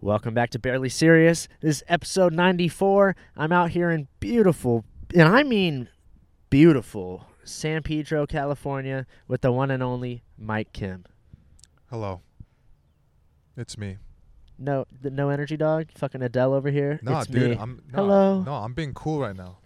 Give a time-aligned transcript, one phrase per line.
[0.00, 1.48] Welcome back to Barely Serious.
[1.60, 3.16] This is episode 94.
[3.36, 4.84] I'm out here in beautiful,
[5.14, 5.88] and I mean
[6.50, 11.04] beautiful, San Pedro, California, with the one and only Mike Kim.
[11.90, 12.20] Hello.
[13.56, 13.96] It's me.
[14.58, 15.88] No, the no energy dog.
[15.96, 17.00] Fucking Adele over here.
[17.02, 17.50] Nah, it's dude.
[17.52, 17.56] me.
[17.58, 18.42] I'm no, Hello.
[18.42, 19.58] No, I'm being cool right now.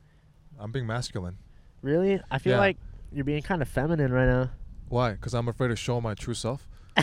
[0.58, 1.38] I'm being masculine.
[1.82, 2.20] really?
[2.30, 2.58] I feel Yeah.
[2.60, 2.76] like
[3.12, 4.50] you're being kind of feminine right now.
[4.88, 5.12] Why?
[5.12, 6.68] Because I'm afraid to show my true self.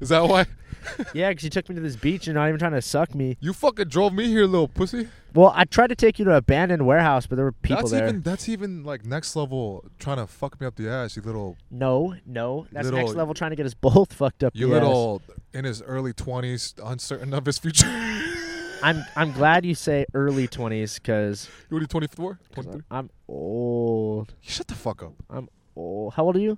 [0.00, 0.46] Is that why?
[1.14, 2.26] yeah, because you took me to this beach.
[2.26, 3.36] You're not even trying to suck me.
[3.40, 5.08] You fucking drove me here, little pussy.
[5.34, 7.90] Well, I tried to take you to an abandoned warehouse, but there were people that's
[7.92, 8.08] there.
[8.08, 11.14] even that's even like next level trying to fuck me up the ass.
[11.16, 14.52] You little no, no, that's Little- next level trying to get us both fucked up.
[14.56, 14.82] you the ass.
[14.82, 17.86] little in his early twenties, uncertain of his future.
[18.82, 22.38] I'm I'm glad you say early 20s because you already 24?
[22.54, 22.80] 23?
[22.90, 24.34] I'm old.
[24.40, 25.12] Shut the fuck up.
[25.28, 26.14] I'm old.
[26.14, 26.56] How old are you?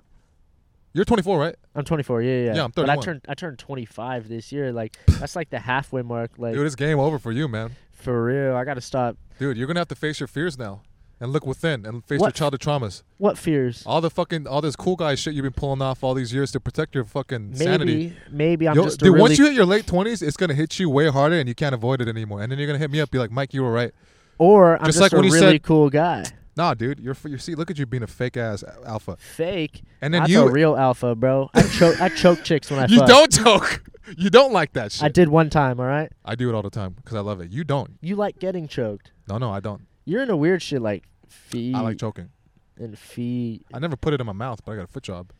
[0.93, 1.55] You're 24, right?
[1.75, 2.21] I'm 24.
[2.21, 2.55] Yeah, yeah.
[2.55, 2.85] Yeah, I'm 31.
[2.85, 4.71] But I turned I turned 25 this year.
[4.71, 6.31] Like that's like the halfway mark.
[6.37, 7.71] Like Dude, it's game over for you, man.
[7.91, 8.55] for real.
[8.55, 9.17] I gotta stop.
[9.39, 10.81] Dude, you're gonna have to face your fears now.
[11.19, 13.01] And look within and face your childhood traumas.
[13.17, 13.83] What fears?
[13.85, 16.51] All the fucking all this cool guy shit you've been pulling off all these years
[16.51, 18.17] to protect your fucking Maybe sanity.
[18.29, 20.79] maybe I'm Yo, just dude, really once you hit your late twenties, it's gonna hit
[20.79, 22.41] you way harder and you can't avoid it anymore.
[22.41, 23.93] And then you're gonna hit me up, be like, Mike, you were right.
[24.37, 26.25] or I'm just just, like a really said- cool guy.
[26.55, 29.17] Nah, dude, you're you see, look at you being a fake ass alpha.
[29.17, 29.81] Fake.
[30.01, 31.49] And then you a real alpha, bro.
[31.53, 33.07] I choke I choke chicks when I you fuck.
[33.07, 33.83] don't choke.
[34.17, 35.01] You don't like that shit.
[35.01, 35.79] I did one time.
[35.79, 36.11] All right.
[36.25, 37.51] I do it all the time because I love it.
[37.51, 37.97] You don't.
[38.01, 39.13] You like getting choked.
[39.29, 39.83] No, no, I don't.
[40.03, 42.29] You're into weird shit like feet I like choking.
[42.77, 43.65] and feet.
[43.73, 45.31] I never put it in my mouth, but I got a foot job.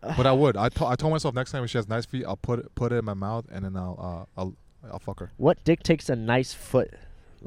[0.00, 0.56] But I would.
[0.56, 2.92] I, I told myself next time when she has nice feet, I'll put it put
[2.92, 4.54] it in my mouth and then I'll uh, I'll
[4.92, 5.32] I'll fuck her.
[5.36, 6.94] What dick takes a nice foot?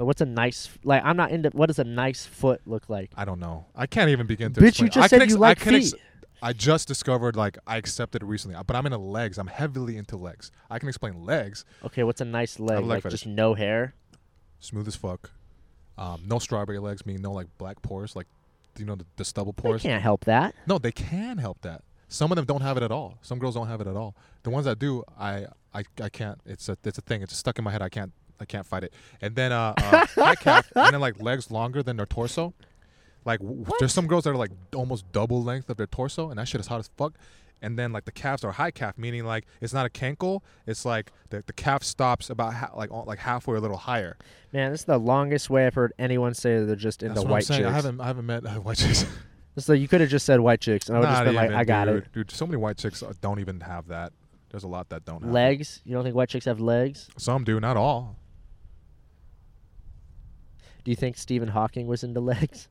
[0.05, 1.03] What's a nice like?
[1.03, 1.49] I'm not into.
[1.49, 3.11] What does a nice foot look like?
[3.15, 3.65] I don't know.
[3.75, 4.61] I can't even begin to.
[4.61, 6.01] Bitch, you just I said ex- you I like ex- feet.
[6.41, 9.37] I just discovered like I accepted it recently, but I'm into legs.
[9.39, 10.51] I'm heavily into legs.
[10.69, 11.65] I can explain legs.
[11.83, 12.77] Okay, what's a nice leg?
[12.77, 13.21] leg Like fetish.
[13.21, 13.95] just no hair.
[14.59, 15.31] Smooth as fuck.
[15.97, 18.27] Um, no strawberry legs, meaning no like black pores, like
[18.77, 19.81] you know the, the stubble They pores.
[19.81, 20.53] can't help that.
[20.67, 21.81] No, they can help that.
[22.07, 23.17] Some of them don't have it at all.
[23.23, 24.15] Some girls don't have it at all.
[24.43, 26.39] The ones that do, I I, I can't.
[26.45, 27.23] It's a it's a thing.
[27.23, 27.81] It's stuck in my head.
[27.81, 28.93] I can't I can't fight it.
[29.21, 32.53] And then uh, uh high calf, and then like legs longer than their torso.
[33.25, 36.39] Like w- there's some girls that are like almost double length of their torso, and
[36.39, 37.13] that shit is hot as fuck.
[37.61, 40.41] And then like the calves are high calf, meaning like it's not a cankle.
[40.67, 44.15] It's like the the calf stops about ha- like on- like halfway, a little higher.
[44.53, 47.25] Man, this is the longest way I've heard anyone say that they're just into That's
[47.25, 47.61] what white I'm saying.
[47.61, 47.69] chicks.
[47.69, 49.05] I haven't I haven't met uh, white chicks.
[49.57, 51.35] So you could have just said white chicks, and I would have just Not been
[51.35, 52.03] like, even, I got dude.
[52.03, 52.13] it.
[52.13, 54.13] Dude, so many white chicks uh, don't even have that.
[54.51, 55.33] There's a lot that don't have it.
[55.33, 55.81] Legs?
[55.83, 57.09] You don't think white chicks have legs?
[57.17, 58.15] Some do, not all.
[60.87, 62.69] Do you think Stephen Hawking was into legs?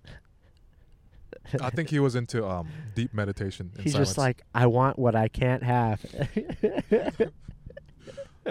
[1.60, 3.70] I think he was into um, deep meditation.
[3.76, 4.08] In He's silence.
[4.08, 6.00] just like, I want what I can't have.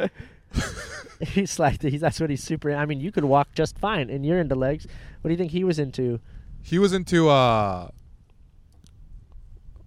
[1.19, 2.75] he's like, he's that's what he's super.
[2.75, 4.85] I mean, you could walk just fine, and you're into legs.
[5.21, 6.19] What do you think he was into?
[6.61, 7.87] he was into uh,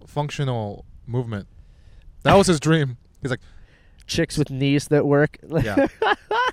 [0.07, 1.47] functional movement.
[2.23, 2.97] That was his dream.
[3.21, 3.39] He's like,
[4.07, 5.37] Chicks with knees that work.
[5.49, 5.87] yeah,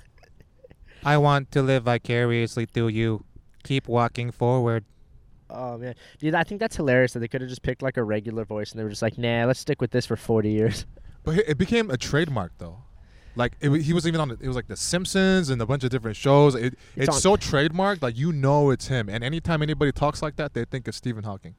[1.03, 3.23] I want to live vicariously through you.
[3.63, 4.85] Keep walking forward.
[5.49, 8.03] oh man, dude, I think that's hilarious that they could have just picked like a
[8.03, 10.85] regular voice, and they were just like, Nah, let's stick with this for 40 years.
[11.23, 12.77] but it it became a trademark though.
[13.35, 14.31] Like it, he was even on.
[14.31, 16.55] It was like The Simpsons and a bunch of different shows.
[16.55, 19.09] It, It's it's on- so trademarked, like you know it's him.
[19.09, 21.55] And anytime anybody talks like that, they think it's Stephen Hawking.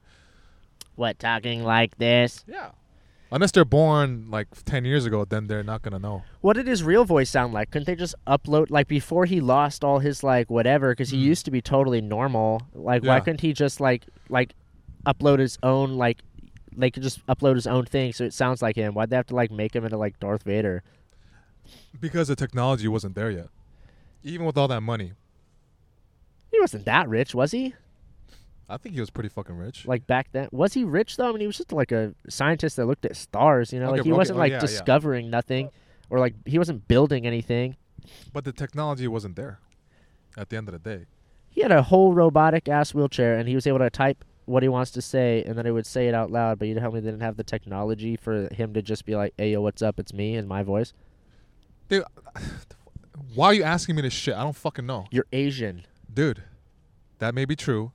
[0.95, 2.43] What talking like this?
[2.47, 2.71] Yeah.
[3.31, 6.23] Unless they're born like ten years ago, then they're not gonna know.
[6.41, 7.69] What did his real voice sound like?
[7.69, 10.91] Couldn't they just upload like before he lost all his like whatever?
[10.93, 11.25] Because he Mm.
[11.25, 12.63] used to be totally normal.
[12.73, 14.55] Like, why couldn't he just like like
[15.05, 16.21] upload his own like
[16.75, 18.93] they could just upload his own thing so it sounds like him?
[18.95, 20.81] Why'd they have to like make him into like Darth Vader?
[22.01, 23.49] Because the technology wasn't there yet.
[24.23, 25.13] Even with all that money,
[26.51, 27.75] He wasn't that rich, was he?
[28.69, 29.85] I think he was pretty fucking rich.
[29.87, 31.27] Like back then, was he rich though?
[31.29, 33.73] I mean, he was just like a scientist that looked at stars.
[33.73, 34.61] You know, Okay, like he okay, wasn't oh, like yeah, yeah.
[34.61, 35.69] discovering nothing,
[36.09, 37.75] or like he wasn't building anything.
[38.33, 39.59] but the technology wasn't there.
[40.37, 41.05] At the end of the day,
[41.49, 44.69] He had a whole robotic ass wheelchair, and he was able to type what he
[44.69, 46.59] wants to say, and then it would say it out loud.
[46.59, 49.33] But you tell me they didn't have the technology for him to just be like,
[49.37, 49.99] "Hey, yo, what's up?
[49.99, 50.93] It's me in my voice."
[51.89, 52.03] dude.
[53.35, 54.35] Why are you asking me this shit?
[54.35, 56.43] I don't fucking know, You're Asian, dude.
[57.19, 57.91] That may be true,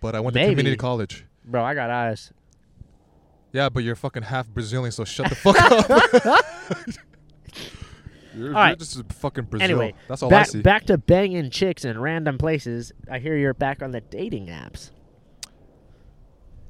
[0.00, 0.46] but I went Maybe.
[0.50, 1.24] to community college.
[1.44, 1.62] bro.
[1.64, 2.32] I got eyes.
[3.52, 6.44] Yeah, but you're fucking half Brazilian, so shut the fuck up.
[8.36, 8.68] you're, All right.
[8.70, 9.64] you're just a fucking Brazil.
[9.64, 10.60] Anyway, that's all I back see.
[10.62, 12.92] back to banging chicks in random places.
[13.10, 14.90] I hear you're back on the dating apps.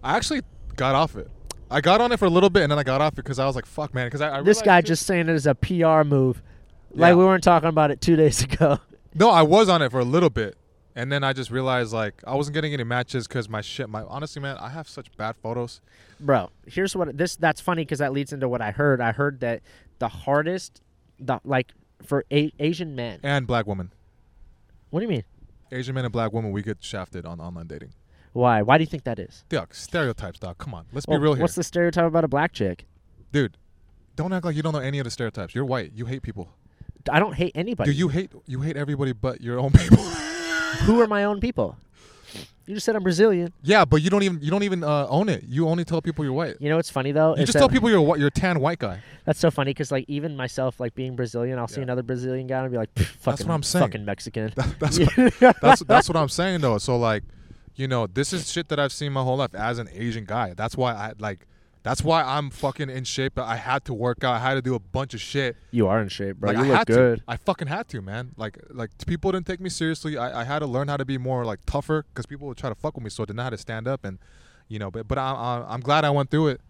[0.02, 0.42] I actually
[0.76, 1.28] got off it.
[1.70, 3.38] I got on it for a little bit, and then I got off it because
[3.38, 5.54] I was like, "Fuck, man." Because I, I this guy just saying it as a
[5.54, 6.42] PR move.
[6.92, 7.16] Like Yeah.
[7.16, 8.78] we weren't talking about it two days ago.
[9.14, 10.56] No, I was on it for a little bit,
[10.98, 13.88] and then I just realized like I wasn't getting any matches because my shit.
[13.88, 15.80] My honestly, man, I have such bad photos.
[16.20, 19.00] Bro, here's what this that's funny because that leads into what I heard.
[19.00, 19.62] I heard that
[20.00, 20.82] the hardest,
[21.18, 21.72] the like
[22.04, 23.20] for a- Asian men.
[23.22, 23.92] And black women,
[24.90, 25.24] What do you mean?
[25.72, 27.92] Asian men and black women, we get shafted on online dating.
[28.32, 28.62] Why?
[28.62, 29.44] Why do you think that is?
[29.72, 30.58] Stereotypes, dog.
[30.58, 32.86] Come on, let's Well, be real here, What's the stereotype about a black chick?
[33.32, 33.56] dude.
[34.16, 35.54] Don't act like you don't know any of the stereotypes.
[35.54, 35.92] You're white.
[35.94, 36.48] You hate people.
[37.08, 37.92] I don't hate anybody.
[37.92, 40.04] Do you hate you hate everybody but your own people?
[40.84, 41.76] Who are my own people?
[42.66, 43.50] You just said I'm Brazilian.
[43.62, 45.42] yeah, but you don't even you don't even uh, own it.
[45.48, 46.56] You only tell people you're white.
[46.60, 47.30] You know what's funny though?
[47.34, 49.00] You just that- tell people you're a you're a tan white guy.
[49.24, 52.60] That's so funny because like even myself, like being Brazilian, I'll see another Brazilian guy
[52.60, 53.84] and be like, "Pff, fucking, what I'm saying.
[53.86, 54.52] fucking Mexican.
[54.54, 56.76] That- that's what, that's that's what I'm saying though.
[56.76, 57.22] So like,
[57.74, 60.52] you know, this is shit that I've seen my whole life as an Asian guy.
[60.54, 61.46] That's why I like.
[61.82, 63.38] That's why I'm fucking in shape.
[63.38, 64.34] I had to work out.
[64.34, 65.56] I had to do a bunch of shit.
[65.70, 66.50] you are in shape, bro.
[66.50, 67.18] like you I look had good.
[67.18, 67.24] to.
[67.28, 68.32] I fucking had to, man.
[68.36, 70.18] Like like people didn't take me seriously.
[70.18, 72.68] I, I had to learn how to be more like tougher because people would try
[72.68, 73.10] to fuck with me.
[73.10, 74.18] So I didn't know how to stand up and,
[74.68, 74.90] you know.
[74.90, 76.60] But but I, I, I'm glad I went through it,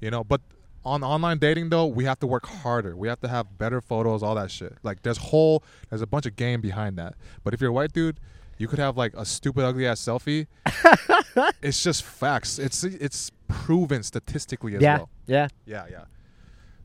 [0.00, 0.24] you know.
[0.24, 0.40] But
[0.84, 2.96] on online dating though, we have to work harder.
[2.96, 4.74] We have to have better photos, all that shit.
[4.82, 7.14] Like there's whole there's a bunch of game behind that.
[7.44, 8.20] But if you're a white dude,
[8.58, 10.46] you could have like a stupid ugly ass selfie.
[11.62, 12.58] it's just facts.
[12.58, 15.10] It's it's proven statistically as Yeah, well.
[15.26, 16.04] yeah, Yeah, yeah.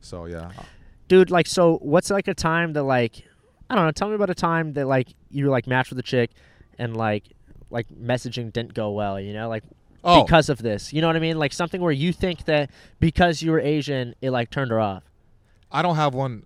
[0.00, 0.50] So yeah.
[1.08, 1.30] dude.
[1.30, 3.24] Like, so what's like a time that like,
[3.70, 3.92] I don't know.
[3.92, 6.30] Tell me about a time that like you like matched with a chick,
[6.78, 7.24] and like
[7.70, 9.18] like messaging didn't go well.
[9.20, 9.64] You know, like
[10.04, 10.92] Oh, because of this.
[10.92, 11.38] You know what I mean?
[11.38, 15.04] Like something where you think that because you were Asian, it like turned her off.
[15.70, 16.42] I don't have one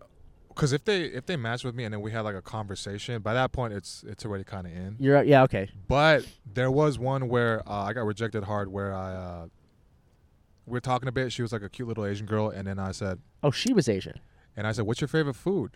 [0.56, 3.20] because if they if they match with me and then we had like a conversation,
[3.20, 4.96] by that point it's it's already kind of in.
[4.98, 5.68] You're yeah okay.
[5.86, 9.46] But there was one where uh, I got rejected hard, where I uh,
[10.64, 11.30] we are talking a bit.
[11.32, 13.88] She was like a cute little Asian girl, and then I said, Oh, she was
[13.88, 14.18] Asian,
[14.56, 15.72] and I said, "What's your favorite food?"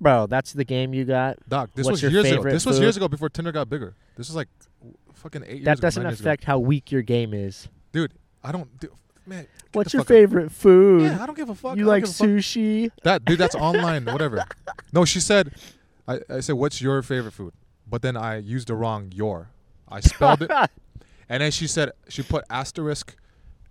[0.00, 0.26] bro.
[0.26, 1.38] That's the game you got.
[1.48, 2.42] Doc, this What's was years ago.
[2.42, 3.96] This was years ago before Tinder got bigger.
[4.16, 4.48] This is like
[5.14, 7.68] fucking eight That ago, doesn't years affect how weak your game is.
[7.92, 8.12] dude.
[8.46, 8.88] I don't, do,
[9.26, 9.42] man.
[9.44, 10.16] get What's your fuck out.
[10.16, 11.02] favorite food?
[11.02, 11.76] Yeah, I don't give a fuck.
[11.76, 12.28] you like give a fuck.
[12.28, 12.90] sushi?
[13.02, 14.44] That dude, that's online, whatever.
[14.92, 15.52] No, she said,
[16.06, 17.52] I, I said, what's your favorite food?
[17.88, 19.50] But then I used the wrong your.
[19.88, 20.50] I spelled it,
[21.28, 23.16] and then she said she put asterisk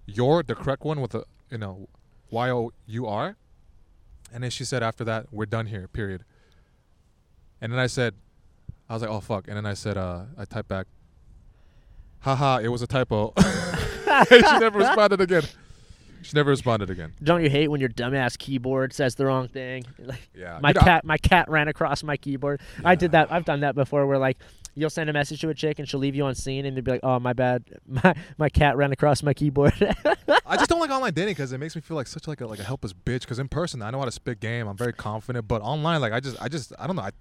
[0.06, 1.88] your, the correct one with a you know,
[2.30, 3.38] y o u r,
[4.34, 5.88] and then she said after that we're done here.
[5.88, 6.26] Period.
[7.62, 8.16] And then I said,
[8.90, 10.88] I was like, oh fuck, and then I said, uh, I typed back,
[12.20, 13.34] haha, it was a typo.
[14.30, 15.44] she never responded again.
[16.22, 17.14] She never responded again.
[17.22, 19.84] Don't you hate when your dumbass keyboard says the wrong thing?
[20.00, 22.62] Like, Yeah, my You know, cat, my cat ran across my keyboard.
[22.84, 23.32] I did that.
[23.32, 24.06] I've done that before.
[24.08, 24.38] Where like,
[24.76, 26.84] you'll send a message to a chick and she'll leave you on seen, and they'll
[26.84, 27.64] be like, "Oh, my bad.
[27.86, 29.74] My my cat ran across my keyboard."
[30.46, 32.48] I just don't like online dating because it makes me feel like such like a
[32.48, 33.22] like a helpless bitch.
[33.22, 34.68] Because in person, I know how to spit game.
[34.68, 37.04] I'm very confident, but online, like I just, I just, I don't know.
[37.04, 37.12] I,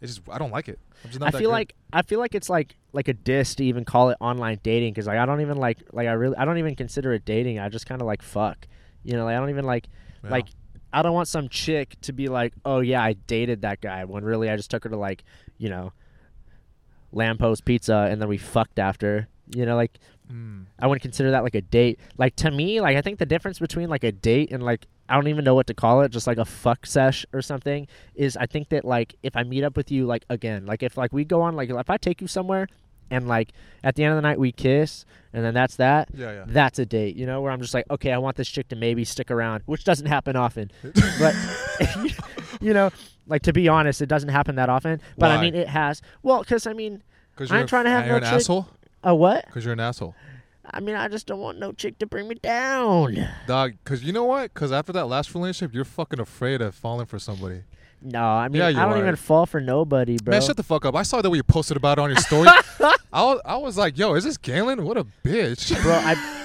[0.00, 0.78] it just, I don't like it.
[1.04, 1.54] I'm just not I feel good.
[1.54, 4.92] like I feel like it's like like a diss to even call it online dating
[4.94, 7.58] because like I don't even like like I really I don't even consider it dating.
[7.58, 8.66] I just kind of like fuck.
[9.02, 9.88] You know, like I don't even like
[10.22, 10.30] Yeah.
[10.30, 10.46] like
[10.92, 14.24] I don't want some chick to be like, oh yeah, I dated that guy when
[14.24, 15.24] really I just took her to like
[15.58, 15.92] you know,
[17.12, 19.28] Lamppost Pizza and then we fucked after.
[19.54, 19.98] You know, like
[20.32, 20.64] Mm.
[20.78, 22.00] I wouldn't consider that like a date.
[22.16, 25.14] Like to me, like I think the difference between like a date and like I
[25.14, 28.36] don't even know what to call it, just like a fuck sesh or something, is
[28.36, 31.12] I think that like if I meet up with you like again, like if like
[31.12, 32.68] we go on like if I take you somewhere
[33.10, 33.52] and like
[33.82, 36.44] at the end of the night we kiss and then that's that, yeah, yeah.
[36.46, 38.76] that's a date, you know, where I'm just like, okay, I want this chick to
[38.76, 40.70] maybe stick around, which doesn't happen often.
[41.18, 41.34] but
[42.60, 42.90] you know,
[43.26, 45.00] like to be honest, it doesn't happen that often.
[45.18, 46.02] But I mean, it has.
[46.22, 47.02] Well, because I mean,
[47.50, 48.68] I'm trying to have you're no an chick- asshole.
[49.02, 49.44] a what?
[49.46, 50.14] Because you're an asshole,
[50.70, 53.16] I mean, I just don't want no chick to bring me down.
[53.46, 53.72] dog.
[53.84, 54.52] Because you know what?
[54.54, 57.62] Because after that last relationship, you're fucking afraid of falling for somebody.
[58.02, 58.98] No, I mean, Yeah, I don't are.
[58.98, 60.32] even fall for nobody, bro.
[60.32, 60.94] Man, shut the fuck up.
[60.94, 62.48] I saw that when you posted about it on your story.
[63.12, 64.84] I was, I was like, yo, is this Galen?
[64.84, 65.80] What a bitch.
[65.82, 66.40] bro, I.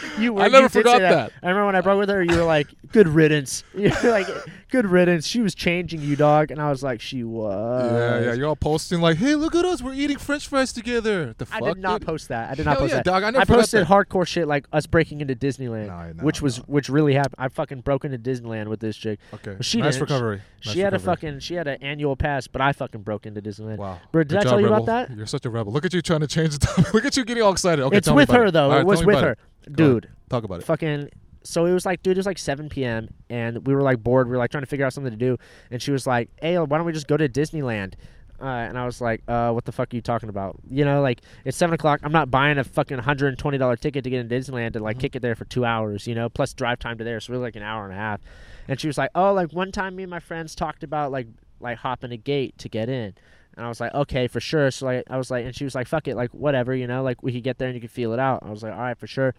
[0.18, 0.42] you were.
[0.42, 1.32] I never forgot that.
[1.42, 2.22] I remember when I broke with her.
[2.22, 4.26] You were like, "Good riddance." You're like,
[4.70, 8.32] "Good riddance." She was changing you, dog, and I was like, "She was." yeah, yeah.
[8.34, 9.82] You're all posting like, hey, look at us.
[9.82, 11.34] We're eating French fries together.
[11.38, 12.06] The fuck, I did not dude?
[12.08, 12.50] post that.
[12.50, 13.04] I did not Hell post yeah, that.
[13.04, 13.22] dog.
[13.22, 13.88] I never I posted that.
[13.88, 16.64] hardcore shit like us breaking into Disneyland, No, no, which was no.
[16.66, 17.36] which really happened.
[17.38, 19.18] I fucking broke into Disneyland with this chick.
[19.34, 19.56] Okay.
[19.60, 20.10] She nice didn't.
[20.10, 20.42] recovery.
[20.64, 23.40] Nice she had a fucking she had an annual pass, but I fucking broke into
[23.42, 23.76] Disneyland.
[23.78, 24.00] Wow.
[24.12, 24.84] Bro, did Good I job, tell you rebel.
[24.84, 25.16] about that?
[25.16, 25.72] You're such a rebel.
[25.72, 26.92] Look at you trying to change the topic.
[26.94, 27.82] Look at you getting all excited.
[27.84, 28.50] Okay, it's tell me with about her it.
[28.52, 28.72] though.
[28.78, 29.36] It was with her,
[29.66, 29.74] it.
[29.76, 29.76] dude.
[29.76, 30.16] Go ahead.
[30.30, 30.64] Talk about it.
[30.64, 31.08] fucking
[31.44, 34.26] so it was like dude it was like 7 p.m and we were like bored
[34.26, 35.36] we were like trying to figure out something to do
[35.70, 37.94] and she was like hey why don't we just go to disneyland
[38.42, 41.00] uh, and i was like uh, what the fuck are you talking about you know
[41.00, 44.72] like it's 7 o'clock i'm not buying a fucking $120 ticket to get into disneyland
[44.72, 45.00] to like Mhm.
[45.02, 47.44] kick it there for two hours you know plus drive time to there so really
[47.44, 48.20] like an hour and a half
[48.68, 51.28] And she was like, "Oh, like one time me and my friends talked about like
[51.60, 53.14] like hopping a gate to get in."
[53.56, 55.76] And I was like, "Okay, for sure." So like I was like, and she was
[55.76, 57.92] like, "Fuck it, like whatever, you know, like we could get there and you could
[57.92, 59.34] feel it out." I was like, "All right, for sure."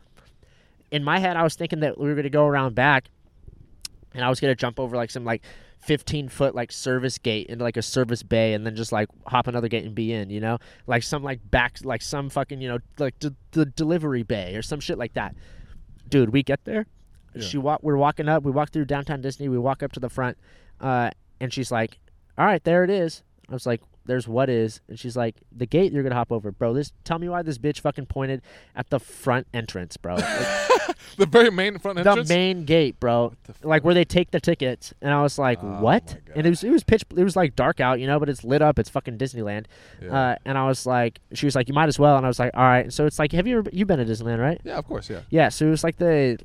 [0.91, 3.09] In my head, I was thinking that we were gonna go around back,
[4.13, 5.43] and I was gonna jump over like some like
[5.79, 9.47] 15 foot like service gate into like a service bay and then just like hop
[9.47, 10.57] another gate and be in you know?
[10.85, 14.61] Like some like back like some fucking you know like d- the delivery bay or
[14.61, 15.35] some shit like that.
[16.09, 16.87] Dude we get there.
[17.35, 17.43] Yeah.
[17.43, 20.09] she walk we're walking up we walk through downtown disney we walk up to the
[20.09, 20.37] front
[20.81, 21.99] uh, and she's like
[22.37, 23.23] all right there it is.
[23.49, 24.81] I was like there's what is.
[24.87, 26.51] And she's like the gate you're gonna hop over.
[26.51, 28.41] Bro this tell me why this bitch fucking pointed
[28.75, 30.17] at the front entrance bro.
[31.17, 32.27] Like, the very main front entrance.
[32.27, 33.33] the main gate bro.
[33.61, 34.93] Like where they take the tickets.
[35.01, 36.17] And i was like Oh what?
[36.35, 38.43] and it was it was pitch it was like dark out you know but it's
[38.43, 38.79] lit up.
[38.79, 39.65] It's fucking disneyland.
[40.01, 40.13] Yeah.
[40.31, 42.17] uh, and i was like she was like you might as well.
[42.17, 42.91] And i was like all right.
[42.91, 44.59] So it's like have you ever you been to disneyland right?
[44.63, 45.21] Yeah, of course, yeah.
[45.29, 46.37] yeah so it was like the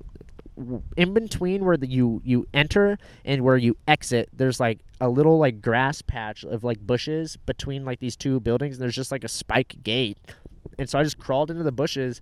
[0.97, 5.39] in between where the, you you enter and where you exit there's like a little
[5.39, 9.25] like grass patch of like bushes between like these two buildings and there's just like
[9.25, 10.19] a spike gate
[10.79, 12.21] and so i just crawled into the bushes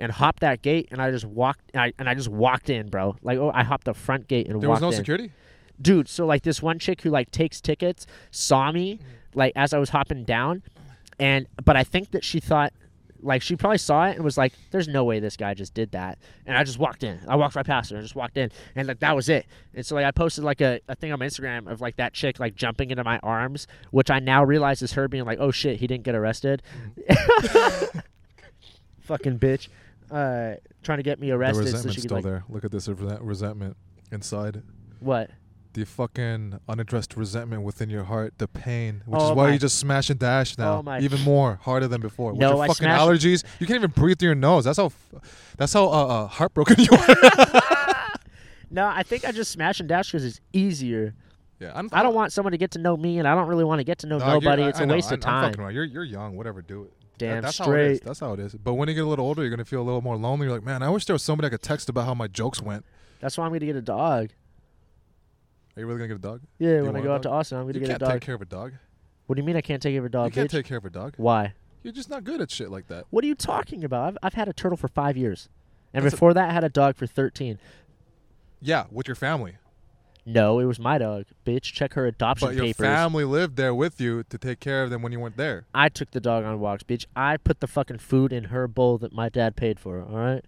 [0.00, 2.88] and hopped that gate and i just walked and i, and I just walked in
[2.88, 4.62] bro like oh i hopped the front gate and walked.
[4.62, 5.30] There was no in security.
[5.80, 9.00] dude so like this one chick who like takes tickets saw me mm.
[9.34, 10.64] like as i was hopping down
[11.20, 12.72] and but i think that she thought
[13.26, 15.90] like she probably saw it and was like there's no way this guy just did
[15.92, 16.18] that.
[16.46, 17.20] And i just walked in.
[17.28, 18.50] I walked right past her and just walked in.
[18.74, 19.46] And like that was it.
[19.74, 22.14] And so like i posted like a, a thing on my instagram of like that
[22.14, 25.50] chick like jumping into my arms which i now realize is her being like oh
[25.50, 26.62] shit he didn't get arrested.
[29.00, 29.68] Fucking bitch.
[30.10, 32.44] Uh trying to get me The arrested so resentment's she could still like there.
[32.48, 33.76] Look at this resentment
[34.12, 34.62] inside.
[35.00, 35.30] what
[35.76, 39.78] The fucking unaddressed resentment within your heart, the pain, which Oh is why you just
[39.78, 42.32] smash and dash now, Oh even more harder than before.
[42.32, 44.64] With No, your I fucking smashed- allergies, you can't even breathe through your nose.
[44.64, 44.90] That's how,
[45.58, 48.12] that's how uh, uh, heartbroken you are.
[48.70, 51.14] no i think i just smash and dash because it's easier
[51.58, 53.64] yeah, I'm, I don't want someone to get to know me, and I don't really
[53.64, 54.62] want to get to know No, nobody.
[54.64, 55.60] I- It's I a know, waste I- of I'm time.
[55.64, 55.74] around.
[55.74, 56.36] You're you're young.
[56.36, 56.92] Whatever, do it.
[57.00, 57.96] That- Damn that's How it is.
[57.96, 58.04] straight.
[58.06, 58.54] That's how it is.
[58.56, 60.46] But when you get a little older, you're gonna feel a little more lonely.
[60.48, 62.60] You're like, man, I wish there was somebody I could text about how my jokes
[62.60, 62.84] went.
[63.20, 64.32] That's why I'm gonna get a dog.
[65.76, 66.40] Are you really gonna get a dog?
[66.58, 67.30] Yeah, when I go out to?
[67.30, 68.08] Austin, I'm gonna You get a dog.
[68.08, 68.20] I can't dog.
[68.20, 68.72] take care of a dog.
[69.26, 70.26] What do you mean I can't take care of a dog?
[70.26, 70.52] You can't bitch?
[70.52, 71.14] take care of a dog.
[71.16, 71.52] Why?
[71.82, 73.04] You're just not good at shit like that.
[73.10, 74.08] What are you talking about?
[74.08, 75.48] I've, I've had a turtle for five years,
[75.92, 77.58] and That's a- before that, I had a dog for 13.
[78.60, 79.56] Yeah, with your family.
[80.28, 81.62] No, it was my dog, bitch.
[81.72, 82.84] Check her adoption But your papers.
[82.84, 85.66] family lived there with you to take care of them when you weren't there.
[85.72, 87.06] I took the dog on walks, bitch.
[87.14, 90.00] I put the fucking food in her bowl that my dad paid for.
[90.02, 90.44] All right.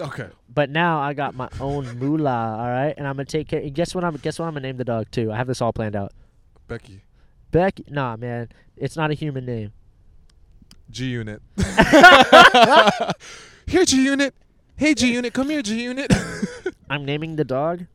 [0.00, 0.28] Okay.
[0.52, 2.56] But now I got my own moolah.
[2.58, 3.60] All right, and I'm gonna take care.
[3.70, 4.04] Guess what?
[4.04, 4.46] I'm guess what?
[4.46, 5.32] I'm gonna name the dog too.
[5.32, 6.12] I have this all planned out.
[6.68, 7.02] Becky.
[7.50, 7.84] Becky.
[7.88, 9.72] Nah, man, it's not a human name.
[10.90, 11.40] G Unit.
[13.66, 14.34] here, G Unit.
[14.76, 15.32] Hey, G Unit.
[15.32, 16.12] Come here, G Unit.
[16.90, 17.86] I'm naming the dog.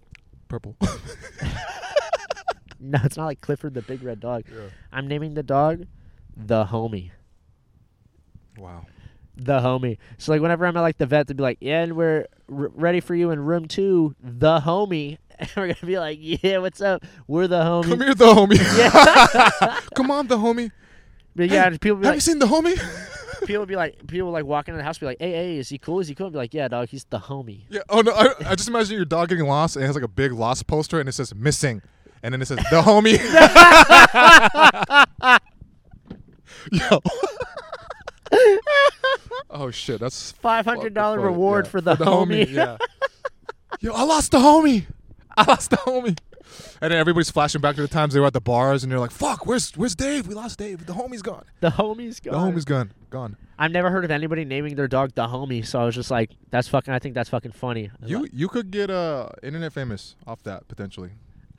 [0.48, 0.76] Purple.
[2.84, 4.44] No, it's not like Clifford the Big Red Dog.
[4.52, 4.70] yeah.
[4.92, 5.86] I'm naming the dog
[6.36, 7.12] the homie.
[8.58, 8.88] Wow.
[9.38, 9.98] The homie.
[10.18, 12.72] So like whenever I'm at like the vet, they'll be like, "Yeah, and we're r-
[12.76, 16.82] ready for you in room two, the homie." And we're gonna be like, "Yeah, what's
[16.82, 17.04] up?
[17.28, 19.90] We're the homie." Come here, the homie.
[19.96, 20.70] Come on, the homie.
[21.36, 22.78] But yeah, and people be Have like, you seen the homie?
[23.48, 25.80] people be like, people like walking in the house, be like, "Hey, hey, is he
[25.80, 26.00] cool?
[26.00, 27.82] Is he cool?" And be like, "Yeah, dog, he's the homie." yeah.
[27.90, 28.12] Oh no.
[28.12, 30.68] I, I just imagine your dog getting lost and it has like a big lost
[30.68, 31.82] poster and it says missing,
[32.22, 33.18] and then it says the homie.
[36.72, 37.00] Yo.
[39.50, 40.00] Oh shit.
[40.00, 42.50] That's Five hundred dollar reward Yeah, for the, homie.
[42.50, 42.78] Yeah.
[43.80, 44.86] Yo, I lost the homie.
[45.38, 46.18] I lost the homie.
[46.82, 49.00] And then everybody's flashing back to the times they were at the bars, and they're
[49.00, 50.28] like, "Fuck, where's where's Dave?
[50.28, 50.86] We lost Dave.
[50.86, 51.46] The homie's gone.
[51.62, 52.52] the homie's The gone.
[52.52, 52.92] The homie's gone.
[53.10, 56.12] Gone." I've never heard of anybody naming their dog the homie, so I was just
[56.12, 57.90] like, "That's fucking." I think that's fucking funny.
[58.06, 61.12] You you could get uh internet famous off that potentially.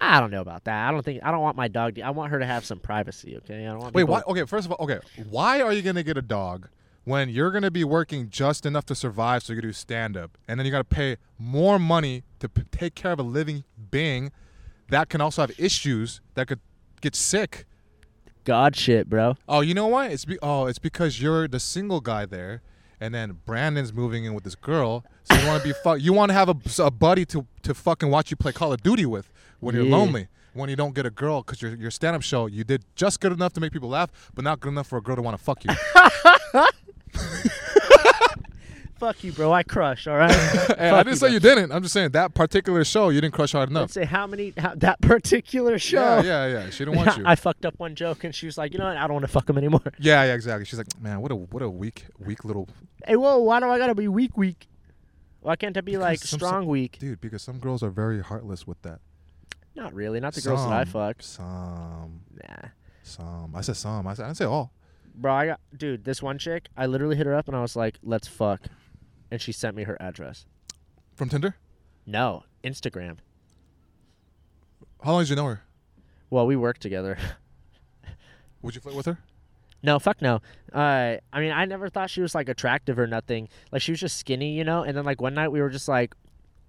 [0.05, 0.89] I don't know about that.
[0.89, 1.95] I don't think I don't want my dog.
[1.95, 3.37] To, I want her to have some privacy.
[3.39, 3.95] Okay, I don't want.
[3.95, 4.23] Wait, why?
[4.27, 4.99] Okay, first of all, okay,
[5.31, 6.69] why are you gonna get a dog
[7.05, 10.37] when you're gonna be working just enough to survive so you can do stand up,
[10.49, 14.33] and then you gotta pay more money to p- take care of a living being
[14.89, 16.61] that can also have issues that could
[17.01, 17.65] get sick?
[18.45, 19.37] God shit, bro.
[19.49, 20.09] Oh, you know why?
[20.09, 22.61] It's be- oh, it's because you're the single guy there,
[23.01, 25.05] and then Brandon's moving in with this girl.
[25.23, 26.01] So you want to be fuck.
[26.01, 28.83] You want to have a, a buddy to to fucking watch you play Call of
[28.83, 29.32] Duty with
[29.63, 30.29] when you're lonely.
[30.55, 33.21] When you don't get a girl, because your your stand up show you did just
[33.21, 35.35] good enough to make people laugh, but not good enough for a girl to want
[35.39, 35.71] to fuck you.
[38.99, 39.53] Fuck you, bro.
[39.53, 40.07] I crush.
[40.07, 40.31] All right.
[40.79, 41.73] Hey, I didn't say you didn't.
[41.73, 43.83] I'm just saying that particular show you didn't crush hard enough.
[43.83, 46.21] Let's say how many how, that particular show.
[46.21, 46.71] Yeah, yeah, yeah.
[46.71, 47.25] She didn't want you.
[47.27, 48.97] I fucked up one joke, and she was like, "You know what?
[48.97, 50.65] I don't want to fuck him anymore." yeah, yeah, exactly.
[50.67, 52.69] She's like, man, what a what a weak weak little.
[53.05, 53.39] Hey, whoa!
[53.39, 54.69] Why do I gotta be weak, weak?
[55.41, 56.99] Why can't I be Because like some- strong weak?
[57.01, 57.21] dude.
[57.21, 59.01] Because some girls are very heartless with that.
[59.75, 60.21] Not really.
[60.21, 60.93] Not the girls that I Some.
[60.93, 61.23] fuck.
[61.23, 62.69] Some, Nah.
[63.03, 63.53] some.
[63.57, 64.07] I said some.
[64.07, 64.73] I said I didn't say all.
[65.15, 67.77] Bro, I got dude, this one chick, I literally hit her up and I was
[67.77, 68.63] like, "Let's fuck."
[69.31, 70.47] And she sent me her address.
[71.15, 71.57] From Tinder.
[72.07, 73.19] No, Instagram.
[75.03, 75.63] How long did you know her?
[76.31, 77.19] Well, we work together.
[78.63, 79.19] Would you flirt with her?
[79.83, 80.41] no, fuck no.
[80.73, 83.49] Uh, I mean, I never thought she was like attractive or nothing.
[83.73, 84.83] Like she was just skinny, you know.
[84.85, 86.15] And then like one night we were just like,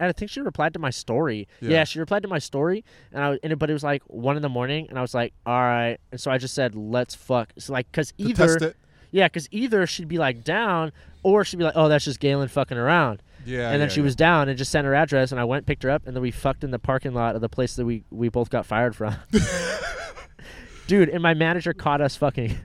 [0.03, 1.48] and I think she replied to my story.
[1.62, 1.83] Yeah, Yeah.
[1.86, 4.41] she replied to my story, and I and it, but it was like one in
[4.41, 5.98] the morning, and I was like, all right.
[6.12, 7.53] And so I just said, let's fuck.
[7.57, 8.75] So like, cause either
[9.12, 10.91] yeah, cause either she'd be like down,
[11.24, 13.22] or she'd be like, oh, that's just Galen fucking around.
[13.45, 13.72] Yeah.
[13.72, 14.05] and then yeah, she yeah.
[14.05, 16.22] was down and just sent her address and I went picked her up and then
[16.22, 18.95] we fucked in the parking lot of the place that we we both got fired
[18.95, 19.15] from.
[20.88, 22.57] Dude, and my manager caught us fucking.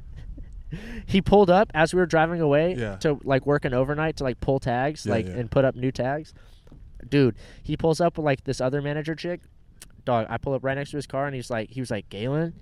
[1.07, 2.97] he pulled up as we were driving away Yeah.
[2.97, 6.35] to like work an overnight to like pull tags like and put up new tags.
[7.09, 9.40] Dude, he pulls up with like this other manager chick.
[10.05, 12.09] Dog, I pull up right next to his car and he's like he was like,
[12.09, 12.55] "Galen,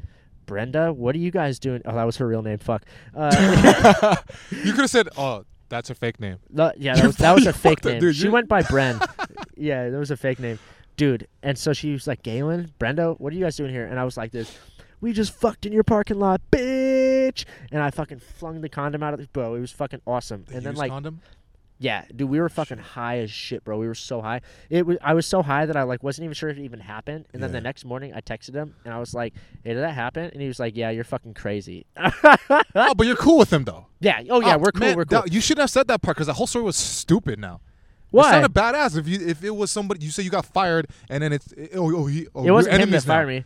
[0.46, 2.58] Brenda, what are you guys doing?" Oh, that was her real name.
[2.58, 2.82] Fuck.
[3.14, 4.16] Uh,
[4.50, 7.46] you could have said, "Oh, that's a fake name." No, yeah, that was that was
[7.46, 8.00] a fake name.
[8.00, 8.16] dude.
[8.16, 9.00] She You- went by Bren.
[9.56, 10.58] yeah, that was a fake name,
[10.96, 11.28] dude.
[11.42, 14.04] And so she was like, "Galen, Brenda, what are you guys doing here?" And I
[14.04, 14.56] was like, "This,
[15.00, 19.14] we just fucked in your parking lot, bitch!" And I fucking flung the condom out
[19.14, 19.54] of the bro.
[19.54, 20.44] It was fucking awesome.
[20.48, 21.20] They and then like, condom.
[21.78, 23.78] Yeah, dude, we were fucking high as shit, bro.
[23.78, 24.40] We were so high.
[24.70, 26.80] It was I was so high that I like wasn't even sure if it even
[26.80, 27.26] happened.
[27.34, 29.92] And then the next morning, I texted him and I was like, "Hey, did that
[29.94, 33.64] happen?" And he was like, "Yeah, you're fucking crazy." oh, but you're cool with him
[33.64, 33.86] though.
[34.00, 34.22] yeah.
[34.30, 34.80] Oh yeah, Oh, we're cool.
[34.80, 35.22] man, we're cool.
[35.22, 37.38] that- you shouldn't have said that part because the whole story was stupid.
[37.38, 37.60] Now.
[38.10, 38.38] Why?
[38.38, 41.22] It a badass if you if it was somebody you say you got fired and
[41.22, 43.44] then it's oh oh he oh it wasn't him that now fired me.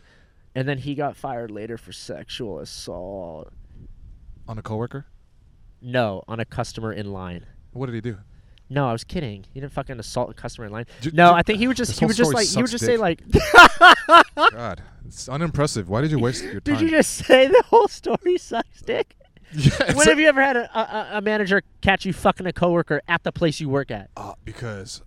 [0.55, 3.51] And then he got fired later for sexual assault.
[4.47, 5.05] on a coworker.
[5.81, 7.45] No, on a customer in line.
[7.73, 8.17] What did he do?
[8.69, 9.45] No, I was kidding.
[9.53, 10.85] He didn't fucking assault a customer in line.
[11.01, 12.85] J- No, j- I think he would just he would just like he would just
[12.85, 13.21] say like
[14.51, 15.89] God, it's unimpressive.
[15.89, 16.75] Why did you waste your time?
[16.75, 19.15] Did you just say the whole story sucks dick?
[19.53, 23.01] yeah, when have you ever had a, a, a manager catch you fucking a coworker
[23.09, 24.09] at the place you work at?
[24.15, 25.01] Uh, because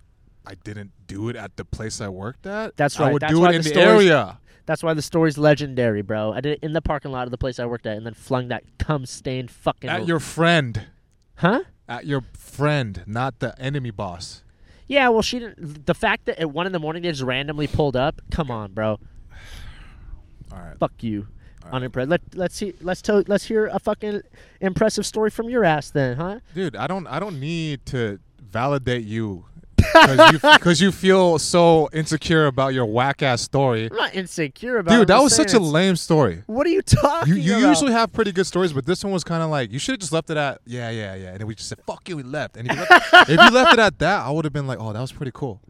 [0.45, 2.77] I didn't do it at the place I worked at.
[2.77, 4.37] That's I would That's do why it in the the area.
[4.67, 6.33] That's why the story's legendary, bro.
[6.33, 8.13] I did it in the parking lot of the place I worked at and then
[8.13, 10.87] flung that cum stained fucking At your friend.
[11.35, 11.61] Huh?
[11.87, 14.43] At your friend, not the enemy boss.
[14.87, 17.67] Yeah, well she didn't the fact that at one in the morning they just randomly
[17.67, 18.99] pulled up, come on, bro.
[20.51, 20.77] All right.
[20.79, 21.27] Fuck you.
[21.63, 21.75] all right.
[21.77, 22.09] Unimpressed.
[22.09, 24.21] Let let's see let's tell let's hear a fucking
[24.61, 26.39] impressive story from your ass then, huh?
[26.53, 29.45] Dude, I don't I don't need to validate you
[29.93, 33.89] because you, you feel so insecure about your whack ass story.
[33.89, 34.97] I'm not insecure about it.
[34.97, 36.43] Dude, I'm that was such a lame story.
[36.47, 37.69] What are you talking You you about?
[37.69, 39.99] usually have pretty good stories, but this one was kind of like you should have
[39.99, 42.23] just left it at yeah yeah yeah, and then we just said fuck you, we
[42.23, 42.57] left.
[42.57, 44.79] And if you left, if you left it at that, I would have been like,
[44.79, 45.61] oh, that was pretty cool.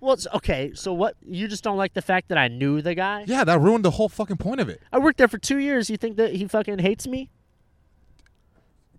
[0.00, 0.72] Well, it's, okay.
[0.74, 1.14] So what?
[1.26, 3.24] You just don't like the fact that I knew the guy?
[3.26, 5.90] Yeah, that ruined the whole fucking point of it, I worked there for two years.
[5.90, 7.30] You think that he fucking hates me?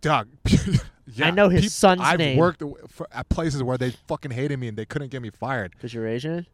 [0.02, 0.30] dog.
[1.20, 2.38] yeah, know his peop- son's I've name.
[2.38, 5.72] worked for, at places where they fucking hated me and they couldn't get me fired.
[5.72, 6.46] Because you're Asian?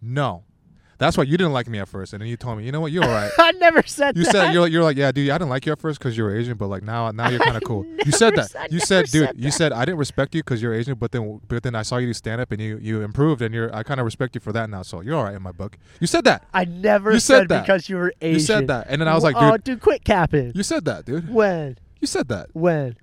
[0.00, 0.44] No,
[0.98, 2.80] that's why you didn't like me at first, and then you told me, you know
[2.80, 3.30] what, you're all right.
[3.38, 4.32] I never said You that.
[4.32, 5.30] said you're like, you're like yeah, dude.
[5.30, 7.38] I didn't like you at first because you were Asian, but like now now you're
[7.44, 7.84] kind of cool.
[8.04, 8.50] You said that.
[8.50, 9.26] said- I you said, dude.
[9.28, 11.82] said You said I didn't respect you because you're Asian, but then but then I
[11.82, 14.34] saw you do stand up and you you improved, and you're I kind of respect
[14.36, 14.82] you for that now.
[14.82, 15.76] So you're all right in my book.
[16.00, 16.44] You said that.
[16.54, 17.62] I never You said that.
[17.62, 18.34] because you were Asian.
[18.34, 20.52] You said that, and then I was like, oh, dude, uh, dude, quit capping.
[20.54, 21.28] you said that, dude.
[21.32, 21.76] when?
[22.00, 22.96] You said that When?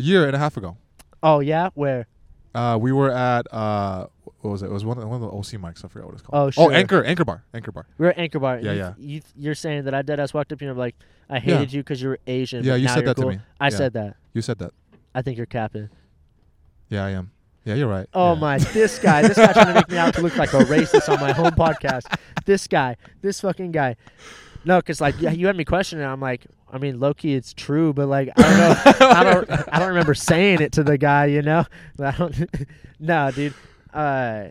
[0.00, 0.76] Year and a half ago.
[1.22, 2.06] Oh yeah, where?
[2.54, 4.06] Uh, we were at uh,
[4.40, 4.66] what was it?
[4.66, 5.84] It was one of, one of the OC mics.
[5.84, 6.54] I forgot what it's called.
[6.56, 6.70] Oh, Oh.
[6.70, 7.86] Anchor, Anchor Bar, Anchor Bar.
[7.98, 8.58] We are at Anchor Bar.
[8.60, 8.92] Yeah, you, yeah.
[8.98, 10.96] You, you're saying that I dead ass walked up you and I'm like,
[11.28, 11.40] I Yeah.
[11.40, 12.64] hated you because you were Asian.
[12.64, 13.38] Yeah, you said that to me.
[13.60, 13.76] I Yeah.
[13.76, 14.16] said that.
[14.32, 14.72] You said that.
[15.14, 15.90] I think you're capping.
[16.88, 17.30] Yeah, I am.
[17.64, 18.08] Yeah, you're right.
[18.14, 18.40] Oh Yeah.
[18.40, 21.08] my, this guy, this guy trying to make me out to look like a racist
[21.12, 22.12] on my home podcast.
[22.46, 23.96] This guy, this fucking guy.
[24.64, 26.04] No, because like yeah, you had me questioning.
[26.04, 29.78] I'm like, I mean, lowkey, it's true, but like, I don't know, I don't, I
[29.78, 31.64] don't remember saying it to the guy, you know.
[31.98, 32.50] I don't.
[33.00, 33.54] no, dude.
[33.92, 34.48] Uh,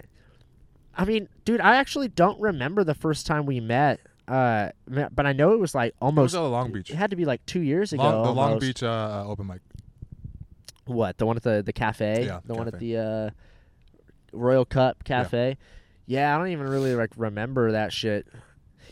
[0.96, 4.00] I mean, dude, I actually don't remember the first time we met.
[4.28, 6.36] Uh, but I know it was like It was almost.
[6.36, 6.92] at Long Beach.
[6.92, 8.04] It had to be like two years ago.
[8.04, 8.62] Long, the Long almost.
[8.62, 9.62] Beach uh, open mic.
[10.86, 12.26] What the one at the the cafe?
[12.26, 13.30] Yeah, the one at the uh,
[14.32, 15.58] Royal Cup Cafe.
[16.06, 16.36] Yeah.
[16.36, 18.28] I don't even really like remember that shit.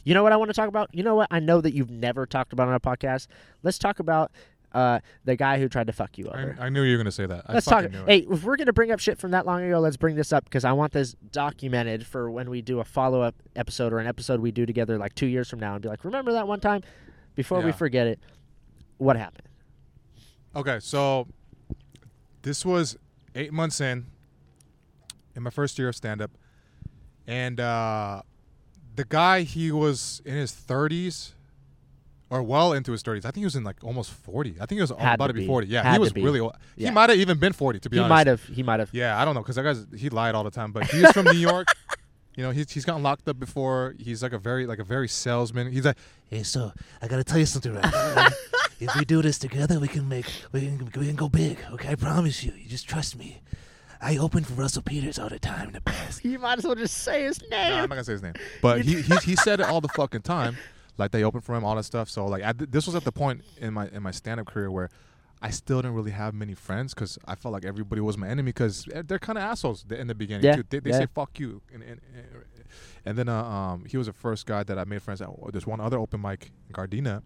[0.07, 0.89] You know what I want to talk about?
[0.93, 1.27] You know what?
[1.31, 3.27] I know that you've never talked about on a podcast.
[3.61, 4.31] Let's talk about
[4.71, 6.55] uh, the guy who tried to fuck you over.
[6.57, 7.43] I, I knew you were gonna say that.
[7.45, 7.91] I let's talk.
[7.91, 8.07] knew it.
[8.07, 10.45] Hey, if we're gonna bring up shit from that long ago, let's bring this up
[10.45, 14.07] because I want this documented for when we do a follow up episode or an
[14.07, 16.61] episode we do together like two years from now and be like, remember that one
[16.61, 16.83] time?
[17.35, 18.21] Before we forget it,
[18.99, 19.49] what happened?
[20.55, 21.27] Okay, so
[22.43, 22.95] this was
[23.35, 24.05] eight months in.
[25.35, 26.31] in my first year of stand up.
[27.27, 28.21] And uh,
[28.97, 31.31] the guy, he was in his 30s
[32.29, 33.19] or well into his 30s.
[33.19, 34.55] I think he was in like almost 40.
[34.59, 35.47] I think he was Had about to be be.
[35.47, 35.67] 40.
[35.67, 36.21] Yeah, Had he to was be.
[36.23, 36.53] really old.
[36.75, 38.09] He might have even been 40, to be He honest.
[38.09, 38.43] might have.
[38.43, 38.89] He might have.
[38.91, 41.25] Yeah, I don't know because that guy's he lied all the time, but he's from
[41.25, 41.67] New York.
[42.35, 43.95] You know, he's he's gotten locked up before.
[43.97, 45.71] He's like a very like a very salesman.
[45.71, 45.97] He's like,
[46.29, 48.31] Hey, so I gotta tell you something right
[48.79, 51.57] if we do this together, we can make we can we can go big.
[51.71, 52.51] Okay, I promise you.
[52.55, 53.41] You just trust me.
[54.01, 56.23] I opened for Russell Peters all the time in the past.
[56.23, 57.49] You might as well just say his name.
[57.51, 59.87] no, I'm not gonna say his name, but he he he said it all the
[59.89, 60.57] fucking time.
[60.97, 62.09] Like they opened for him, all that stuff.
[62.09, 64.47] So like, at th- this was at the point in my in my stand up
[64.47, 64.89] career where
[65.41, 68.49] I still didn't really have many friends because I felt like everybody was my enemy
[68.49, 70.63] because they're kind of assholes in the beginning Yeah, too.
[70.69, 70.99] They, they yeah.
[70.99, 72.01] say fuck you, and and,
[73.05, 75.29] and then uh, um he was the first guy that I made friends at.
[75.51, 77.21] There's one other open mic in Gardena,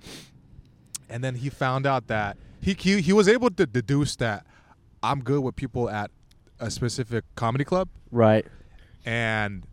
[1.10, 4.46] and then he found out that he he, he was able to deduce that
[5.02, 6.12] I'm good with people at
[6.62, 8.46] a specific comedy club Right.
[9.06, 9.64] and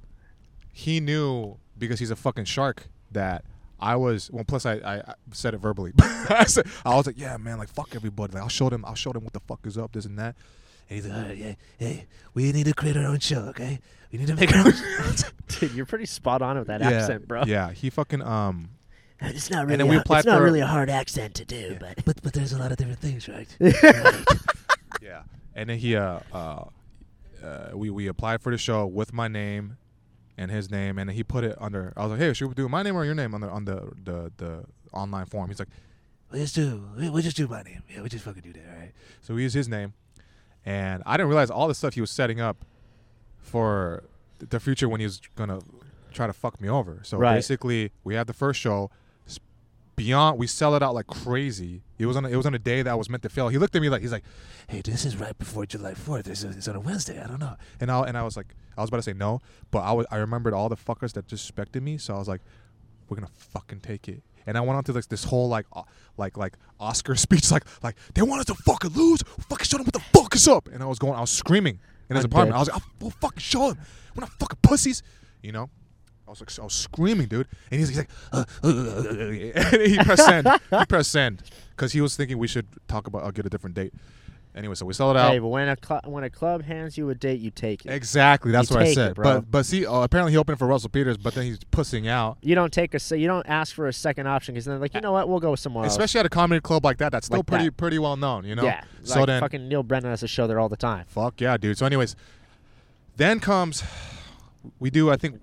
[0.72, 3.44] he knew because he's a fucking shark that
[3.80, 4.44] I was well.
[4.44, 5.92] Plus, I, I, I said it verbally.
[6.00, 8.32] I, said, I was like, "Yeah, man, like fuck everybody.
[8.34, 8.84] Like, I'll show them.
[8.84, 9.92] I'll show them what the fuck is up.
[9.92, 10.34] This and that."
[10.90, 13.40] And he's like, all right, yeah, hey, we need to create our own show.
[13.50, 13.78] Okay,
[14.10, 14.72] we need to make our own.
[15.48, 17.44] Dude, you're pretty spot on with that yeah, accent, bro.
[17.46, 18.70] Yeah, he fucking um.
[19.20, 19.78] It's not And really.
[19.78, 21.78] then we a- applied it's not for- really a hard accent to do, Yeah.
[21.80, 23.48] but but but there's a lot of different things, right?
[25.00, 25.22] Yeah,
[25.54, 26.64] and then he uh uh,
[27.42, 29.76] uh we we applied for the show with my name,
[30.36, 31.92] and his name, and he put it under.
[31.96, 33.64] I was like, "Hey, should we do my name or your name on the on
[33.64, 35.68] the the the online form?" He's like.
[36.30, 36.86] We'll just do.
[36.98, 37.82] we- We'll just do my name.
[37.88, 38.92] Yeah, we just fucking do that, right?
[39.22, 39.94] So we used his name,
[40.66, 42.66] and I didn't realize all the stuff he was setting up
[43.38, 44.04] for
[44.38, 45.60] the future when he was gonna
[46.12, 47.00] try to fuck me over.
[47.02, 47.34] So Right.
[47.34, 48.90] basically, we had the first show.
[49.98, 51.82] Beyond, we sell it out like crazy.
[51.98, 53.48] It was on a, it was on a day that I was meant to fail.
[53.48, 54.24] He looked at me like he's like,
[54.68, 56.28] Hey, this is right before July Fourth.
[56.28, 57.20] It's, it's on a Wednesday.
[57.20, 57.56] I don't know.
[57.80, 60.06] and I and I was like, I was about to say no, but I was
[60.10, 61.98] I remembered all the fuckers that disrespected me.
[61.98, 62.40] So I was like,
[63.08, 64.22] we're gonna fucking take it.
[64.46, 65.82] And I went on to like this whole like uh,
[66.16, 69.22] like like Oscar speech like like they want us to fucking lose.
[69.48, 70.68] Fucking show them what the fuck is up.
[70.72, 72.52] And I was going, I was screaming in his I'm apartment.
[72.52, 72.56] dead.
[72.56, 73.78] I was like, we'll fucking show them.
[74.14, 75.02] We're not fucking pussies,
[75.42, 75.70] you know.
[76.28, 77.48] I was like, I was screaming, dude.
[77.70, 80.48] And he's, he's like, uh, uh, uh, uh, uh, and he pressed send.
[80.70, 83.24] He pressed send because he was thinking we should talk about.
[83.24, 83.94] I'll get a different date.
[84.54, 85.30] Anyway, so we sell it out.
[85.30, 87.92] Hey, but when a cl- when a club hands you a date, you take it.
[87.92, 89.14] Exactly, that's You what I take it, said.
[89.14, 89.24] bro.
[89.40, 92.38] But but see, uh, apparently he opened for Russell Peters, but then he's pussing out.
[92.42, 94.94] You don't take a se- you don't ask for a second option because then like
[94.94, 95.92] you know what we'll go somewhere else.
[95.92, 97.76] Especially at a comedy club like that, that's still Like pretty that.
[97.76, 98.64] pretty well known, you know.
[98.64, 98.82] yeah.
[99.04, 101.04] So like then, fucking Neal Brennan has a show there all the time.
[101.08, 101.78] fuck yeah, dude.
[101.78, 102.16] So anyways,
[103.16, 103.84] then comes,
[104.80, 105.40] we do I think,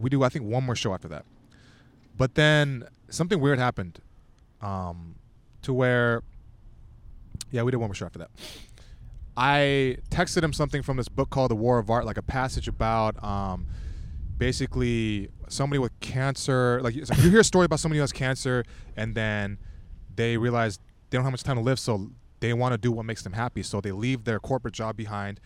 [0.00, 1.24] we do I think one more show after that,
[2.16, 4.00] but then something weird happened,
[4.62, 5.16] um,
[5.62, 6.22] to where,
[7.50, 8.30] yeah, we did one more show after that.
[9.36, 12.68] I texted him something from this book called The War of Art, like a passage
[12.68, 13.66] about um,
[14.36, 16.80] basically somebody with cancer.
[16.82, 18.64] Like, like you hear a story about somebody who has cancer,
[18.96, 19.58] and then
[20.14, 22.10] they realize they don't have much time to live, so
[22.40, 23.62] they want to do what makes them happy.
[23.62, 25.40] So they leave their corporate job behind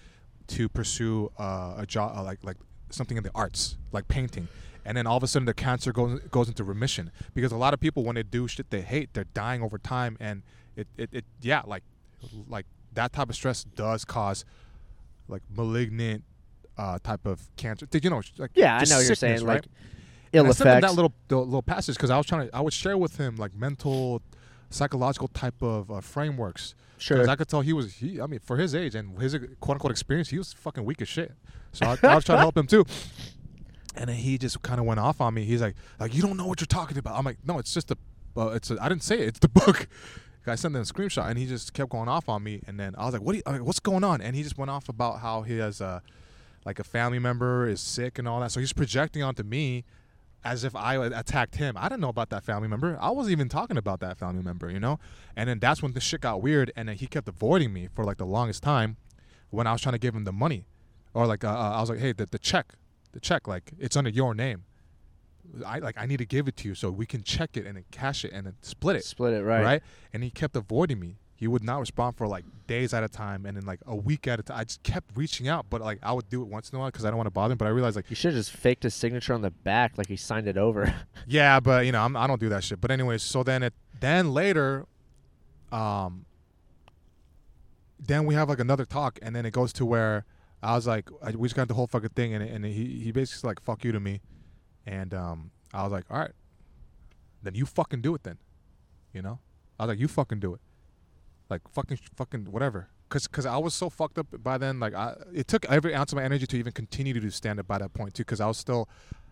[0.48, 2.56] to pursue uh, a job, uh, like like
[2.94, 4.48] something in the arts, like painting.
[4.84, 7.72] And then all of a sudden, the cancer goes goes into remission because a lot
[7.72, 10.42] of people, when they do shit they hate, they're dying over time, and
[10.76, 11.82] it, it, it yeah, like
[12.48, 14.44] like that type of stress does cause
[15.28, 16.22] like malignant
[16.76, 17.86] uh, type of cancer.
[17.86, 18.22] Did you know?
[18.38, 19.44] Like, Yeah, I know what you're saying.
[19.44, 19.54] right?
[19.54, 19.64] Like
[20.32, 22.56] ill And I sent him that little the little passage because I was trying to
[22.56, 24.22] I would share with him like mental,
[24.70, 26.74] psychological type of uh, frameworks.
[26.98, 27.18] sure.
[27.18, 29.76] Because I could tell he was he I mean for his age and his quote
[29.76, 31.32] unquote experience he was fucking weak as shit.
[31.74, 32.84] So I, I was trying to help him too.
[33.96, 35.44] And then he just kind of went off on me.
[35.44, 37.16] He's like like you don't know what you're talking about.
[37.16, 37.96] I'm like no, it's just a
[38.36, 39.28] uh, it's a, I didn't say it.
[39.28, 39.86] It's the book.
[40.48, 42.60] I sent him a screenshot and he just kept going off on me.
[42.66, 43.36] And then I was like, what?
[43.36, 44.20] You, what's going on?
[44.20, 46.02] And he just went off about how he has a
[46.64, 48.50] like a family member is sick and all that.
[48.50, 49.84] So he's projecting onto me
[50.44, 51.76] as if I attacked him.
[51.76, 52.98] I didn't know about that family member.
[53.00, 54.98] I wasn't even talking about that family member, you know?
[55.36, 56.70] And then that's when the shit got weird.
[56.76, 58.98] And then he kept avoiding me for like the longest time
[59.50, 60.66] when I was trying to give him the money.
[61.14, 62.74] Or like, uh, uh, I was like, hey, the, the check,
[63.12, 64.64] the check, like it's under your name.
[65.64, 67.76] I like, I need to give it to you so we can check it and
[67.76, 69.04] then cash it and then split it.
[69.04, 69.62] Split it right.
[69.62, 69.82] Right.
[70.12, 71.18] And he kept avoiding me.
[71.36, 74.26] He would not respond for like days at a time and then like a week
[74.26, 74.58] at a time.
[74.58, 76.88] I just kept reaching out, but like I would do it once in a while
[76.90, 77.58] because I don't want to bother him.
[77.58, 80.08] But I realized like, You should have just faked his signature on the back like
[80.08, 80.92] he signed it over.
[81.26, 82.80] Yeah, but you know, I'm, I don't do that shit.
[82.80, 84.86] But anyways, so then it then later,
[85.72, 86.26] um,
[87.98, 90.24] then we have like another talk, and then it goes to where
[90.64, 93.12] I was like, I, we just got the whole fucking thing, and and he he
[93.12, 94.20] basically like fuck you to me,
[94.86, 96.32] and um, I was like, all right,
[97.42, 98.38] then you fucking do it then,
[99.12, 99.38] you know.
[99.78, 100.60] I was like, you fucking do it,
[101.50, 102.88] like fucking fucking whatever.
[103.08, 104.80] cause, cause I was so fucked up by then.
[104.80, 107.58] Like, I, it took every ounce of my energy to even continue to do stand
[107.60, 108.24] up by that point too.
[108.24, 108.88] Cause I was still,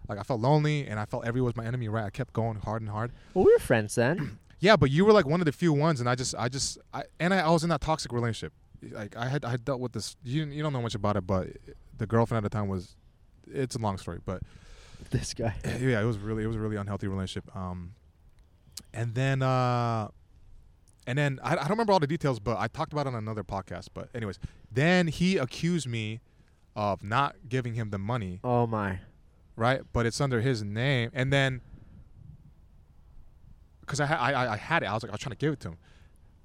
[0.09, 1.89] like, I felt lonely and I felt everyone was my enemy.
[1.89, 2.05] Right?
[2.05, 3.13] I kept going hard and hard.
[3.35, 4.39] Well, we were friends then.
[4.63, 6.79] Yeah, but you were like one of the few ones, and I just, I just,
[6.95, 8.53] I, and I, I was in that toxic relationship.
[8.91, 10.17] Like, I had, I had dealt with this.
[10.25, 11.49] You, you don't know much about it, but
[11.97, 12.97] the girlfriend at the time was.
[13.47, 14.43] It's a long story, but
[15.11, 15.55] this guy.
[15.65, 17.55] yeah, it was really it was a really unhealthy relationship.
[17.57, 17.95] Um,
[18.95, 20.09] and then uh,
[21.07, 23.15] and then I, I don't remember all the details, but I talked about it on
[23.17, 23.89] another podcast.
[23.95, 24.39] But anyways,
[24.71, 26.21] then he accused me
[26.77, 29.01] of not giving him the money, Oh my.
[29.57, 29.83] right?
[29.93, 31.61] But it's under his name, and then
[33.81, 35.37] because I, ha- I I- I had it, I was like I was trying to
[35.39, 35.79] give it to him,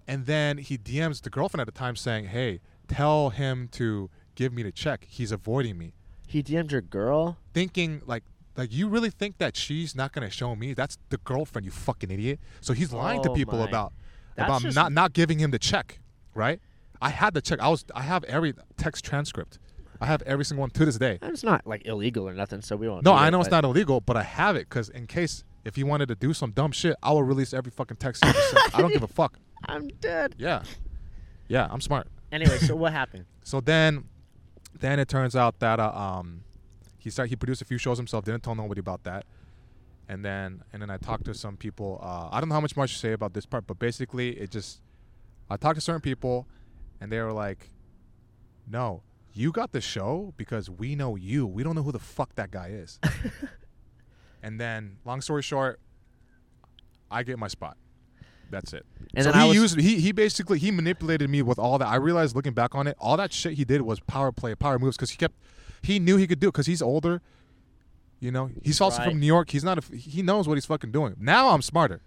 [0.07, 4.53] and then he DMs the girlfriend at the time saying, "Hey, tell him to give
[4.53, 5.05] me the check.
[5.09, 5.93] He's avoiding me."
[6.27, 7.37] He DM'd your girl.
[7.53, 8.23] thinking like
[8.57, 12.09] like you really think that she's not gonna show me that's the girlfriend you fucking
[12.11, 13.65] idiot so he's lying to Oh people my.
[13.65, 13.93] about
[14.35, 15.99] That's about just- not not giving him the check
[16.33, 16.59] right
[17.01, 19.57] i had the check i was i have every text transcript
[20.01, 22.75] i have every single one to this day It's not like illegal or nothing, so
[22.75, 23.05] we won't.
[23.05, 25.75] no i it, know it's not illegal but i have it because in case if
[25.75, 28.91] he wanted to do some dumb shit i will release every fucking text i don't
[28.91, 30.35] give a fuck I'm dead.
[30.37, 30.63] yeah.
[31.47, 32.07] Yeah i'm smart.
[32.31, 33.25] Anyway, so what happened?
[33.43, 34.05] so then
[34.79, 36.43] then it turns out that uh, um
[36.97, 39.25] he started he produced a few shows himself didn't tell nobody about that.
[40.09, 42.75] And then and then i talked to some people uh, i don't know how much
[42.77, 44.81] more to say about this part but basically it just
[45.49, 46.47] i talked to certain people
[47.01, 47.69] and they were like
[48.69, 49.01] no
[49.33, 51.45] you got the show because we know you.
[51.45, 52.99] We don't know who the fuck that guy is.
[54.41, 55.79] And then long story short
[57.11, 57.77] i get my spot
[58.49, 61.59] that's it And so then he was, used he he basically he manipulated me with
[61.59, 61.87] all that.
[61.87, 64.77] I realized looking back on it, all that shit he did was power play, power
[64.79, 65.35] moves because he kept
[65.81, 67.21] he knew he could do it because he's older.
[68.19, 69.09] You know, he's also Right.
[69.11, 69.51] from New York.
[69.51, 71.15] He's not a, he knows what he's fucking doing.
[71.19, 72.01] Now I'm smarter,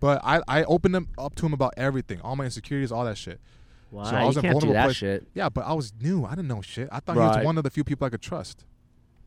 [0.00, 3.16] but I I opened him up to him about everything, all my insecurities, all that
[3.16, 3.40] shit.
[3.92, 4.96] Wow, so I was in can't do that place.
[4.96, 5.28] shit.
[5.34, 6.24] Yeah, but I was new.
[6.24, 6.88] I didn't know shit.
[6.90, 8.64] I thought he was one of the few people I could trust.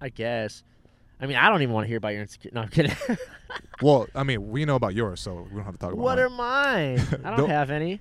[0.02, 0.64] I guess.
[1.22, 2.56] I mean, I don't even want to hear about your insecurity.
[2.56, 2.96] No, I'm kidding.
[3.82, 6.02] Well, I mean, we know about yours, so we don't have to talk about.
[6.04, 6.26] what mine.
[6.26, 7.00] are mine?
[7.26, 8.00] I don't Don't- have any.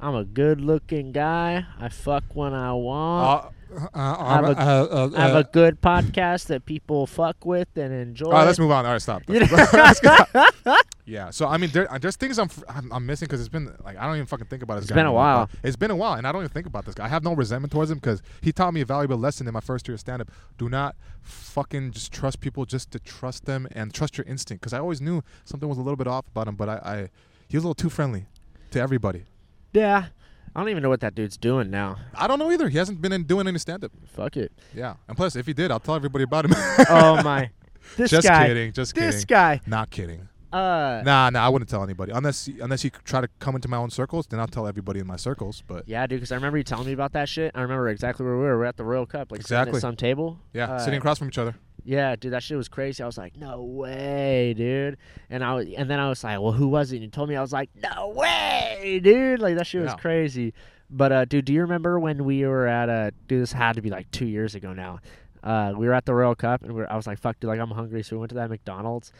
[0.00, 1.64] I'm a good-looking guy.
[1.78, 3.52] I fuck when I want.
[3.72, 7.06] Uh, uh, I have a- uh, uh, I have uh, a good podcast that people
[7.06, 8.26] fuck with and enjoy.
[8.26, 8.84] All right, let's move on.
[8.84, 9.22] All right, stop.
[11.10, 11.24] You know?
[11.26, 11.44] Let's go.
[11.44, 11.46] yeah.
[11.46, 13.96] So I mean, there, uh, there's things I'm, I'm I'm missing because it's been like
[13.96, 14.94] I don't even fucking think about this It's guy.
[14.94, 15.50] It's been a anymore, while.
[15.62, 17.04] It's been a while, and I don't even think about this guy.
[17.04, 19.60] I have no resentment towards him because he taught me a valuable lesson in my
[19.60, 20.30] first year of stand up.
[20.58, 24.60] Do not fucking just trust people just to trust them and trust your instinct.
[24.62, 27.08] Because I always knew something was a little bit off about him, but I, I
[27.48, 28.26] he was a little too friendly
[28.72, 29.24] to everybody.
[29.72, 30.06] yeah.
[30.52, 31.96] I don't even know what that dude's doing now.
[32.12, 32.68] I don't know either.
[32.68, 33.92] He hasn't been in doing any stand up.
[34.08, 34.50] Fuck it.
[34.74, 36.52] Yeah, and plus, if he did, I'll tell everybody about him.
[36.88, 37.50] Oh my.
[37.96, 38.48] This just guy.
[38.48, 38.72] kidding.
[38.72, 39.10] Just This kidding.
[39.16, 39.60] This guy.
[39.66, 40.28] Not kidding.
[40.52, 41.02] Uh.
[41.04, 43.90] Nah, nah, I wouldn't tell anybody unless unless you try to come into my own
[43.90, 44.26] circles.
[44.26, 45.62] Then I'll tell everybody in my circles.
[45.66, 46.18] But Yeah, dude.
[46.18, 47.52] Because I remember you telling me about that shit.
[47.54, 48.58] I remember exactly where we were.
[48.58, 49.76] We are at the Royal Cup, like Exactly.
[49.76, 50.38] at some table.
[50.52, 51.54] yeah, Uh, sitting across from each other.
[51.84, 53.02] Yeah, dude, that shit was crazy.
[53.02, 54.98] I was like, no way, dude.
[55.30, 56.96] And I was, and then I was like, well, who was it?
[56.96, 59.40] And you told me, I was like, no way, dude.
[59.40, 59.96] Like that shit was Yeah.
[59.96, 60.52] crazy.
[60.90, 63.12] But uh, dude, do you remember when we were at a?
[63.28, 63.40] dude?
[63.42, 64.98] This had to be like two years ago now.
[65.42, 67.48] Uh, we were at the Royal Cup, and we were, I was like, fuck, dude,
[67.48, 69.10] like I'm hungry, so we went to that McDonald's,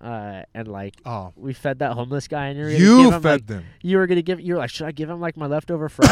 [0.00, 3.46] uh, and like Oh, we fed that homeless guy, and you were you fed like,
[3.46, 3.64] them.
[3.82, 6.08] you were gonna give, you were like, should I give him like my leftover fries?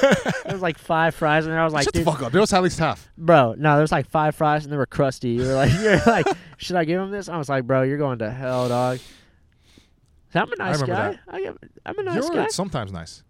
[0.00, 2.32] there was like five fries, and I was like, Shut dude, the fuck up.
[2.32, 3.08] There was at least half.
[3.16, 5.30] bro, no, there was like five fries and they were crusty.
[5.30, 6.26] You were like, you're like,
[6.58, 7.28] should I give him this?
[7.28, 8.98] I was like, bro, you're going to hell, dog.
[10.36, 10.86] I'm a nice remember
[11.30, 11.38] guy.
[11.38, 11.56] that.
[11.86, 12.48] I I'm a nice You're guy.
[12.48, 13.22] sometimes nice.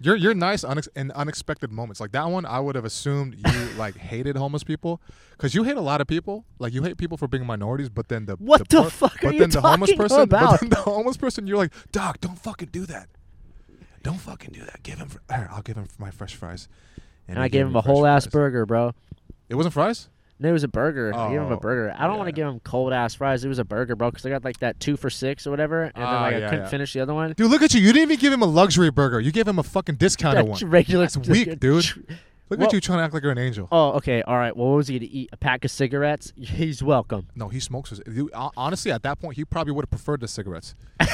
[0.00, 2.00] You're you're nice unex- in unexpected moments.
[2.00, 5.00] Like that one, I would have assumed you like hated homeless people
[5.32, 6.44] because you hate a lot of people.
[6.60, 9.28] Like you hate people for being minorities, but then the What the per- fuck are
[9.28, 10.50] but you then the homeless talking person, about?
[10.52, 13.08] But then the homeless person, you're like, Doc, don't fucking do that.
[14.04, 14.82] Don't fucking do that.
[14.84, 15.08] Give him.
[15.08, 16.68] Fr- Here, I'll give him my fresh fries.
[17.26, 18.32] and he I gave him me a whole ass fries.
[18.32, 18.94] burger, bro.
[19.48, 20.08] It wasn't fries.
[20.40, 21.12] No, it was a burger.
[21.14, 21.92] I gave him a Oh, burger.
[21.98, 22.46] I don't want to yeah.
[22.46, 23.44] give him cold ass fries.
[23.44, 25.84] It was a burger, bro, because I got like that two for six or whatever,
[25.84, 26.70] and then Ah, like I yeah, couldn't yeah.
[26.70, 27.32] finish the other one.
[27.32, 27.80] Dude, look at you.
[27.80, 29.18] You didn't even give him a luxury burger.
[29.20, 30.70] You gave him a fucking discounted That one.
[30.70, 31.04] regular.
[31.06, 31.84] That's weak, dude.
[32.50, 33.68] Look Well- at you trying to act like you're an angel.
[33.72, 34.56] Oh, okay, all right.
[34.56, 35.28] Well, what was he gonna eat?
[35.32, 36.32] A pack of cigarettes?
[36.38, 37.26] He's welcome.
[37.34, 37.90] No, he smokes.
[37.90, 40.74] his- you- hon- Honestly, at that point, he probably would have preferred the cigarettes.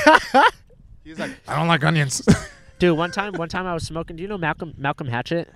[1.04, 2.22] He's like, I don't like onions.
[2.78, 4.16] Dude, one time, one time I was smoking.
[4.16, 5.50] Do you know Malcolm Malcolm Hatchet?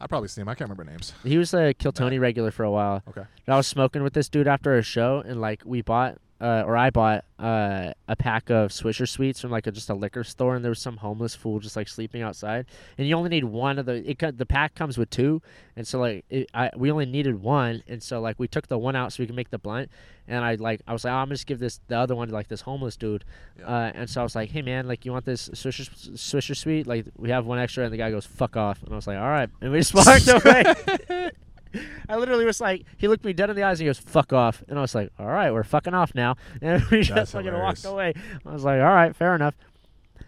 [0.00, 0.48] I probably see him.
[0.48, 1.12] I can't remember names.
[1.22, 3.02] He was a Kill Tony regular for a while.
[3.08, 3.22] Okay.
[3.46, 6.62] And I was smoking with this dude after a show, and like we bought uh,
[6.66, 10.24] or I bought uh, a pack of Swisher Sweets from like a, just a liquor
[10.24, 12.66] store, and there was some homeless fool just like sleeping outside,
[12.98, 14.08] and you only need one of the.
[14.10, 15.40] It the pack comes with two,
[15.76, 18.78] and so like it, I we only needed one, and so like we took the
[18.78, 19.90] one out so we could make the blunt,
[20.28, 22.28] and I like I was like oh, I'm gonna just give this the other one
[22.28, 23.24] to like this homeless dude,
[23.58, 23.66] Yeah.
[23.66, 26.86] uh, and so I was like hey man like you want this Swisher Swisher Sweet?
[26.86, 29.18] Like we have one extra, and the guy goes fuck off, and I was like
[29.18, 31.30] all right, and we just walked away.
[32.08, 34.32] I literally was like, he looked me dead in the eyes and he goes, "Fuck
[34.32, 37.32] off," and I was like, "All right, we're fucking off now," and we just That's
[37.32, 37.84] fucking hilarious.
[37.84, 38.14] walked away.
[38.46, 39.54] I was like, "All right, fair enough."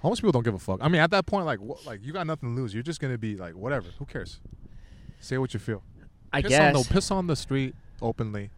[0.01, 0.81] Homeless people don't give a fuck.
[0.83, 2.75] I mean, at that point, like, wh- like you got nothing to lose.
[2.75, 3.89] You're just gonna be like, whatever.
[3.99, 4.41] Who cares?
[5.21, 5.83] Say what you feel.
[6.33, 8.51] I piss guess, On the, piss on the street openly.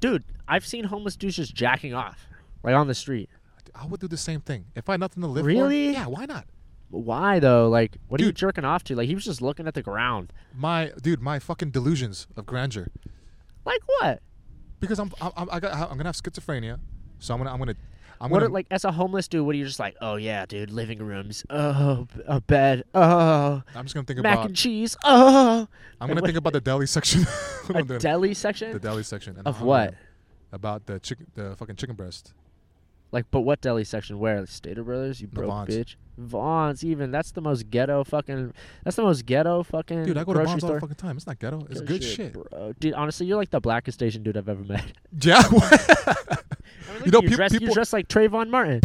[0.00, 2.26] dude, I've seen homeless dudes just jacking off,
[2.62, 3.28] like on the street.
[3.74, 5.88] I would do the same thing if I had nothing to live Really?
[5.88, 5.98] for.
[6.00, 6.46] Yeah, why not?
[6.92, 7.68] Why though?
[7.68, 8.94] Like, what are you jerking off to?
[8.94, 10.32] Like, he was just looking at the ground.
[10.54, 12.88] My dude, my fucking delusions of grandeur.
[13.64, 14.20] Like what?
[14.78, 16.78] Because I'm, I'm, I'm, got, I'm gonna have schizophrenia,
[17.18, 17.74] so I'm gonna, I'm gonna,
[18.20, 18.50] I'm what gonna.
[18.50, 19.46] are, like as a homeless dude?
[19.46, 19.96] What are you just like?
[20.00, 21.46] Oh yeah, dude, living rooms.
[21.48, 22.84] Oh, a bed.
[22.94, 24.40] Oh, I'm just gonna think mac about.
[24.40, 24.96] Mac and cheese.
[25.04, 25.66] Oh,
[26.00, 27.22] I'm gonna think about the deli section.
[27.70, 28.02] a I'm doing it.
[28.02, 29.36] deli section the deli section.
[29.38, 29.84] And of I'm what?
[29.86, 29.96] gonna-
[30.52, 32.34] About the chicken, the fucking chicken breast.
[33.12, 34.18] Like, but what deli section?
[34.18, 34.40] Where?
[34.40, 35.20] Like Stater Brothers?
[35.20, 35.68] You broke Vons.
[35.68, 35.96] bitch.
[36.16, 36.82] Vons.
[36.82, 38.52] Even that's the most ghetto fucking.
[38.84, 40.04] That's the most ghetto fucking.
[40.04, 41.16] Dude, I go to Vons all the fucking time.
[41.18, 41.66] It's not ghetto.
[41.70, 42.32] It's good shit.
[42.32, 42.72] bro.
[42.80, 44.84] Dude, honestly, you're like the blackest Asian dude I've ever met.
[45.20, 45.42] Yeah.
[45.46, 45.46] I
[47.00, 48.80] mean, know, look, you peop- dress, you dress like Trayvon Martin.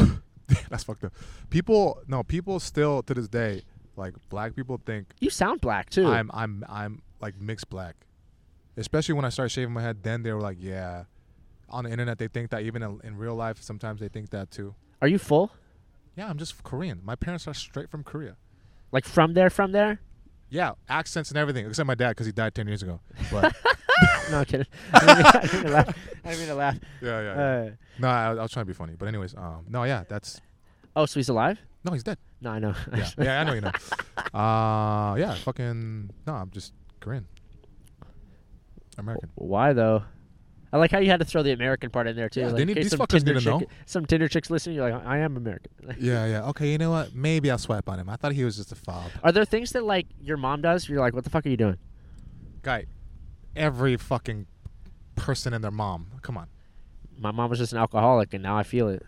[0.69, 1.13] That's fucked up.
[1.49, 3.63] People, no, people still to this day,
[3.95, 6.05] like black people think you sound black too.
[6.07, 7.95] I'm, I'm, I'm like mixed black.
[8.75, 11.05] Especially when I started shaving my head, then they were like, yeah.
[11.69, 14.51] On the internet, they think that even in, in real life, sometimes they think that
[14.51, 14.73] too.
[15.01, 15.51] Are you full?
[16.15, 17.01] Yeah, I'm just Korean.
[17.03, 18.35] My parents are straight from Korea.
[18.91, 19.49] Like from there?
[19.49, 19.99] From there?
[20.49, 23.01] Yeah, accents and everything, except my dad because he died ten years ago.
[23.31, 23.53] But
[24.31, 24.65] no I'm kidding.
[24.93, 25.95] I didn't mean- I didn't mean to laugh.
[26.23, 26.75] I didn't mean to laugh.
[27.01, 27.35] yeah, yeah.
[27.35, 27.41] yeah.
[27.41, 30.39] Uh, no, I, I was trying to be funny, but anyways, um, no, yeah, that's
[30.95, 31.59] oh, so he's alive?
[31.83, 32.17] no, he's dead.
[32.41, 32.73] No, I know.
[32.95, 33.71] Yeah, yeah, I know you know.
[34.33, 37.27] Uh, yeah, fucking no, I'm just Korean,
[38.97, 39.29] American.
[39.35, 40.03] Why though?
[40.73, 42.41] I like how you had to throw the American part in there too.
[42.41, 43.59] Yeah, like, they in need- case these some fuckers Tinder need to know.
[43.59, 45.71] chick- Some Tinder chicks listening, you're like, I am American.
[45.99, 46.49] Yeah, yeah.
[46.49, 47.15] Okay, you know what?
[47.15, 48.09] Maybe I'll swipe on him.
[48.09, 49.09] I thought he was just a fob.
[49.23, 50.89] Are there things that like your mom does?
[50.89, 51.77] You're like, what the fuck are you doing?
[52.63, 52.85] Guy,
[53.55, 54.45] every fucking
[55.15, 56.07] person and their mom.
[56.21, 56.47] Come on.
[57.17, 59.03] My mom was just an alcoholic, and now I feel it.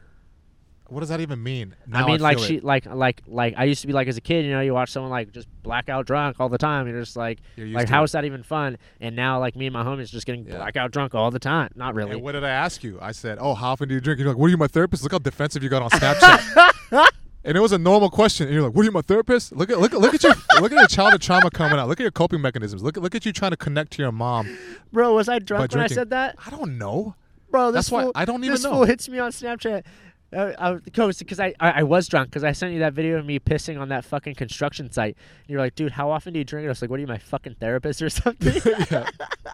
[0.89, 1.75] What does that even mean?
[1.87, 2.63] Now I mean, like feel she, it.
[2.63, 4.45] like, like, like I used to be like as a kid.
[4.45, 6.87] You know, you watch someone like just blackout drunk all the time.
[6.87, 8.05] You're just like, You're like, how it.
[8.05, 8.77] is that even fun?
[8.99, 10.57] And now, like me and my homies just getting Yeah.
[10.57, 11.69] blackout drunk all the time.
[11.75, 12.11] Not really.
[12.13, 12.97] And what did I ask you?
[13.01, 15.03] I said, "Oh, how often do you drink?" You're like, "What are you, my therapist?"
[15.03, 16.69] Look how defensive you got on Snapchat.
[17.43, 18.47] and it was a normal question.
[18.47, 20.33] And you're like, "What are you, my therapist?" Look at look at look at your
[20.59, 21.87] look at your childhood trauma coming out.
[21.87, 22.83] Look at your coping mechanisms.
[22.83, 24.57] Look at look at you trying to connect to your mom.
[24.91, 26.35] Bro, was I drunk when I said that?
[26.45, 27.15] I don't know.
[27.51, 28.71] Bro, this That's why I don't even this know.
[28.73, 29.83] fool hits me on Snapchat.
[30.31, 33.25] Uh, I, because I, I I was drunk because I sent you that video of
[33.25, 35.15] me pissing on that fucking construction site.
[35.15, 36.65] And you're like, dude, how often do you drink?
[36.65, 38.61] I was like, what are you, my fucking therapist or something?
[38.91, 39.09] yeah.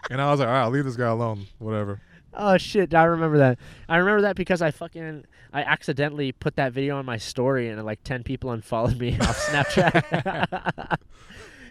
[0.09, 1.47] And I was like, "All right, I'll leave this guy alone.
[1.59, 2.01] Whatever."
[2.38, 3.57] oh shit, I remember that.
[3.88, 7.81] I remember that because I fucking I accidentally put that video on my story and
[7.85, 10.97] like ten people unfollowed me off Snapchat.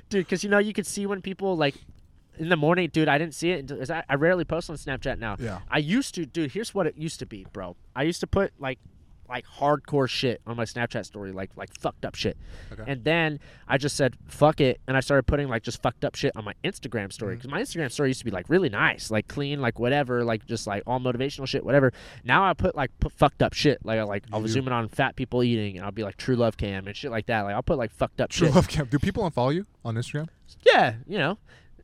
[0.09, 1.75] dude, because you know you could see when people like
[2.39, 3.09] in the morning, dude.
[3.09, 3.91] I didn't see it.
[3.91, 5.37] I, I rarely post on Snapchat now.
[5.39, 5.61] Yeah.
[5.71, 6.53] I used to, dude.
[6.53, 7.77] Here's what it used to be, bro.
[7.95, 8.79] I used to put like,
[9.29, 12.37] like hardcore shit on my Snapchat story, like like fucked up shit.
[12.73, 12.85] Okay.
[12.87, 16.15] And then I just said fuck it, and I started putting like just fucked up
[16.15, 19.11] shit on my Instagram story because my Instagram story used to be like really nice,
[19.11, 21.93] like clean, like whatever, like just like all motivational shit, whatever.
[22.25, 25.17] Now I put like put fucked up shit, like like I'll zoom in on fat
[25.17, 27.43] people eating, and I'll be like true love cam and shit like that.
[27.43, 28.55] Like I'll put like fucked up True shit.
[28.55, 28.87] love cam.
[28.87, 30.29] Do people unfollow you on Instagram?
[30.67, 31.39] Yeah, you know.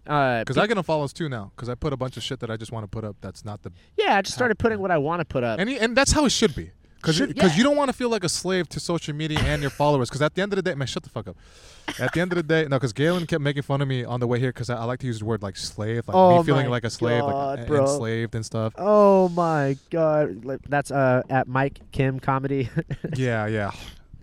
[0.06, 1.52] Uh, Because I get unfollows too now.
[1.54, 3.16] Because I put a bunch of shit that I just want to put up.
[3.20, 5.58] That's not the yeah, I just started putting what I want to put up.
[5.60, 6.70] and he- and that's how it should be.
[7.00, 7.56] Because yeah.
[7.56, 10.08] you don't want to feel like a slave to social media and your followers.
[10.08, 11.36] Because at the end of the day, man, shut the fuck up.
[11.98, 14.20] At the end of the day, no, because Galen kept making fun of me on
[14.20, 16.38] the way here because I, I like to use the word like slave, like Oh
[16.38, 17.80] me feeling like a slave, God, like bro.
[17.80, 18.74] enslaved and stuff.
[18.76, 22.68] Oh my god, Like, that's uh at Mike Kim comedy.
[23.16, 23.72] yeah, yeah.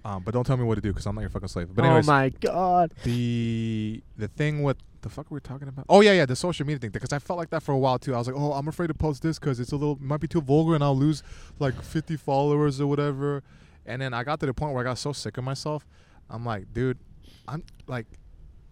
[0.06, 1.70] Um, but don't tell me what to do because I'm not your fucking slave.
[1.74, 2.94] But oh my god.
[3.04, 5.86] the the thing with the fuck were we talking about?
[5.89, 6.91] Oh yeah, yeah, the social media thing.
[6.91, 8.13] Because I felt like that for a while too.
[8.13, 10.28] I was like, oh, I'm afraid to post this because it's a little might be
[10.28, 11.24] too vulgar and I'll lose
[11.60, 13.43] like 50 followers or whatever.
[13.86, 15.88] And then I got to the point where I got so sick of myself.
[16.30, 16.98] I'm like, dude,
[17.48, 18.06] I'm like,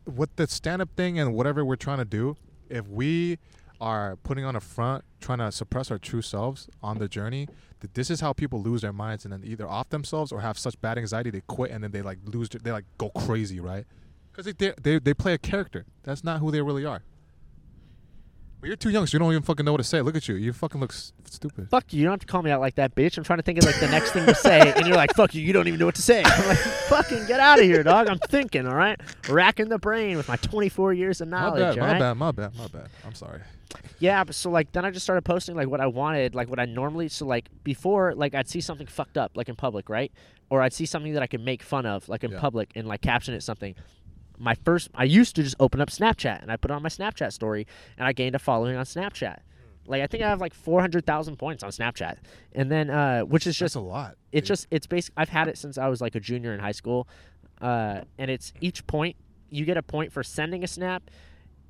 [0.06, 2.36] with the stand up thing and whatever we're trying to do,
[2.70, 3.40] if we
[3.80, 7.48] are putting on a front, trying to suppress our true selves on the journey,
[7.80, 10.58] that this is how people lose their minds and then either off themselves or have
[10.58, 13.60] such bad anxiety they quit and then they like lose, their, they like go crazy,
[13.60, 13.86] right?
[14.36, 15.86] Because they, they they play a character.
[16.04, 17.04] That's not who they really are.
[18.62, 20.02] But you're too young, so you don't even fucking know what to say.
[20.02, 20.36] Look at you.
[20.36, 21.70] You fucking look s- stupid.
[21.70, 22.00] Fuck you.
[22.00, 23.18] You don't have to call me out like that, bitch.
[23.18, 25.36] I'm trying to think of like the next thing to say, and you're like, "Fuck
[25.36, 26.24] you." You don't even know what to say.
[26.26, 30.18] I'm like, "Fucking get out of here, dog." I'm thinking, all right, racking the brain
[30.18, 31.60] with my 24 years of My knowledge.
[31.62, 32.00] bad, all my right?
[32.00, 32.90] bad, my bad, my bad.
[33.06, 33.42] I'm sorry.
[34.00, 36.60] Yeah, but so like then I just started posting like what I wanted, like what
[36.60, 40.12] I normally so like before like I'd see something fucked up like in public, right?
[40.50, 42.40] Or I'd see something that I could make fun of like in Yeah.
[42.40, 43.76] public and like caption it something.
[44.38, 46.90] My first I used to just open up Snapchat and I put it on my
[46.90, 47.68] Snapchat story
[47.98, 49.40] and I gained a following on Snapchat.
[49.88, 52.18] Like I think I have like 400,000 points on Snapchat.
[52.54, 54.16] And then uh which is just That's a lot.
[54.32, 56.72] it's just it's basic I've had it since I was like a junior in high
[56.74, 57.08] school.
[57.62, 59.16] Uh and it's each point
[59.50, 61.04] you get a point for sending a snap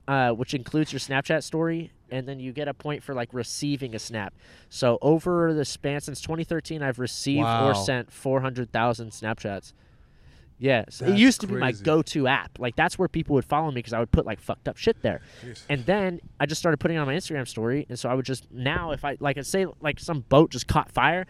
[0.08, 3.96] uh, which includes your Snapchat story, and then you get a point for like receiving
[3.96, 4.36] a snap.
[4.70, 7.70] So over the span since 2013, I've received Wow.
[7.70, 9.74] or sent 400,000 Snapchats.
[10.58, 12.60] Yes, it used to be my go-to app.
[12.60, 15.02] Like that's where people would follow me because I would put like fucked up shit
[15.02, 15.22] there.
[15.44, 15.64] Jeez.
[15.70, 18.26] And then I just started putting it on my Instagram story, and so I would
[18.26, 21.26] just now if I like I say like some boat just caught fire,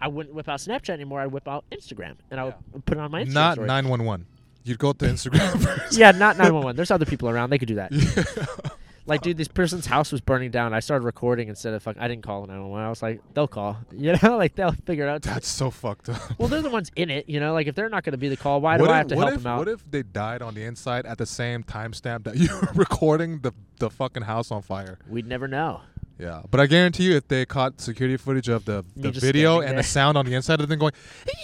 [0.00, 1.20] I wouldn't whip out Snapchat anymore.
[1.20, 2.54] I'd whip out Instagram, and I would
[2.86, 3.66] put it on my Instagram Not story.
[3.66, 4.26] 911.
[4.64, 5.98] You'd go to Instagram first.
[5.98, 6.76] Yeah, not 911.
[6.76, 7.50] There's other people around.
[7.50, 7.92] They could do that.
[7.92, 8.68] Yeah.
[9.04, 10.72] Like, dude, this person's house was burning down.
[10.72, 11.96] I started recording instead of fuck.
[11.98, 12.86] I didn't call 911.
[12.86, 13.78] I was like, they'll call.
[13.92, 15.22] You know, like they'll figure it out.
[15.22, 16.38] That's so fucked up.
[16.38, 17.28] well, they're the ones in it.
[17.28, 18.98] You know, like if they're not going to be the call, why do what I
[18.98, 19.58] have to help if, them out?
[19.58, 23.40] What if they died on the inside at the same timestamp that you were recording
[23.40, 24.98] the the fucking house on fire?
[25.08, 25.82] We'd never know.
[26.18, 29.76] Yeah, but I guarantee you, if they caught security footage of the, the video and
[29.78, 30.92] the sound on the inside of the thing going,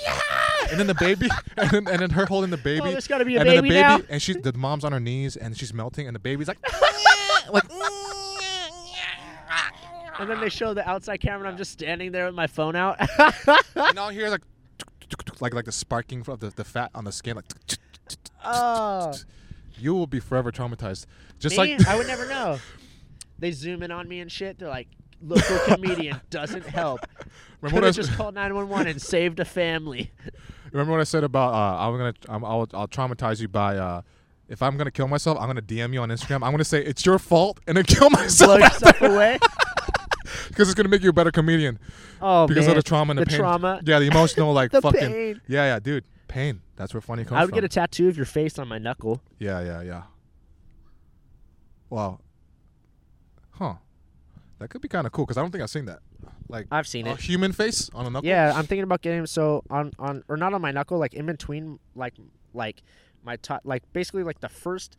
[0.04, 0.20] yeah,
[0.70, 3.08] and then the baby, and then, and then her holding the oh, baby, Oh, there's
[3.08, 4.08] got to be a and baby, then the baby, now.
[4.08, 6.58] and she the mom's on her knees and she's melting, and the baby's like,
[7.50, 7.64] like,
[10.18, 12.74] And then they show the outside camera, and I'm just standing there with my phone
[12.74, 12.96] out.
[13.76, 14.42] and all here like,
[15.40, 17.44] like like the sparking of the, the fat on the skin, like,
[18.44, 19.14] oh,
[19.78, 21.06] you will be forever traumatized.
[21.38, 21.76] Just me?
[21.76, 22.58] like I would never know.
[23.38, 24.58] They zoom in on me and shit.
[24.58, 24.88] They're like,
[25.22, 27.00] local comedian doesn't help.
[27.60, 30.10] remember Could what I have just called 911 and saved a family.
[30.72, 34.02] Remember what I said about uh, I'm gonna I'm, I'll I'll traumatize you by uh,
[34.48, 36.36] if I'm gonna kill myself, I'm gonna DM you on Instagram.
[36.44, 39.38] I'm gonna say it's your fault and then kill Blow myself yourself away.
[40.48, 41.78] because it's gonna make you a better comedian
[42.20, 43.38] Oh because man, of the trauma and the, the pain.
[43.40, 43.80] trauma.
[43.84, 45.40] Yeah, the emotional like the fucking pain.
[45.46, 46.60] yeah yeah dude pain.
[46.76, 47.38] That's where funny comes from.
[47.38, 47.56] I would from.
[47.56, 49.22] get a tattoo of your face on my knuckle.
[49.38, 50.02] yeah yeah yeah.
[51.90, 52.20] Wow.
[53.52, 53.74] Huh.
[54.58, 56.00] That could be kind of cool because I don't think I've seen that.
[56.48, 57.20] Like I've seen a it.
[57.20, 58.28] human face on a knuckle.
[58.28, 61.26] Yeah, I'm thinking about getting so on on or not on my knuckle, like in
[61.26, 62.14] between, like
[62.54, 62.82] like
[63.28, 64.96] my top, like basically like the first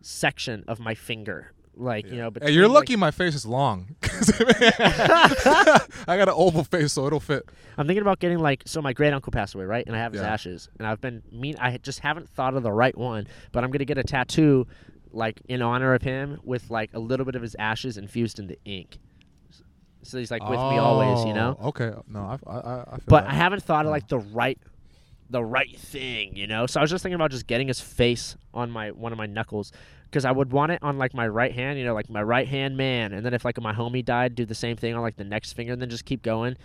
[0.00, 2.22] section of my finger, like you Yeah.
[2.28, 2.30] know.
[2.40, 3.96] Hey, you're like- lucky my face is long.
[4.02, 7.44] I got an oval face, so it'll fit.
[7.76, 9.86] I'm thinking about getting like so my great uncle passed away, right?
[9.86, 10.32] And I have his Yeah.
[10.32, 11.56] ashes, and I've been mean.
[11.58, 14.66] I just haven't thought of the right one, but I'm gonna get a tattoo,
[15.12, 18.56] like in honor of him, with like a little bit of his ashes infused into
[18.64, 18.98] ink.
[20.02, 21.58] So he's like with me always, you know.
[21.60, 21.92] Oh, Okay.
[22.08, 23.30] No, I, I, I But that.
[23.30, 24.58] I haven't thought of like the right,
[25.30, 26.66] the right thing, you know.
[26.66, 29.26] So I was just thinking about just getting his face on my one of my
[29.26, 29.72] knuckles,
[30.04, 32.48] because I would want it on like my right hand, you know, like my right
[32.48, 35.16] hand man, and then if like my homie died, do the same thing on like
[35.16, 36.56] the next finger, and then just keep going.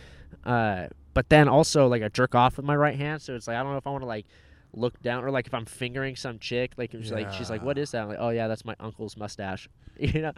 [0.44, 3.56] Uh, but then also like I jerk off with my right hand, so it's like
[3.56, 4.26] I don't know if I want to like
[4.74, 7.78] look down or like if I'm fingering some chick, like it's like she's like, what
[7.78, 10.34] is that?" I'm like, "Oh yeah, that's my uncle's mustache," you know.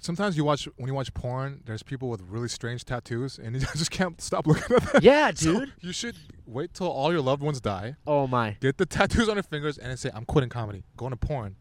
[0.00, 1.60] Sometimes you watch when you watch porn.
[1.64, 5.02] There's people with really strange tattoos, and you just can't stop looking at them.
[5.02, 5.72] Yeah, So dude.
[5.80, 7.96] you should wait till all your loved ones die.
[8.06, 8.56] Oh my.
[8.60, 11.56] Get the tattoos on your fingers, and then say, "I'm quitting comedy, going to porn,"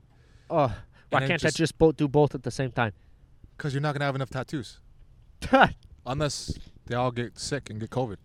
[0.49, 0.73] Oh,
[1.09, 2.93] why can't just- I just both do both at the same time?
[3.57, 4.79] because you're not gonna have enough tattoos
[6.05, 8.17] unless they all get sick and get COVID.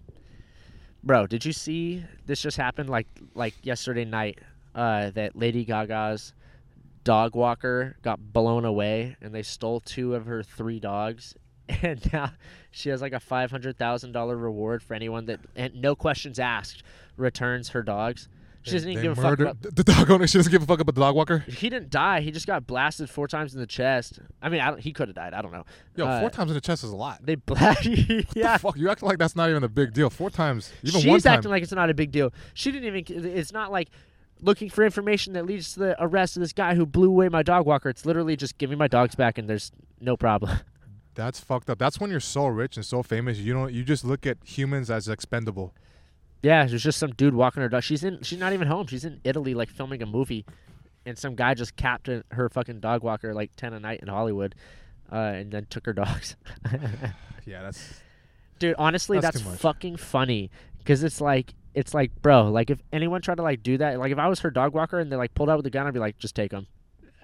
[1.02, 4.38] Bro, did you see this just happened like like yesterday night?
[4.74, 6.32] Uh, that Lady Gaga's
[7.04, 11.34] dog walker got blown away, and they stole two of her three dogs,
[11.68, 12.32] and now
[12.70, 16.38] she has like a five hundred thousand dollar reward for anyone that and no questions
[16.38, 16.82] asked
[17.16, 18.28] returns her dogs.
[18.64, 19.60] She They- doesn't even give a fuck about.
[19.74, 20.24] the, dog owner.
[20.28, 21.40] She doesn't give a fuck about the dog walker.
[21.48, 22.20] He didn't die.
[22.20, 24.20] He just got blasted four times in the chest.
[24.40, 25.34] I mean, I don't, he could have died.
[25.34, 25.64] I don't know.
[25.96, 27.26] Yo, Uh, four times in the chest is a lot.
[27.26, 27.84] They blast.
[27.86, 28.52] What yeah.
[28.52, 28.76] the fuck?
[28.76, 30.10] You act like that's not even a big deal.
[30.10, 31.32] Four times, even She's one time.
[31.38, 32.32] acting like it's not a big deal.
[32.54, 33.26] She didn't even.
[33.36, 33.88] It's not like
[34.42, 37.42] looking for information that leads to the arrest of this guy who blew away my
[37.42, 37.88] dog walker.
[37.88, 40.58] It's literally just give me my dogs back and there's no problem.
[41.14, 41.78] That's fucked up.
[41.78, 43.38] That's when you're so rich and so famous.
[43.38, 43.72] You don't.
[43.72, 45.74] You just look at humans as expendable.
[46.42, 47.82] yeah, there's just some dude walking her dog.
[47.82, 48.22] She's in.
[48.22, 48.86] She's not even home.
[48.86, 50.46] She's in Italy, like filming a movie,
[51.04, 54.54] and some guy just capped her- fucking dog walker like ten a night in Hollywood,
[55.12, 56.36] uh, and then took her dogs.
[57.44, 58.00] Yeah, that's.
[58.58, 63.22] Dude, honestly, That's that's, fucking funny because it's like it's like, bro, like if anyone
[63.22, 65.34] tried to like do that, like if I was her dog walker and they like
[65.34, 66.66] pulled out with a gun, I'd be like, just take them.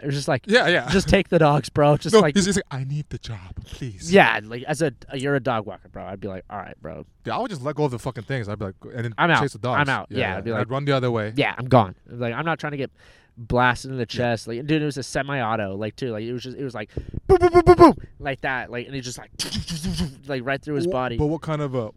[0.01, 0.88] It was just like, Yeah, yeah.
[0.90, 1.96] just take the dogs, bro.
[1.96, 4.12] Just no, like, he's, he's like, I need the job, please.
[4.12, 6.05] yeah, like as a you're a dog walker, bro.
[6.05, 7.05] I'd be like, all right, bro.
[7.24, 8.49] Yeah, I would just let go of the fucking things.
[8.49, 9.40] I'd be like, and then I'm out.
[9.42, 9.80] chase the dogs.
[9.80, 10.07] I'm out.
[10.11, 11.32] Yeah, I'd be like- I'd run the other way.
[11.36, 11.96] Yeah, I'm gone.
[12.07, 12.92] Like I'm not trying to get
[13.36, 14.46] blasted in the chest.
[14.46, 15.74] Like, dude, it was a semi-auto.
[15.76, 16.11] Like, too.
[16.12, 16.90] Like it was just, it was like,
[17.26, 18.70] boom, boom, boom, boom, boom, like that.
[18.70, 19.30] Like, and he just like,
[20.28, 21.16] like right through his Wh- body.
[21.18, 21.90] But what kind of a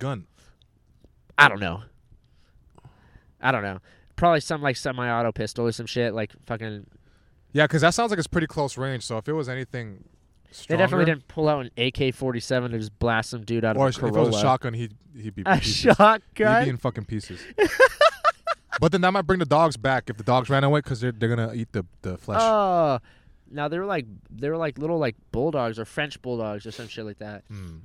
[0.00, 0.26] gun?
[1.38, 1.82] I don't know.
[3.40, 3.78] I don't know.
[4.16, 6.14] Probably some like semi-auto pistol or some shit.
[6.14, 6.86] Like fucking.
[7.52, 9.04] Yeah, because that sounds like it's pretty close range.
[9.04, 10.04] So if it was anything,
[10.68, 13.96] They definitely didn't pull out an AK-47 to just blast some dude out Or of
[13.96, 14.28] if a it Corolla.
[14.30, 15.82] was a shotgun, he'd he'd be a pieces.
[15.84, 17.40] He'd be in fucking pieces.
[18.80, 21.12] but then that might bring the dogs back if the dogs ran away because they're
[21.12, 22.40] they're gonna eat the the flesh.
[22.42, 22.98] Oh,
[23.50, 26.88] now they were like they were like little like bulldogs or French bulldogs or some
[26.88, 27.44] shit like that.
[27.48, 27.76] Hmm.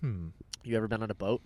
[0.00, 0.26] Hmm.
[0.62, 1.42] You ever been on a boat?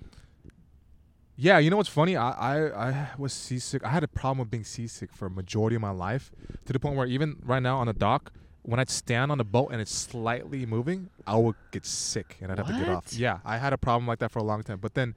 [1.40, 2.16] Yeah, you know what's funny?
[2.16, 3.84] I, I I was seasick.
[3.84, 6.32] I had a problem with being seasick for a majority of my life,
[6.64, 8.32] to the point where even right now on the dock,
[8.62, 12.50] when I'd stand on the boat and it's slightly moving, I would get sick and
[12.50, 13.04] I'd have to get off.
[13.04, 13.12] What?
[13.12, 14.78] Yeah, I had a problem like that for a long time.
[14.80, 15.14] But then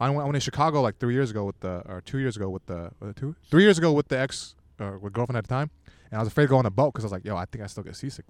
[0.00, 2.36] I went, I went to Chicago like three years ago with the or two years
[2.36, 5.54] ago with the two three years ago with the ex or with girlfriend at the
[5.54, 5.70] time,
[6.10, 7.44] and I was afraid to go on a boat because I was like, yo, I
[7.44, 8.24] think I still get seasick.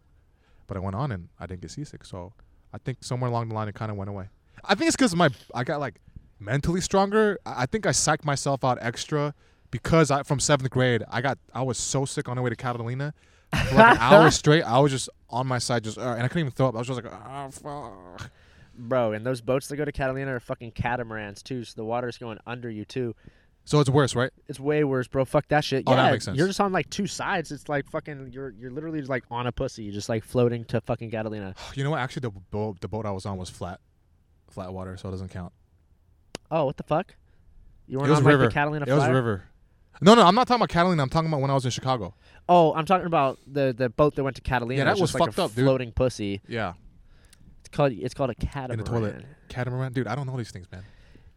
[0.66, 2.04] But I went on and I didn't get seasick.
[2.04, 2.34] So
[2.70, 4.28] I think somewhere along the line it kind of went away.
[4.62, 6.02] I think it's because my I got like
[6.40, 7.38] mentally stronger.
[7.44, 9.34] I think I psyched myself out extra
[9.70, 12.56] because I from seventh grade I got I was so sick on the way to
[12.56, 13.14] Catalina.
[13.52, 16.28] For like an hour straight, I was just on my side, just uh, and I
[16.28, 16.74] couldn't even throw up.
[16.74, 18.30] I was just like, oh, fuck.
[18.78, 22.16] Bro, and those boats that go to Catalina are fucking catamarans too, so the water's
[22.16, 23.14] going under you too.
[23.64, 24.30] So it's worse, right?
[24.48, 25.24] It's way worse, bro.
[25.24, 25.84] Fuck that shit.
[25.86, 26.38] Oh, yeah, that makes sense.
[26.38, 27.52] You're just on like two sides.
[27.52, 28.30] It's like fucking.
[28.32, 29.82] You're you're literally just like on a pussy.
[29.82, 31.54] You're just like floating to fucking Catalina.
[31.74, 32.00] You know what?
[32.00, 33.80] Actually, the boat the boat I was on was flat,
[34.48, 35.52] flat water, so it doesn't count.
[36.50, 37.14] Oh, what the fuck?
[37.86, 38.44] You It weren't was on a like river.
[38.46, 39.44] the Catalina it was a river.
[40.02, 41.02] No, no, I'm not talking about Catalina.
[41.02, 42.14] I'm talking about when I was in Chicago.
[42.48, 44.78] Oh, I'm talking about the the boat that went to Catalina.
[44.78, 45.64] Yeah, that It's was just like fucked a up, dude.
[45.64, 46.40] floating pussy.
[46.48, 46.72] Yeah,
[47.60, 48.78] It's called it's called a catamaran.
[48.80, 49.24] in the toilet.
[49.48, 50.06] Catamaran, dude.
[50.06, 50.84] I don't know these things, man.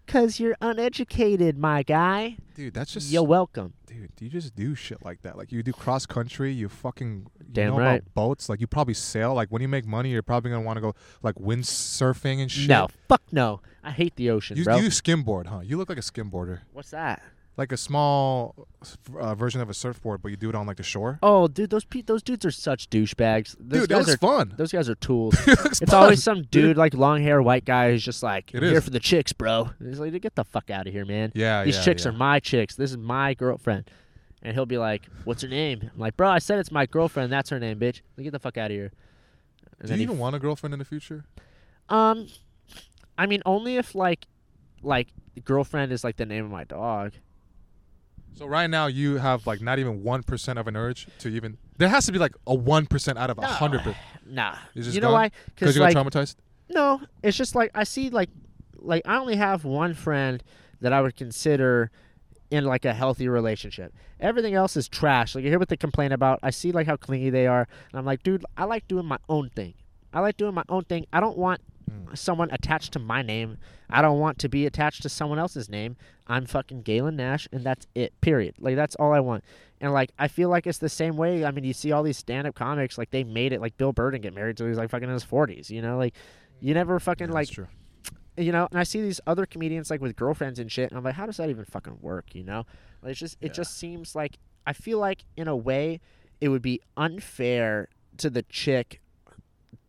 [0.06, 2.38] Cause you're uneducated, my guy.
[2.56, 3.74] Dude, that's just You're welcome.
[3.88, 4.16] dude.
[4.16, 5.38] Do you just do shit like that.
[5.38, 6.52] Like you do cross country.
[6.52, 7.96] You fucking you Damn know right.
[8.02, 8.50] about boats.
[8.50, 9.34] Like you probably sail.
[9.34, 10.94] Like when you make money, you're probably gonna want to go
[11.24, 12.68] like windsurfing and shit.
[12.70, 13.62] No, fuck no.
[13.84, 14.78] I hate the ocean, You, bro.
[14.78, 15.62] you skimboard, huh?
[15.64, 17.22] You look like a skimboarder, What's that?
[17.56, 18.68] Like a small
[19.20, 21.20] uh, version of a surfboard, but you do it on like the shore.
[21.22, 23.56] Oh, dude, those pe- those dudes are such douchebags.
[23.60, 24.54] Those dude, that guys looks are fun.
[24.58, 25.36] those guys are tools.
[25.48, 26.04] It It's fun.
[26.04, 28.84] always some dude like long hair white guy who's just like It here is.
[28.84, 29.70] for the chicks, bro.
[29.80, 31.32] And he's like, get the fuck out of here, man.
[31.36, 32.10] Yeah, These yeah, chicks yeah.
[32.10, 32.76] are my chicks.
[32.76, 33.90] This is my girlfriend.
[34.42, 37.32] And he'll be like, "What's her name?" I'm like, "Bro, I said it's my girlfriend.
[37.32, 38.02] That's her name, bitch.
[38.18, 38.92] Like, get the fuck out of here."
[39.80, 41.24] And Do you even want a girlfriend in the future?
[41.88, 42.28] Um,
[43.18, 44.28] I mean, only if like,
[44.82, 45.08] like
[45.46, 47.14] girlfriend is like the name of my dog.
[48.36, 51.58] So right now you have like not even one percent of an urge to even.
[51.78, 53.98] There has to be like a one percent out of a hundred percent.
[54.26, 55.14] Nah, you know gone?
[55.14, 55.32] why?
[55.54, 56.38] Because you like, traumatized.
[56.70, 58.30] no, it's just like I see like,
[58.78, 60.42] like I only have one friend
[60.80, 61.92] that I would consider
[62.50, 63.94] in like a healthy relationship.
[64.22, 65.36] Everything else is trash.
[65.36, 66.40] Like you hear what they complain about.
[66.42, 69.18] I see like how clingy they are, and I'm like, dude, I like doing my
[69.28, 69.74] own thing.
[70.14, 71.06] I like doing my own thing.
[71.12, 71.60] I don't want
[71.90, 72.18] Mm.
[72.18, 73.58] someone attached to my name.
[73.90, 75.98] I don't want to be attached to someone else's name.
[76.28, 78.20] I'm fucking Galen Nash, and that's it.
[78.22, 78.56] Period.
[78.60, 79.44] Like that's all I want.
[79.82, 81.44] And like I feel like it's the same way.
[81.46, 83.60] I mean, you see all these stand-up comics, like they made it.
[83.62, 85.70] Like Bill Burr didn't get married till he was like fucking in his 40s.
[85.70, 86.14] You know, like
[86.62, 87.68] you never fucking Yeah, like true.
[88.38, 88.68] you know.
[88.72, 91.26] And I see these other comedians like with girlfriends and shit, and I'm like, how
[91.26, 92.34] does that even fucking work?
[92.34, 92.66] You know,
[93.02, 93.54] like, it's just it Yeah.
[93.54, 96.00] just seems like I feel like in a way
[96.40, 99.02] it would be unfair to the chick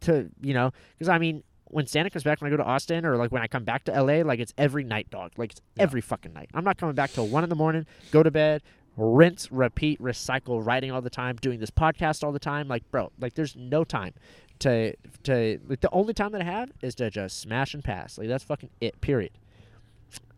[0.00, 1.42] to you know because I mean
[1.74, 3.84] when Santa comes back when I go to Austin or like when I come back
[3.84, 5.32] to LA like it's every night dog.
[5.36, 5.82] Like it's Yeah.
[5.82, 6.48] every fucking night.
[6.54, 8.62] I'm not coming back till one in the morning go to bed
[8.96, 12.68] rinse repeat recycle writing all the time doing this podcast all the time.
[12.68, 14.14] Like bro like there's no time
[14.60, 14.94] to
[15.24, 18.18] to like the only time that I have is to just smash and pass.
[18.18, 19.32] Like that's fucking it period.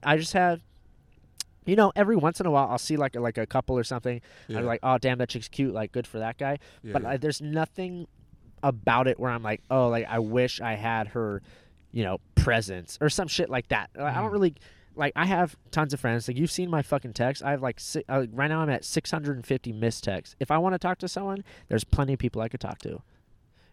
[0.02, 0.62] I just have
[1.66, 3.84] you know every once in a while I'll see like a, like a couple or
[3.84, 4.22] something.
[4.48, 4.60] Yeah.
[4.60, 6.60] I'm like oh damn that chick's cute like good for that guy.
[6.82, 7.08] Yeah, but yeah.
[7.10, 8.06] I, there's nothing
[8.68, 11.42] about it where I'm like, oh, like I wish I had her,
[11.92, 13.90] you know, presence or some shit like that.
[13.96, 14.32] Like, I don't Mhm.
[14.32, 14.54] really
[14.94, 15.12] like.
[15.14, 16.26] I have tons of friends.
[16.28, 17.42] Like you've seen my fucking text.
[17.42, 20.34] I have like si- uh, right now I'm at 650 missed texts.
[20.40, 23.02] If I want to talk to someone, there's plenty of people I could talk to.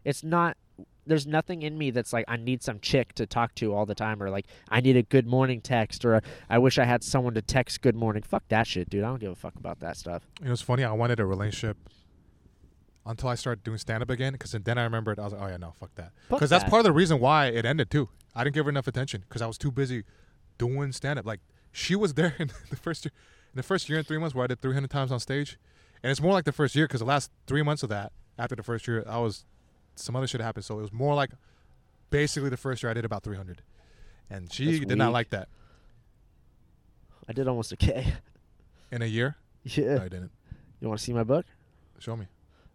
[0.03, 0.57] It's not.
[1.05, 3.95] There's nothing in me that's like I need some chick to talk to all the
[3.95, 7.33] time, or like I need a good morning text, or I wish I had someone
[7.33, 8.23] to text good morning.
[8.23, 9.03] Fuck that shit, dude.
[9.03, 10.25] I don't give a fuck about that stuff.
[10.39, 10.83] You know, it's funny.
[10.85, 11.77] I wanted a relationship
[13.06, 14.34] until I started doing stand up again.
[14.34, 16.12] Because then I remembered, I was like, oh, yeah, no, fuck that.
[16.30, 16.70] Because that's that.
[16.70, 18.10] part of the reason why it ended, too.
[18.36, 20.04] I didn't give her enough attention because I was too busy
[20.58, 21.26] doing stand up.
[21.26, 21.41] Like,
[21.72, 23.12] she was there in the first year,
[23.54, 25.58] in the first year and three months where I did 300 times on stage.
[26.01, 28.56] and it's more like the first year because the last three months of that after
[28.56, 29.45] the first year, I was
[29.95, 31.32] some other shit happened, so it was more like
[32.10, 33.62] basically the first year I did about 300,
[34.30, 35.49] and she That's did not like that
[37.28, 38.06] I did almost a K.
[38.91, 39.36] in a year.
[39.64, 39.95] yeah.
[40.01, 40.32] I didn't.
[40.82, 41.45] You want to see my book?
[41.99, 42.26] Show me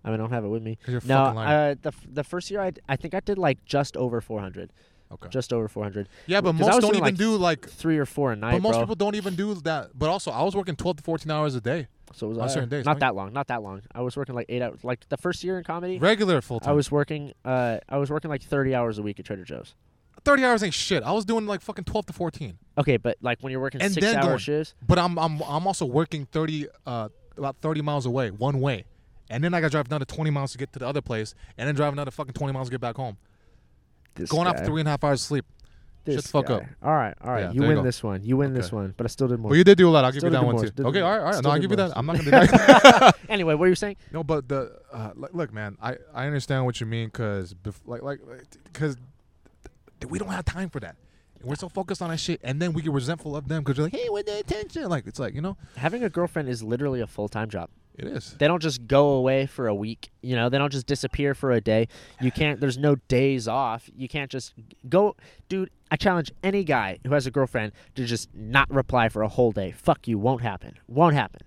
[0.05, 0.79] I mean, I don't have it with me.
[0.87, 3.65] you're No, uh, the f- the first year I d- I think I did like
[3.65, 4.73] just over 400,
[5.13, 5.29] okay.
[5.29, 7.69] just over 400, Yeah, but 'cause I most was don't doing, even like, do like.
[7.69, 8.83] three or four a night, But most bro.
[8.83, 9.91] people don't even do that.
[9.99, 12.45] But also, I was working 12 to 14 hours a day, so it was on
[12.45, 12.49] I.
[12.49, 13.83] certain days, Not that long, not that long.
[13.95, 14.85] I was working like eight hours.
[14.85, 16.77] Like the first year in comedy, regular full I time.
[16.77, 17.33] was working.
[17.45, 19.75] Uh, I was working like 30 hours a week at Trader Joe's.
[20.25, 21.03] 30 hours ain't shit.
[21.05, 22.59] I was doing like fucking 12 to 14.
[22.79, 25.41] Okay, but like when you're working And six then hour going- shifts, But I'm I'm
[25.43, 28.85] I'm also working 30 uh about 30 miles away one way,
[29.31, 31.35] and then I got to drive another 20 miles to get to the other place,
[31.57, 33.17] and then drive another fucking 20 miles to get back home.
[34.15, 35.45] this Going guy, off three and a half hours of sleep.
[36.05, 36.63] this shut the fuck up.
[36.83, 37.41] All right, all right.
[37.43, 38.23] Yeah, you win this one.
[38.25, 38.95] You win this one.
[38.97, 39.51] But I still did more.
[39.51, 40.05] Well, you did do a lot.
[40.05, 40.69] I'll give Still you that one more, too.
[40.69, 41.35] still Okay, all right, all right.
[41.35, 41.93] still No, I'll did give you that.
[41.97, 43.09] I'm not gonna deny.
[43.09, 43.15] it.
[43.29, 43.97] anyway, what were you saying?
[44.13, 47.55] no, but the uh, look, man, I I understand what you mean because
[47.87, 48.21] like like
[48.73, 48.97] because
[50.09, 50.97] we don't have time for that.
[51.43, 53.87] We're so focused on that shit, and then we get resentful of them because you're
[53.87, 57.01] like, hey, with the attention, like it's like you know, Having a girlfriend is literally
[57.01, 57.69] a full time job.
[57.99, 58.35] It is.
[58.39, 60.11] They don't just go away for a week.
[60.23, 61.89] You know, they don't just disappear for a day.
[62.21, 62.61] You can't.
[62.61, 63.91] There's no days off.
[63.97, 64.55] You can't just
[64.89, 65.17] go,
[65.49, 65.71] dude.
[65.91, 69.53] I challenge any guy who has a girlfriend to just not reply for a whole
[69.53, 69.73] day.
[69.73, 70.19] Fuck you.
[70.19, 70.79] Won't happen.
[70.87, 71.41] Won't happen.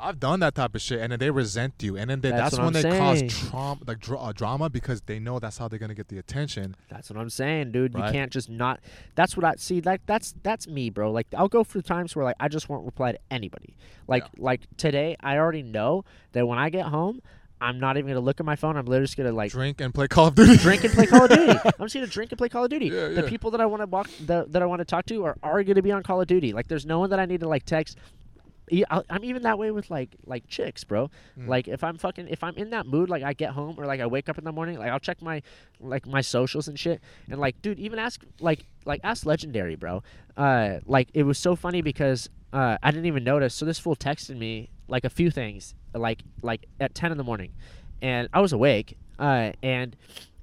[0.00, 2.56] I've done that type of shit, and then they resent you, and then they, That's
[2.56, 3.28] that's, when I'm they saying.
[3.28, 6.18] cause trauma, like dra- uh, drama, because they know that's how they're gonna get the
[6.18, 6.74] attention.
[6.88, 7.94] That's what I'm saying, dude.
[7.94, 8.80] You can't just not.
[9.14, 9.80] That's what I see.
[9.80, 11.12] Like that's that's me, bro.
[11.12, 13.76] Like I'll go through times where like I just won't reply to anybody.
[14.08, 14.42] Like Yeah.
[14.44, 17.20] like today, I already know that when I get home,
[17.60, 18.76] I'm not even gonna look at my phone.
[18.78, 20.56] I'm literally just gonna like Drink and play Call of Duty.
[20.56, 21.52] drink and play Call of Duty.
[21.64, 22.86] I'm just gonna drink and play Call of Duty.
[22.86, 23.28] Yeah, The yeah.
[23.28, 25.62] people that I want to walk, that, that I want to talk to, are are
[25.62, 26.52] gonna be on Call of Duty.
[26.54, 27.98] Like, there's no one that I need to like text.
[28.90, 31.10] I'll- I'm even that way with like like chicks, bro.
[31.38, 31.48] Mm.
[31.48, 34.00] Like if I'm fucking if I'm in that mood, like I get home or like
[34.00, 35.42] I wake up in the morning, like I'll check my
[35.80, 40.02] like my socials and shit, and like dude, even ask like like ask legendary, bro.
[40.36, 43.54] Uh, like it was so funny because uh I didn't even notice.
[43.54, 47.24] So this fool texted me like a few things, like like at ten in the
[47.24, 47.52] morning,
[48.02, 48.96] and I was awake.
[49.18, 49.96] Uh, and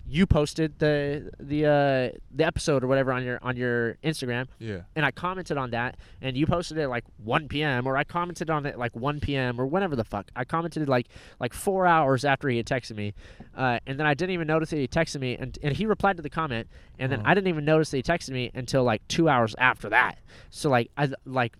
[0.09, 4.81] you posted the the uh the episode or whatever on your on your Instagram yeah,
[4.95, 7.85] and I commented on that, and you posted it like 1 p.m.
[7.85, 9.59] or I commented on it like 1 p.m.
[9.59, 10.31] or whenever the fuck.
[10.35, 11.07] I commented like
[11.39, 13.13] like four hours after he had texted me,
[13.55, 16.15] uh, and then I didn't even notice that he texted me, and and he replied
[16.17, 16.67] to the comment,
[16.99, 17.29] and then Oh.
[17.29, 20.19] I didn't even notice that he texted me until like two hours after that.
[20.49, 21.53] So like I like.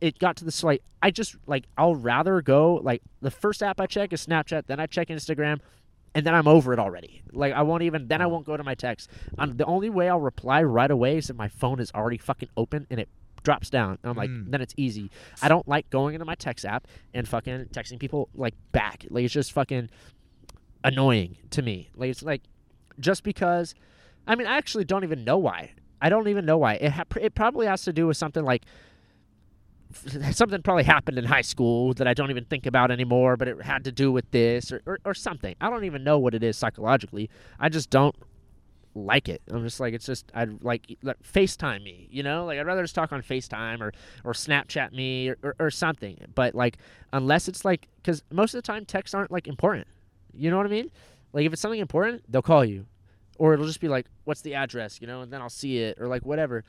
[0.00, 3.80] It got to this like I just like I'll rather go like the first app
[3.80, 5.60] I check is Snapchat, then I check Instagram,
[6.14, 7.22] and then I'm over it already.
[7.32, 9.10] Like I won't even then I won't go to my text.
[9.38, 12.48] Um, the only way I'll reply right away is if my phone is already fucking
[12.56, 13.08] open and it
[13.42, 13.98] drops down.
[14.02, 14.50] And I'm like, Mm.
[14.50, 15.10] then it's easy.
[15.42, 19.04] I don't like going into my text app and fucking texting people like back.
[19.10, 19.90] Like it's just fucking
[20.82, 21.90] annoying to me.
[21.96, 22.42] Like it's like
[23.00, 23.74] just because.
[24.26, 25.72] I mean, I actually don't even know why.
[26.00, 26.74] I don't even know why.
[26.74, 28.62] It ha- it probably has to do with something like
[30.32, 33.62] something probably happened in high school that I don't even think about anymore, but it
[33.62, 35.54] had to do with this or, or, or something.
[35.60, 37.30] I don't even know what it is psychologically.
[37.58, 38.14] I just don't
[38.94, 39.42] like it.
[39.50, 42.44] I'm just like it's just I'd like, like FaceTime me, you know?
[42.44, 43.92] Like I'd rather just talk on FaceTime or
[44.24, 46.18] or Snapchat me or, or, or something.
[46.34, 46.78] But like
[47.12, 49.86] unless it's like cuz most of the time texts aren't like important.
[50.32, 50.90] You know what I mean?
[51.32, 52.86] Like if it's something important, they'll call you.
[53.36, 55.98] Or it'll just be like, "What's the address?" you know, and then I'll see it
[56.00, 56.64] or like whatever.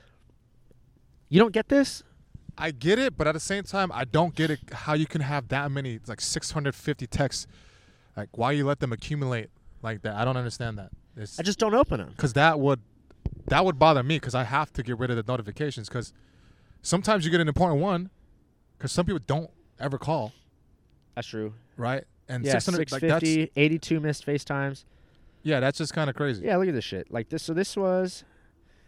[1.29, 2.03] You don't get this?
[2.57, 5.21] I get it, but at the same time, I don't get it how you can
[5.21, 7.47] have that many, like 650 texts.
[8.15, 9.49] Like, why you let them accumulate
[9.81, 10.15] like that?
[10.15, 10.91] I don't understand that.
[11.39, 12.09] I just don't open them.
[12.15, 12.81] because that would
[13.47, 16.11] that would bother me because I have to get rid of the notifications because
[16.81, 18.09] sometimes you get an important one
[18.77, 19.49] because some people don't
[19.79, 20.33] ever call,
[21.15, 21.53] That's true.
[21.77, 22.03] right?
[22.27, 23.23] And Yeah, 600 like that's
[23.55, 24.83] 82 missed FaceTimes.
[25.43, 26.45] yeah, that's just kind of crazy.
[26.45, 27.11] Yeah, look at this shit.
[27.11, 27.43] Like this.
[27.43, 28.23] So this was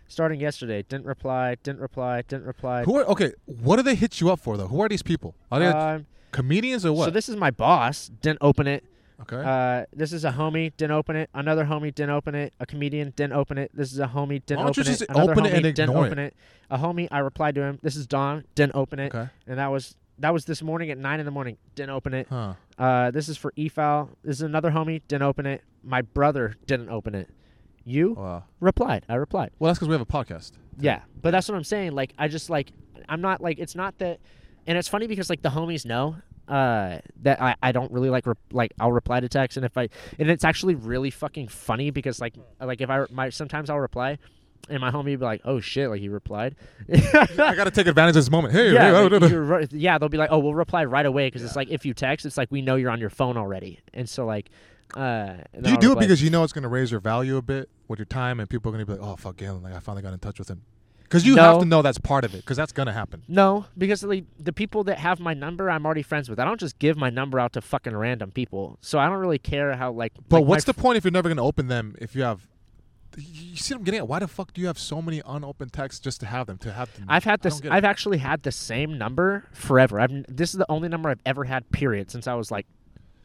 [0.07, 0.83] starting yesterday.
[0.83, 1.55] Didn't reply.
[1.63, 2.21] Didn't reply.
[2.27, 2.83] Didn't reply.
[2.83, 3.33] Who are okay?
[3.45, 4.67] What do they hit you up for though?
[4.67, 5.35] Who are these people?
[5.51, 7.05] Are they Um, comedians or what?
[7.05, 8.09] so this is my boss.
[8.21, 8.83] Didn't open it.
[9.21, 9.41] okay.
[9.43, 10.71] Uh, this is a homie.
[10.77, 11.29] Didn't open it.
[11.33, 11.93] Another homie.
[11.93, 12.53] Didn't open it.
[12.59, 13.13] A comedian.
[13.15, 13.71] Didn't open it.
[13.73, 14.45] This is a homie.
[14.45, 15.09] Didn't Why don't you open just it.
[15.09, 16.33] Another open it homie, and didn't ignore open it.
[16.69, 17.07] A homie.
[17.11, 17.79] I replied to him.
[17.81, 18.43] This is Don.
[18.55, 19.13] Didn't open it.
[19.15, 19.29] okay.
[19.47, 21.57] And that was that was this morning at nine in the morning.
[21.75, 22.27] Didn't open it.
[22.29, 22.53] Huh.
[22.77, 24.09] Uh, this is for eFile.
[24.23, 25.01] This is another homie.
[25.07, 25.63] Didn't open it.
[25.83, 27.29] My brother didn't open it.
[27.87, 28.43] You Wow.
[28.59, 29.05] replied.
[29.07, 29.51] I replied.
[29.59, 30.51] Well, that's because we have a podcast.
[30.79, 31.93] Yeah, but that's what I'm saying.
[31.93, 32.71] Like, I just like,
[33.07, 34.19] I'm not like, it's not that,
[34.67, 36.17] and it's funny because like the homies know
[36.49, 39.77] uh that I, I don't really like rep- like I'll reply to text and if
[39.77, 43.79] I and it's actually really fucking funny because like like if I my sometimes I'll
[43.81, 44.17] reply
[44.69, 46.55] and my homie be like, "Oh shit!" Like he replied.
[46.89, 48.53] I got to take advantage of this moment.
[48.53, 49.27] Hey, yeah, hey, like, oh, oh, oh.
[49.27, 51.85] you're right- yeah, they'll be like, "Oh, we'll reply right away," because it's like if
[51.85, 54.49] you text, it's like we know you're on your phone already, and so like,
[54.95, 57.69] uh, you do it because you know it's going to raise your value a bit
[57.87, 59.61] with your time, and people are going to be like, "Oh fuck, Galen!
[59.63, 60.61] Like I finally got in touch with him."
[61.03, 62.39] Because you have to know that's part of it.
[62.39, 63.23] Because that's going to happen.
[63.29, 66.37] No, because like, the people that have my number, I'm already friends with.
[66.37, 68.77] I don't just give my number out to fucking random people.
[68.81, 70.11] So I don't really care how like.
[70.27, 71.95] But like, what's the f- point if you're never going to open them?
[71.99, 72.45] If you have,
[73.15, 74.07] you see what I'm getting at?
[74.09, 76.57] Why the fuck do you have so many unopened texts just to have them?
[76.57, 77.05] To have them?
[77.07, 77.61] I've had this.
[77.61, 77.75] get it.
[77.75, 80.01] I've actually had the same number forever.
[80.01, 80.11] I've.
[80.27, 81.71] This is the only number I've ever had.
[81.71, 82.11] Period.
[82.11, 82.67] Since I was like.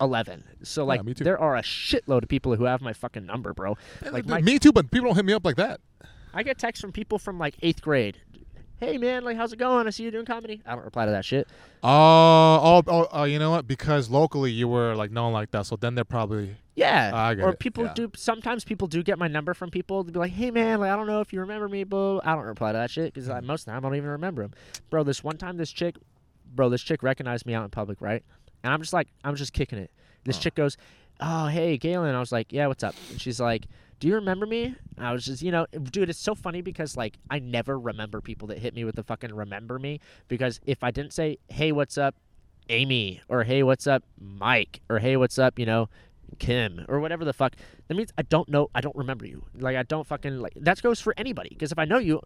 [0.02, 1.24] 11 so like too.
[1.24, 4.40] there are a shitload of people who have my fucking number bro eh, like my
[4.40, 5.80] me too, but people don't hit me up like that.
[6.34, 8.18] I get texts from people from like eighth grade.
[8.78, 9.86] Hey man, like how's it going?
[9.86, 10.60] I see you doing comedy.
[10.66, 11.46] I don't reply to that shit.
[11.84, 13.66] Oh, oh, oh, oh, you know what?
[13.68, 17.10] Because locally you were like known like that, so then they're probably Yeah.
[17.14, 17.92] Ah, get or people yeah.
[17.94, 18.10] do.
[18.16, 20.96] Sometimes people do get my number from people to be like, "Hey man, like I
[20.96, 23.46] don't know if you remember me, but I don't reply to that shit because Mm-hmm.
[23.46, 24.52] most of the time I don't even remember them."
[24.90, 25.96] Bro, this one time, this chick,
[26.52, 28.24] bro, this chick recognized me out in public, right?
[28.62, 29.90] And I'm just like, I'm just kicking it.
[30.24, 30.40] This Oh.
[30.40, 30.76] chick goes,
[31.20, 33.66] "Oh hey, Galen." I was like, "Yeah, what's up?" And she's like.
[34.00, 34.74] Do you remember me?
[34.96, 38.20] And I was just, you know, dude, it's so funny because like I never remember
[38.20, 41.70] people that hit me with the fucking remember me because if I didn't say, "Hey,
[41.70, 42.16] what's up,
[42.68, 45.88] Amy?" or "Hey, what's up, Mike?" or "Hey, what's up, you know,
[46.40, 47.54] Kim?" or whatever the fuck,
[47.86, 49.44] that means I don't know, I don't remember you.
[49.56, 52.20] Like I don't fucking like that goes for anybody because if I know you,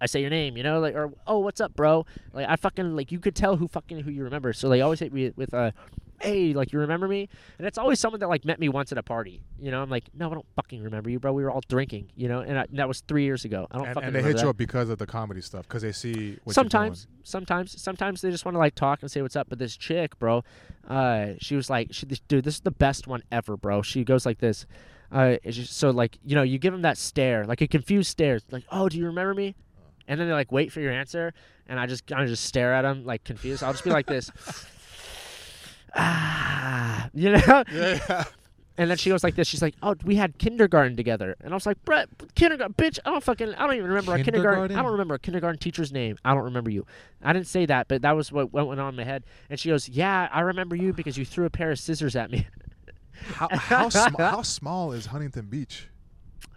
[0.00, 2.06] I say your name, you know, like or oh, what's up, bro?
[2.32, 4.52] Like I fucking like you could tell who fucking who you remember.
[4.52, 5.72] So they always hit me with uh
[6.20, 7.28] hey, like you remember me?
[7.58, 9.42] And it's always someone that like met me once at a party.
[9.58, 11.32] You know, I'm like, no, I don't fucking remember you, bro.
[11.32, 13.66] We were all drinking, you know, and, I, and that was three years ago.
[13.70, 14.42] I don't and, fucking and they hit that.
[14.42, 18.30] you up because of the comedy stuff because they see what sometimes sometimes sometimes they
[18.30, 20.42] just want to like talk and say what's up but this chick bro
[20.88, 24.04] uh she was like she, this, dude this is the best one ever bro she
[24.04, 24.66] goes like this
[25.12, 28.10] uh it's just, so like you know you give them that stare like a confused
[28.10, 29.54] stare like oh do you remember me
[30.10, 31.32] and then they like wait for your answer
[31.68, 34.06] and i just kind of just stare at them like confused i'll just be like
[34.06, 34.30] this
[35.94, 38.24] ah you know Yeah, yeah.
[38.78, 39.46] and then she goes like this.
[39.46, 42.98] She's like, "Oh, we had kindergarten together." And I was like, "Brett, kindergarten, bitch!
[43.04, 44.74] I don't fucking, I don't even remember a kindergarten.
[44.76, 46.16] I don't remember a kindergarten teacher's name.
[46.24, 46.86] I don't remember you.
[47.22, 49.60] I didn't say that, but that was what what went on in my head." And
[49.60, 52.46] she goes, "Yeah, I remember you because you threw a pair of scissors at me."
[53.34, 55.88] How how, sm- how small is Huntington Beach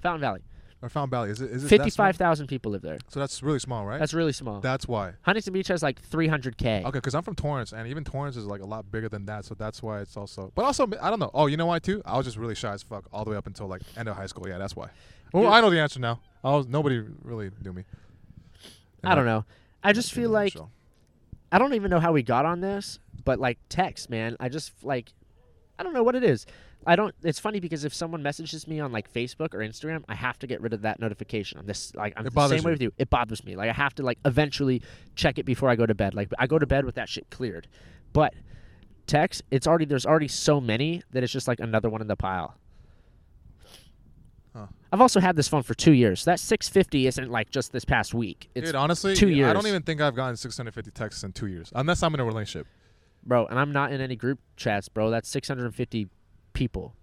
[0.01, 0.41] Fountain Valley,
[0.83, 1.29] or Fountain Valley?
[1.29, 2.99] Is it is it fifty-five thousand people live there.
[3.07, 3.99] So that's really small, right?
[3.99, 4.59] That's really small.
[4.59, 5.13] that's why.
[5.21, 6.83] Huntington Beach has like three hundred k.
[6.85, 9.45] Okay, because I'm from Torrance, and even Torrance is like a lot bigger than that,
[9.45, 10.51] so that's why it's also.
[10.53, 11.31] But also, I don't know.
[11.33, 12.01] Oh, you know why too?
[12.05, 14.17] I was just really shy as fuck all the way up until like end of
[14.17, 14.47] high school.
[14.47, 14.89] Yeah, that's why.
[15.31, 15.53] Well, Dude.
[15.53, 16.19] I know the answer now.
[16.43, 17.85] I was nobody really knew me.
[19.03, 19.45] I don't know.
[19.83, 20.55] I just feel like.
[21.51, 24.35] I don't even know how we got on this, but like text, man.
[24.39, 25.13] I just like
[25.79, 26.45] I don't know what it is.
[26.85, 30.15] I don't it's funny because if someone messages me on like Facebook or Instagram, I
[30.15, 31.59] have to get rid of that notification.
[31.59, 32.91] I'm this like I'm It the same way with you.
[32.97, 33.55] It bothers me.
[33.55, 34.81] Like I have to like eventually
[35.15, 36.13] check it before I go to bed.
[36.13, 37.67] Like I go to bed with that shit cleared.
[38.11, 38.33] But
[39.07, 42.15] text, it's already there's already so many that it's just like another one in the
[42.15, 42.55] pile.
[44.55, 44.67] Huh.
[44.91, 46.25] I've also had this phone for two years.
[46.25, 48.49] That 650 isn't like just this past week.
[48.53, 49.49] It's Dude, honestly, two years.
[49.49, 52.25] I don't even think I've gotten 650 texts in two years, unless I'm in a
[52.25, 52.67] relationship.
[53.25, 55.09] Bro, and I'm not in any group chats, bro.
[55.09, 56.09] That's 650
[56.53, 56.95] people.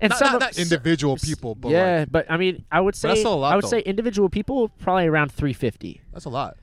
[0.00, 2.64] And Not, some not, of- not individual s- people, but yeah, like, but I mean,
[2.70, 3.68] I would say that's a lot, I would though.
[3.68, 6.00] say individual people probably around 350.
[6.12, 6.56] that's a lot.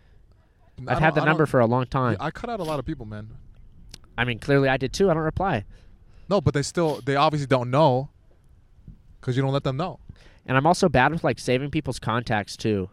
[0.88, 2.18] I I've had the number for a long time.
[2.20, 3.30] I cut out a lot of people, man.
[4.18, 5.10] I mean, clearly I did too.
[5.10, 5.64] I don't reply,
[6.30, 8.10] No, but they still, they obviously don't know,
[9.20, 9.99] because you don't let them know.
[10.45, 12.89] and I'm also bad with like saving people's contacts too.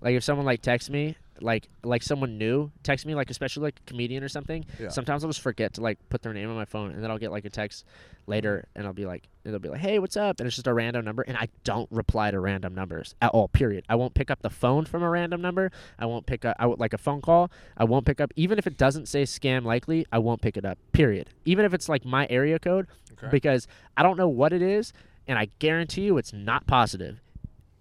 [0.00, 3.80] Like if someone like texts me, like like someone new text me, like especially like
[3.80, 4.64] a comedian or something.
[4.78, 4.88] Yeah.
[4.88, 7.18] Sometimes I'll just forget to like put their name on my phone, and then I'll
[7.18, 7.84] get like a text
[8.26, 8.78] later, mm-hmm.
[8.78, 11.04] and I'll be like, they'll be like, "Hey, what's up?" And it's just a random
[11.04, 13.48] number, and I don't reply to random numbers at all.
[13.48, 13.84] Period.
[13.88, 15.70] I won't pick up the phone from a random number.
[15.98, 16.56] I won't pick up.
[16.58, 17.50] I would like a phone call.
[17.76, 20.06] I won't pick up, even if it doesn't say scam likely.
[20.12, 20.78] I won't pick it up.
[20.92, 21.30] Period.
[21.44, 23.28] Even if it's like my area code, Okay.
[23.30, 23.66] because
[23.96, 24.92] I don't know what it is,
[25.26, 27.20] and I guarantee you it's not positive.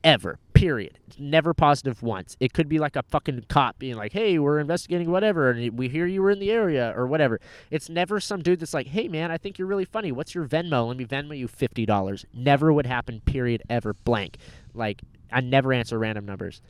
[0.03, 0.39] Ever.
[0.58, 0.99] Period.
[1.08, 2.36] It's never positive once.
[2.39, 5.88] It could be like a fucking cop being like, hey, we're investigating whatever, and we
[5.88, 7.39] hear you were in the area, or whatever.
[7.70, 10.12] It's never some dude that's like, hey, man, I think you're really funny.
[10.12, 10.88] What's your Venmo?
[10.88, 12.26] Let me Venmo you $50.
[12.34, 13.93] Never would happen, period, ever.
[13.93, 14.38] Blank.
[14.74, 15.01] Like,
[15.32, 16.62] I never answer random numbers.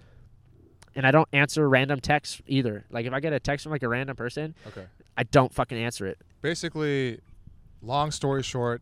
[0.96, 2.86] And I don't answer random texts either.
[2.90, 4.86] Like, if I get a text from like a random person, okay.
[5.16, 6.18] I don't fucking answer it.
[6.42, 7.20] Basically,
[7.82, 8.82] long story short,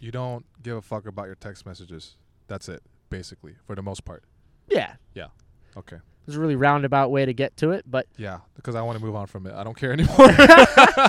[0.00, 2.16] you don't give a fuck about your text messages.
[2.48, 4.24] That's it, basically, for the most part.
[4.68, 4.94] Yeah.
[5.14, 5.26] Yeah.
[5.76, 5.96] Okay.
[5.96, 8.98] It was a really roundabout way to get to it, but Yeah, because I want
[8.98, 9.54] to move on from it.
[9.54, 10.16] I don't care anymore.
[10.18, 10.26] no,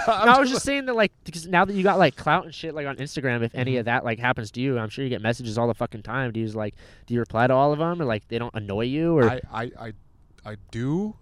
[0.07, 2.75] I was just saying that like because now that you got like clout and shit
[2.75, 3.79] like on Instagram, if any Mhm.
[3.79, 6.33] of that like happens to you, I'm sure you get messages all the fucking time.
[6.33, 6.75] Do you just, like
[7.07, 9.41] do you reply to all of them or like they don't annoy you or I,
[9.51, 9.93] I, I,
[10.45, 11.15] I do,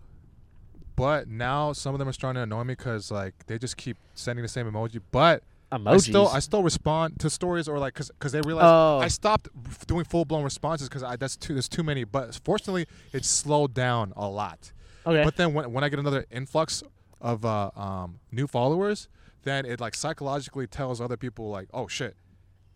[0.98, 3.96] but now some of them are starting to annoy me because like they just keep
[4.14, 5.00] sending the same emoji.
[5.12, 5.42] But
[5.84, 5.94] emojis?
[5.94, 9.00] I still, I still respond to stories or like because because they realize Oh.
[9.00, 9.48] I stopped
[9.88, 12.04] doing full blown responses because I that's too there's too many.
[12.04, 14.72] But fortunately, it's slowed down a lot.
[15.06, 15.24] okay.
[15.24, 16.84] But then when when I get another influx
[17.22, 19.08] of uh, um, new followers,
[19.44, 22.16] then it like psychologically tells other people like, oh shit,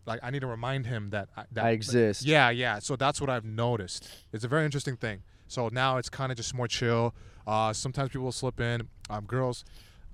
[0.06, 2.24] like I need to remind him that I, that I exist.
[2.24, 2.78] yeah, yeah.
[2.78, 4.08] So that's what I've noticed.
[4.32, 5.22] It's a very interesting thing.
[5.48, 7.14] So now it's kind of just more chill.
[7.46, 8.88] Uh, sometimes people will slip in.
[9.08, 9.64] Um, girls,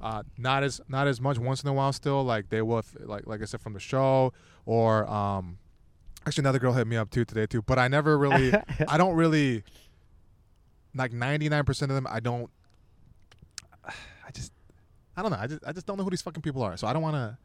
[0.01, 1.93] uh, not as not as much once in a while.
[1.93, 4.33] Still, like they will, if, like like I said from the show,
[4.65, 5.59] or um,
[6.27, 7.63] actually another girl hit me up too today too.
[7.63, 8.53] But I never really,
[8.89, 9.63] I don't really,
[10.95, 12.07] like ninety nine percent of them.
[12.11, 12.51] I don't.
[13.85, 14.53] I just,
[15.17, 15.39] I don't know.
[15.41, 16.77] I just I just don't know who these fucking people are.
[16.77, 17.39] So I don't want to.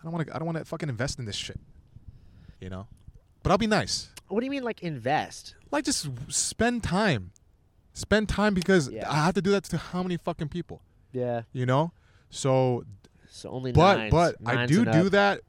[0.00, 0.34] I don't want to.
[0.34, 1.60] I don't want to fucking invest in this shit.
[2.60, 2.86] You know.
[3.42, 5.54] But I'll be nice what do you mean like invest?
[5.70, 7.32] like just spend time
[7.92, 9.10] spend time because Yeah.
[9.10, 10.80] i have to do that to how many fucking people
[11.12, 11.42] Yeah.
[11.52, 11.92] you know
[12.30, 12.84] so
[13.28, 15.12] So only but nines, but i do do up.
[15.12, 15.40] that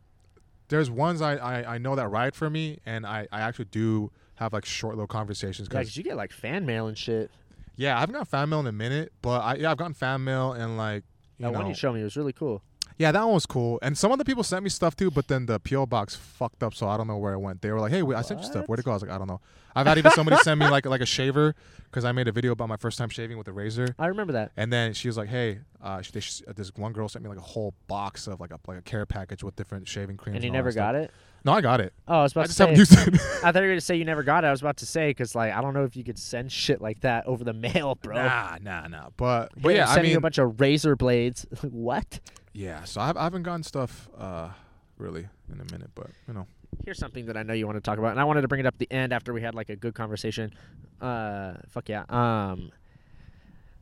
[0.70, 4.12] there's ones I, I i know that ride for me and i i actually do
[4.36, 7.30] have like short little conversations Yeah, because because you get like fan mail and shit.
[7.76, 10.24] yeah, i haven't gotten fan mail in a minute but i yeah i've gotten fan
[10.24, 11.04] mail and like
[11.38, 12.62] you That know one you showed me it was really cool.
[12.98, 15.46] Yeah that one was cool and some other people sent me stuff too but then
[15.46, 17.92] the po box fucked up so i don't know where it went they were like
[17.92, 19.42] hey wait, i sent you stuff where'd it go i was like i don't know
[19.76, 22.52] i've had even somebody send me like like a shaver because i made a video
[22.52, 24.52] about my first time shaving with a razor I remember that.
[24.58, 27.38] And then she was like, "Hey, uh, she, she, this one girl sent me like
[27.38, 30.44] a whole box of like a like a care package with different shaving creams." And
[30.44, 30.94] you all never stuff.
[30.94, 31.12] got it?
[31.46, 31.94] No, I got it.
[32.08, 32.64] Oh, I was about I to say.
[32.66, 33.14] haven't used it.
[33.44, 34.48] I thought you were going to say you never got it.
[34.48, 36.82] I was about to say because like I don't know if you could send shit
[36.82, 38.16] like that over the mail, bro.
[38.16, 39.10] Nah, nah, nah.
[39.16, 41.46] But but yeah, I sending you mean, a bunch of razor blades.
[41.62, 42.20] what?
[42.54, 42.84] Yeah.
[42.84, 44.50] So I've, I haven't gotten stuff uh
[44.98, 46.48] really in a minute, but you know,
[46.86, 48.60] Here's something that I know you want to talk about, and I wanted to bring
[48.60, 50.54] it up at the end after we had like a good conversation.
[51.02, 52.04] Uh, fuck yeah.
[52.10, 52.72] Um,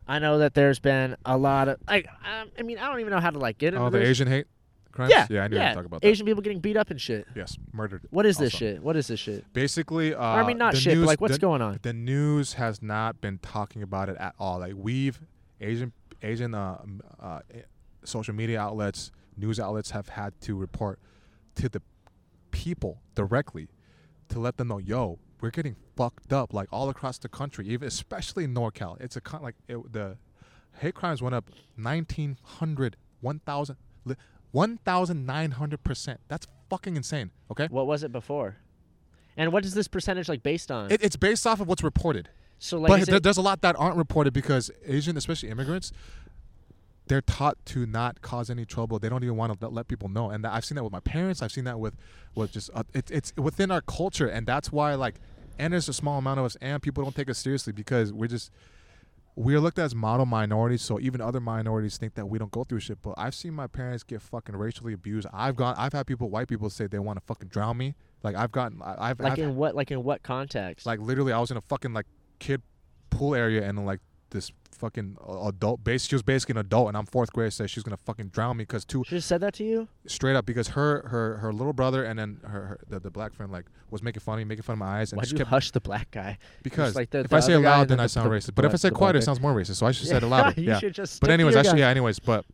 [0.07, 3.11] I know that there's been a lot of like, um, I mean, I don't even
[3.11, 4.09] know how to like get into oh the this.
[4.09, 4.47] Asian hate
[4.91, 5.11] crimes.
[5.11, 5.73] Yeah, yeah, I knew yeah.
[5.73, 6.07] talk about that.
[6.07, 7.27] Asian people getting beat up and shit.
[7.35, 8.01] Yes, murdered.
[8.09, 8.57] What is this Also.
[8.57, 8.83] shit?
[8.83, 9.51] What is this shit?
[9.53, 11.79] Basically, uh, Or, I mean, not shit, news, but like, what's the, going on?
[11.81, 14.59] The news has not been talking about it at all.
[14.59, 15.19] Like we've
[15.59, 16.77] Asian Asian uh,
[17.19, 17.39] uh,
[18.03, 20.99] social media outlets, news outlets have had to report
[21.55, 21.81] to the
[22.51, 23.69] people directly
[24.29, 27.87] to let them know, yo, we're getting fucked up like all across the country, even
[27.87, 28.99] especially in NorCal.
[29.01, 30.17] It's a con- like it, the
[30.79, 33.77] hate crimes went up 1900 1000
[34.53, 36.17] 1900%.
[36.27, 37.67] That's fucking insane, okay?
[37.69, 38.57] What was it before?
[39.37, 40.91] And what is this percentage like based on?
[40.91, 42.29] It, it's based off of what's reported.
[42.59, 45.91] so like, but there, there's a lot that aren't reported because Asian, especially immigrants,
[47.07, 48.99] they're taught to not cause any trouble.
[48.99, 50.29] They don't even want to let people know.
[50.29, 51.41] And I've seen that with my parents.
[51.41, 51.95] I've seen that with,
[52.35, 55.15] with just uh, it, it's within our culture, and that's why like,
[55.59, 58.27] and there's a small amount of us, and people don't take us seriously because we're
[58.27, 58.51] just
[59.35, 60.81] we're looked at as model minorities.
[60.81, 63.01] So even other minorities think that we don't go through shit.
[63.01, 65.27] But I've seen my parents get fucking racially abused.
[65.33, 65.75] I've gone.
[65.77, 67.95] I've had people, white people, say they want to fucking drown me.
[68.23, 68.81] Like I've gotten.
[68.81, 70.85] I've like I've, in what like in what context?
[70.85, 72.05] like literally, I was in a fucking like
[72.39, 72.61] kid
[73.09, 73.99] pool area, and like
[74.31, 76.05] this fucking uh, adult base.
[76.05, 77.53] She was basically an adult, and I'm fourth grade.
[77.53, 79.87] Says she's gonna fucking drown me because two she just said that to you.
[80.07, 83.33] straight up because her her her little brother and then her, her the, the black
[83.33, 85.33] friend like was making fun of me, making fun of my eyes, and Why'd just
[85.33, 86.37] you kept hush the black guy?
[86.63, 88.55] because like the- if the I say it loud, then then I sound the- racist.
[88.55, 89.75] But if I say the quieter, it sounds more racist.
[89.75, 90.59] So I should say it louder.
[90.59, 90.79] you yeah.
[90.79, 91.21] should just.
[91.21, 91.89] But anyways, actually, yeah.
[91.89, 92.45] Anyways, but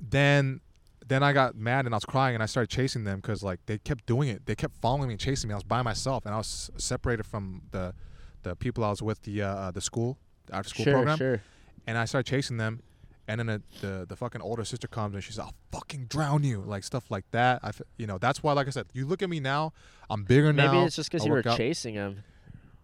[0.00, 0.60] then
[1.06, 3.58] then I got mad and I was crying and I started chasing them because like
[3.66, 4.46] they kept doing it.
[4.46, 5.54] They kept following me and chasing me.
[5.54, 7.94] I was by myself and I was separated from the
[8.42, 11.18] the people I was with the uh, the school the after school sure, program.
[11.18, 11.42] sure.
[11.86, 12.82] And I started chasing them.
[13.28, 16.42] And then the, the the fucking older sister comes and she's like, "I'll fucking drown
[16.42, 17.60] you," like stuff like that.
[17.62, 19.72] I, you know, that's why, like I said, you look at me now.
[20.08, 20.72] I'm bigger Maybe now.
[20.72, 21.56] Maybe it's just because you were out.
[21.56, 22.24] chasing him.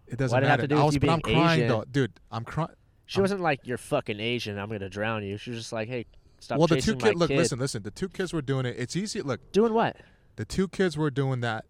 [0.07, 1.67] It doesn't Why'd it have to do I with was, but I'm crying Asian?
[1.67, 2.13] though, dude.
[2.31, 2.69] I'm crying.
[3.07, 4.57] She Um, wasn't like you're fucking Asian.
[4.57, 5.35] I'm gonna drown you.
[5.37, 6.05] She was just like, hey,
[6.39, 7.17] stop well, the two kids.
[7.19, 7.37] Look, kid.
[7.37, 7.83] listen, listen.
[7.83, 8.75] The two kids were doing it.
[8.79, 9.21] It's easy.
[9.21, 9.97] Look, Doing what?
[10.37, 11.65] the two kids were doing that,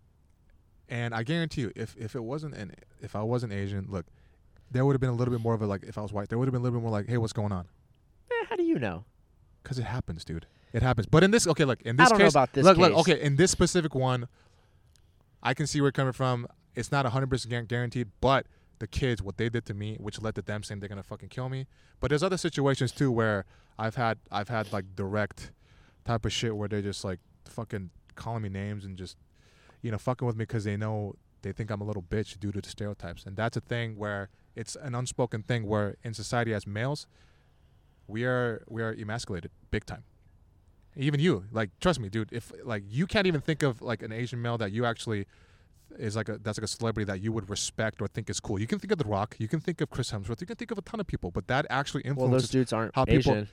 [0.90, 4.06] and I guarantee you, if if it wasn't an if I wasn't Asian, look,
[4.72, 5.84] there would have been a little bit more of a like.
[5.84, 7.34] If I was white, there would have been a little bit more like, hey, what's
[7.34, 7.68] going on?
[8.32, 9.04] Eh, how do you know?
[9.64, 10.46] Because it happens, dude.
[10.74, 11.08] It happens.
[11.08, 12.92] But in this, okay, look, in I this don't know case, about this look, look,
[12.92, 13.00] case.
[13.02, 14.28] okay, in this specific one,
[15.42, 16.48] I can see where you're coming from.
[16.76, 18.46] It's not 100 percent guaranteed, but
[18.80, 21.30] the kids, what they did to me, which led to them saying they're gonna fucking
[21.30, 21.66] kill me.
[22.00, 23.46] But there's other situations too where
[23.80, 25.52] I've had I've had like direct
[26.06, 29.18] type of shit where they're just like fucking calling me names and just
[29.82, 32.52] you know fucking with me because they know they think I'm a little bitch due
[32.52, 36.54] to the stereotypes, and that's a thing where it's an unspoken thing where in society
[36.54, 37.08] as males,
[38.08, 40.04] we are we are emasculated big time.
[40.96, 42.30] Even you, like, trust me, dude.
[42.32, 45.28] If like you can't even think of like an Asian male that you actually
[46.00, 48.60] is like a that's like a celebrity that you would respect or think is cool.
[48.60, 50.72] You can think of The Rock, you can think of Chris Hemsworth, you can think
[50.72, 52.50] of a ton of people, but that actually influences Well, influences.
[52.50, 53.48] those dudes aren't how people- Asian.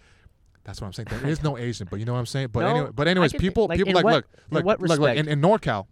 [0.65, 1.09] that's what I'm saying.
[1.11, 2.49] There is no Asian, but you know what I'm saying.
[2.51, 4.81] But No, anyway, but anyways, can think- people like, people like what- look in look
[4.81, 5.87] look look in, in NorCal,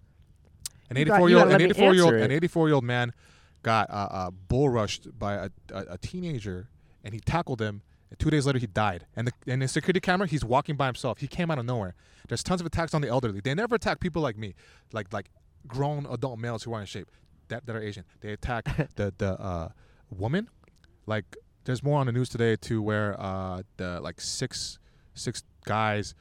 [0.96, 3.12] an 84 year old, an 84 year old an 84 year old man
[3.62, 6.68] got uh, uh, bull rushed by a, a, a teenager
[7.04, 7.82] and he tackled him.
[8.10, 9.06] And two days later, he died.
[9.16, 11.18] And the and the security camera, he's walking by himself.
[11.18, 11.94] He came out of nowhere.
[12.28, 13.40] There's tons of attacks on the elderly.
[13.40, 14.54] They never attack people like me,
[14.92, 15.30] like like
[15.66, 17.08] grown adult males who are in shape
[17.48, 18.04] that, that are Asian.
[18.20, 18.64] They attack
[18.96, 19.68] the the uh,
[20.10, 20.48] woman.
[21.06, 24.78] Like there's more on the news today too, where uh, the like six
[25.14, 26.14] six guys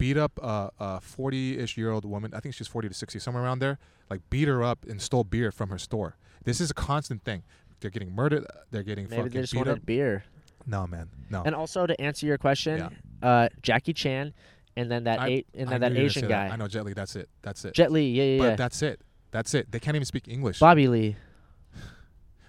[0.00, 2.32] beat up a, a 40-ish year old woman.
[2.34, 3.78] I think she's 40 to 60, somewhere around there.
[4.08, 6.16] Like beat her up and stole beer from her store.
[6.44, 7.42] This is a constant thing.
[7.80, 8.46] They're getting murdered.
[8.70, 9.86] They're getting Maybe fucking they just beat wanted up.
[9.86, 10.24] beer.
[10.66, 11.42] No, man, no.
[11.44, 12.88] And also to answer your question,
[13.22, 13.28] Yeah.
[13.28, 14.32] uh, Jackie Chan,
[14.76, 16.52] and then that I- eight, and then that Asian guy, that.
[16.52, 16.92] I know Jet Li.
[16.94, 17.28] That's it.
[17.42, 17.74] That's it.
[17.74, 18.10] Jet Li.
[18.10, 18.56] Yeah, yeah, but yeah.
[18.56, 19.00] that's it.
[19.30, 19.70] That's it.
[19.70, 20.58] They can't even speak English.
[20.60, 21.16] Bobby Lee.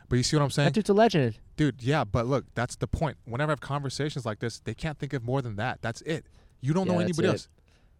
[0.10, 1.38] But you see what I'm saying, That dude's a legend.
[1.56, 1.82] dude?
[1.82, 3.18] Yeah, but look, that's the point.
[3.26, 5.82] Whenever I have conversations like this, they can't think of more than that.
[5.82, 6.26] That's it.
[6.62, 7.48] You don't Yeah, know anybody else.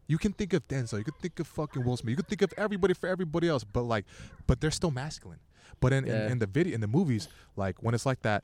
[0.08, 0.98] You can think of Denzel.
[1.00, 2.12] You can think of fucking Will Smith.
[2.12, 3.64] You can think of everybody for everybody else.
[3.64, 4.06] But like,
[4.48, 5.40] but they're still masculine.
[5.80, 6.26] But in, Yeah.
[6.26, 8.44] in, in the video, in the movies, like when it's like that,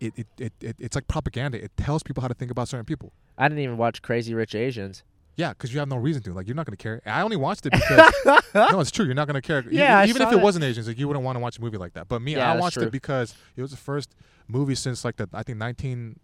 [0.00, 1.62] it, it, it, it it's like propaganda.
[1.62, 3.12] It tells people how to think about certain people.
[3.38, 5.02] I didn't even watch Crazy Rich Asians.
[5.36, 6.32] Yeah, because you have no reason to.
[6.32, 7.02] Like, you're not gonna care.
[7.04, 8.10] I only watched it because
[8.54, 9.04] no, it's true.
[9.04, 9.62] You're not gonna care.
[9.70, 10.42] Yeah, even if it that.
[10.42, 12.08] wasn't Asians, like you wouldn't want to watch a movie like that.
[12.08, 12.84] But me, Yeah, I watched true.
[12.84, 14.14] it because it was the first
[14.48, 16.18] movie since like the I think 19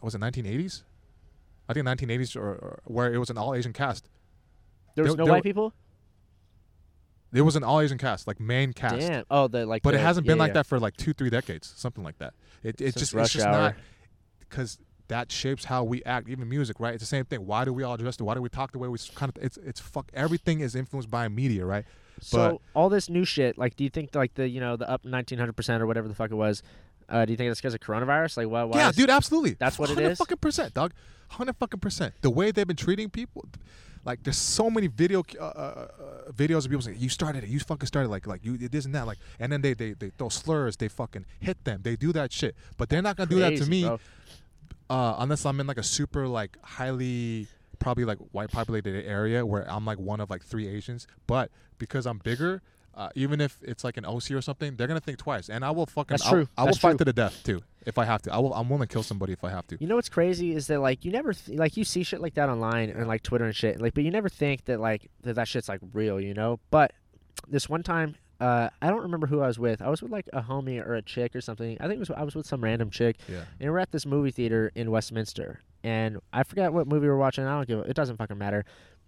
[0.00, 0.82] was it 1980s?
[1.68, 4.08] I think 1980s or, or where it was an all Asian cast.
[4.94, 5.72] There was There- no there white were- people.
[7.32, 9.00] It was an all Asian cast, like main cast.
[9.00, 9.24] Damn.
[9.30, 9.82] Oh, the like.
[9.82, 12.34] But it hasn't yeah, been like that for like two, three decades, something like that.
[12.62, 13.52] It it Since just it's just Hour.
[13.52, 13.74] not
[14.38, 16.94] because that shapes how we act, even music, right?
[16.94, 17.44] It's the same thing.
[17.44, 18.16] Why do we all dress?
[18.16, 19.42] the- Why do we talk the way we kind of?
[19.42, 20.08] It's it's fuck.
[20.14, 21.84] Everything is influenced by media, right?
[22.20, 25.04] So all this new shit, like, do you think like the you know the up
[25.04, 26.62] nineteen hundred percent or whatever the fuck it was?
[27.08, 28.36] Uh, do you think it's because of coronavirus?
[28.38, 28.64] Like, why?
[28.64, 29.54] why yeah, is- dude, absolutely.
[29.58, 30.02] That's what it is.
[30.02, 30.92] Hundred fucking percent, dog.
[31.28, 32.14] Hundred fucking percent.
[32.20, 33.46] The way they've been treating people,
[34.04, 37.50] like there's so many video uh, uh, uh, videos of people saying you started it,
[37.50, 40.10] you fucking started like like you this and that, like, and then they they they
[40.10, 43.40] throw slurs, they fucking hit them, they do that shit, but they're not gonna do
[43.40, 43.88] that to me
[44.88, 47.48] uh, unless I'm in like a super like highly
[47.78, 52.06] probably like white populated area where I'm like one of like three Asians, but because
[52.06, 52.62] I'm bigger.
[52.96, 55.70] Uh, even if it's like an OC or something, they're gonna think twice, and I
[55.70, 56.14] will fucking.
[56.14, 56.48] That's I- true.
[56.56, 56.98] I, will That's fight true.
[56.98, 58.32] to the death too, if I have to.
[58.32, 58.54] I will.
[58.54, 59.76] I'm willing to kill somebody if I have to.
[59.78, 62.34] You know what's crazy is that like you never th- like you see shit like
[62.34, 65.34] that online and like Twitter and shit like, but you never think that like that
[65.34, 66.58] that shit's like real, you know.
[66.70, 66.92] But
[67.48, 69.82] this one time, uh, I don't remember who I was with.
[69.82, 71.76] I was with like a homie or a chick or something.
[71.80, 73.42] I think it was I was with some random chick, Yeah.
[73.60, 77.18] and we're at this movie theater in Westminster, and I forgot what movie we were
[77.18, 77.44] watching.
[77.44, 77.80] I don't give.
[77.80, 78.64] a- It doesn't fucking matter.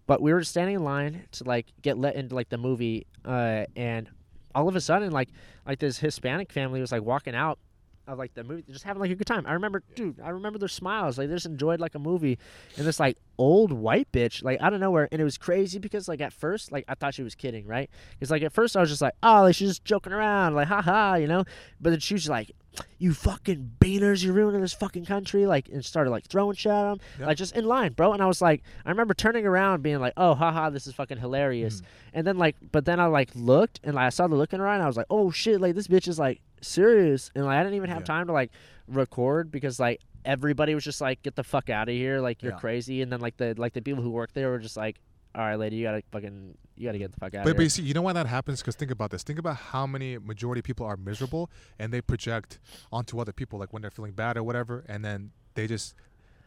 [0.09, 3.67] But we were standing in line to like get let into like the movie, uh,
[3.77, 4.09] and
[4.55, 5.29] all of a sudden, like
[5.67, 7.61] like this Hispanic family was like walking out
[8.09, 9.45] of like the movie, just having like a good time.
[9.47, 11.19] I remember, dude, I remember their smiles.
[11.19, 12.39] Like they just enjoyed like a movie,
[12.77, 16.09] and this like old white bitch, like out of nowhere, and it was crazy because
[16.09, 17.89] like at first, like I thought she was kidding, right?
[18.13, 20.69] Because like at first I was just like, oh, like she's just joking around, like
[20.69, 21.45] haha, you know.
[21.81, 22.51] But then she was like,
[22.99, 26.83] you fucking beaners, you're ruining this fucking country, like, and started like throwing shit at
[26.85, 27.27] them, Yeah.
[27.27, 28.13] like just in line, bro.
[28.13, 31.19] And I was like, I remember turning around, being like, oh, haha, this is fucking
[31.19, 31.81] hilarious.
[31.81, 31.85] Mm.
[32.15, 34.61] And then like, but then I like looked and like I saw the look in
[34.61, 37.45] her eye, and I was like, oh shit, like this bitch is like serious, and
[37.45, 38.05] like I didn't even have Yeah.
[38.07, 38.51] time to like
[38.87, 42.53] record because like everybody was just like, get the fuck out of here, like you're
[42.53, 42.59] Yeah.
[42.59, 45.01] crazy, and then like the like the people who work there were just like,
[45.35, 47.63] all right, lady, you gotta fucking, you gotta get the fuck out But, of but
[47.63, 48.61] you see, you know why that happens?
[48.61, 49.23] Because think about this.
[49.23, 52.59] Think about how many majority people are miserable and they project
[52.93, 55.95] onto other people, like when they're feeling bad or whatever, and then they just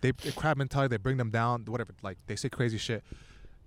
[0.02, 0.90] they, they crab mentality.
[0.90, 1.94] They bring them down, whatever.
[2.02, 3.04] Like they say crazy shit,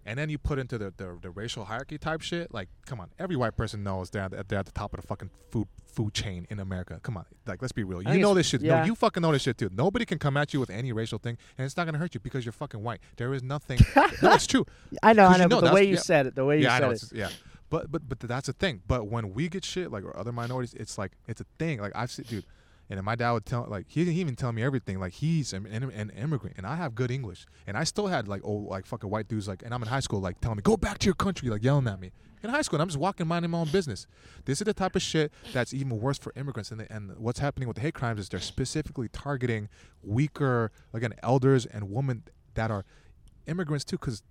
[0.07, 2.53] and then you put into the, the, the racial hierarchy type shit.
[2.53, 5.01] Like, come on, every white person knows they're at, the- they're at the top of
[5.01, 6.99] the fucking food food chain in America.
[7.03, 8.03] Come on, like let's be real.
[8.03, 8.63] You know this shit.
[8.63, 8.81] yeah.
[8.81, 9.71] No, you fucking know this shit too.
[9.73, 12.21] Nobody can come at you with any racial thing, and it's not gonna hurt you
[12.21, 13.01] because you're fucking white.
[13.17, 13.79] There is nothing.
[14.23, 14.67] no, it's true.
[15.03, 16.01] I know, I know, you but know the way you yeah.
[16.01, 17.29] said it, the way you yeah, said it, yeah,
[17.71, 18.83] but but but that's the thing.
[18.87, 21.81] But when we get shit like or other minorities, it's like it's a thing.
[21.81, 22.45] Like I've seen, dude.
[22.91, 25.01] And then my dad would tell, like, he didn't even tell me everything.
[25.01, 28.28] Like, he's an, an, an immigrant, and I have good English, and I still had
[28.28, 30.62] like old, like fucking white dudes, like, and I'm in high school, like, telling me,
[30.62, 32.12] go back to your country, like, yelling at me
[32.43, 32.76] in high school.
[32.76, 34.07] And I'm just walking, minding my own business.
[34.45, 36.70] This is the type of shit that's even worse for immigrants.
[36.70, 39.70] And, the, and what's happening with the hate crimes is they're specifically targeting
[40.03, 42.85] weaker, again, elders and women that are
[43.47, 44.22] immigrants too, because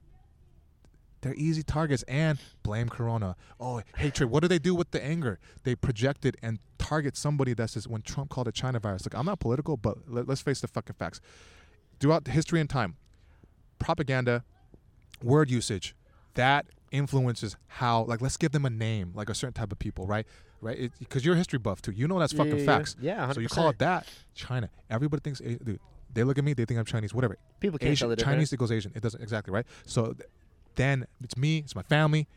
[1.24, 5.40] they're easy targets and blame corona oh hatred what do they do with the anger
[5.64, 9.06] they project it and target somebody that's just when Trump called it China virus.
[9.06, 11.22] Look, I'm not political, but let, let's face the fucking facts.
[12.00, 12.98] Throughout the history and time,
[13.80, 14.44] propaganda,
[15.22, 15.96] word usage,
[16.34, 18.04] that influences how.
[18.04, 20.28] Like, let's give them a name, like a certain type of people, right?
[20.62, 20.92] Right?
[21.00, 21.92] Because you're a history buff too.
[21.92, 22.96] You know that's fucking Yeah, facts.
[23.02, 24.70] Yeah, So you call it that China.
[24.90, 25.80] Everybody thinks, eh, dude.
[26.14, 27.38] They look at me, they think I'm Chinese, whatever.
[27.60, 28.36] People can't Asian, tell the difference.
[28.36, 28.92] Chinese equals Asian.
[28.94, 29.66] It doesn't exactly right.
[29.88, 30.16] So
[30.76, 32.28] then it's me, it's my family.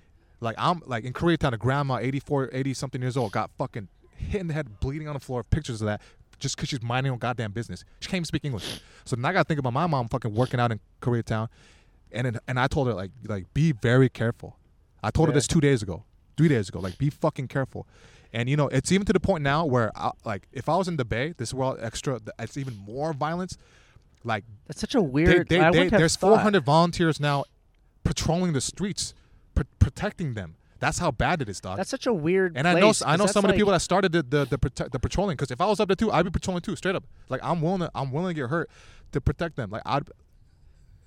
[0.41, 4.41] Like I'm like in Koreatown, a grandma, 84, 80 something years old, got fucking hit
[4.41, 5.43] in the head, bleeding on the floor.
[5.43, 6.01] Pictures of that,
[6.39, 7.85] just because she's minding her goddamn business.
[8.01, 8.81] She can't even speak English.
[9.05, 11.49] So now I gotta think about my mom fucking working out in Koreatown,
[12.13, 14.57] and then, and I told her like like be very careful.
[15.03, 16.05] I told her this two days ago,
[16.37, 16.81] three days ago.
[16.81, 17.87] Like be fucking careful.
[18.33, 20.89] And you know, it's even to the point now where, I, like, if I was
[20.89, 23.57] in the Bay, this world extra, it's even more violence.
[24.25, 25.49] Like That's such a weird.
[25.49, 26.37] they, I they, there's thought.
[26.37, 27.45] 400 volunteers now
[28.07, 29.15] patrolling the streets,
[29.55, 30.57] pr- protecting them.
[30.79, 31.79] That's how bad it is, dog.
[31.79, 32.57] That's such a weird.
[32.57, 34.59] and I know place, I know some of the people that started the the, the,
[34.59, 35.37] prote- the patrolling.
[35.37, 37.05] Because if I was up there too, I'd be patrolling too, straight up.
[37.29, 38.69] Like I'm willing to I'm willing to get hurt
[39.13, 39.71] to protect them.
[39.71, 40.09] Like I'd.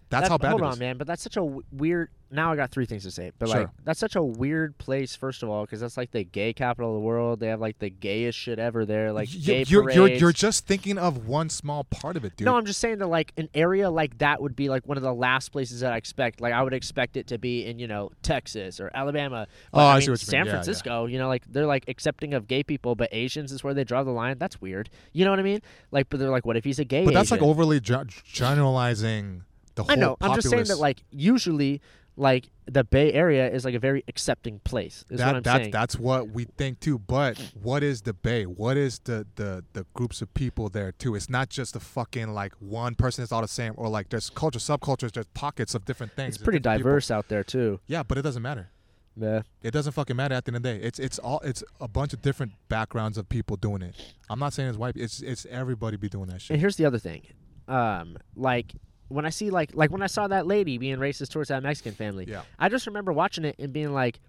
[0.10, 0.80] That's that- how bad Hold it on, is.
[0.80, 0.98] man.
[0.98, 2.10] But that's such a weird.
[2.32, 3.32] Now I got three things to say.
[3.40, 5.16] But like, that's such a weird place.
[5.16, 7.40] First of all, because that's like the gay capital of the world.
[7.40, 9.12] They have like the gayest shit ever there.
[9.12, 12.46] Like Y- gay you're, you're you're just thinking of one small part of it, dude.
[12.46, 15.02] No, I'm just saying that like an area like that would be like one of
[15.02, 16.40] the last places that I expect.
[16.40, 19.48] Like I would expect it to be in you know Texas or Alabama.
[19.72, 20.30] But, Oh, I mean, see what you mean.
[20.30, 20.52] San Yeah, yeah.
[20.52, 21.06] Francisco.
[21.08, 24.04] You know, like they're like accepting of gay people, but Asians is where they draw
[24.04, 24.38] the line.
[24.38, 24.92] That's weird.
[25.14, 25.62] You know what I mean?
[25.92, 27.06] Like, but they're like, what if he's a gay?
[27.06, 29.44] but that's like overly ge- generalizing
[29.80, 29.92] the whole.
[29.92, 30.18] I know.
[30.22, 31.82] I'm just saying that like usually
[32.20, 35.06] like the Bay Area is like a very accepting place.
[35.10, 35.72] Is that, what I'm that's saying.
[35.72, 37.00] that's what we think too.
[37.00, 38.46] But what is the Bay?
[38.46, 41.16] What is the the the groups of people there too?
[41.16, 44.30] It's not just the fucking like one person is all the same, or like there's
[44.30, 46.36] culture, subcultures, there's pockets of different things.
[46.36, 46.92] it's pretty different people.
[46.92, 47.80] diverse out there too.
[47.88, 48.70] Yeah, but it doesn't matter.
[49.16, 49.42] Yeah.
[49.62, 50.86] It doesn't fucking matter at the end of the day.
[50.86, 53.96] It's it's all it's a bunch of different backgrounds of people doing it.
[54.30, 54.96] I'm not saying it's white.
[54.96, 56.52] It's it's everybody be doing that shit.
[56.52, 57.24] And here's the other thing,
[57.68, 58.74] um, like
[59.10, 61.94] when I see like like when I saw that lady being racist towards that Mexican
[61.94, 62.44] family, Yeah.
[62.58, 64.20] I just remember watching it and being like,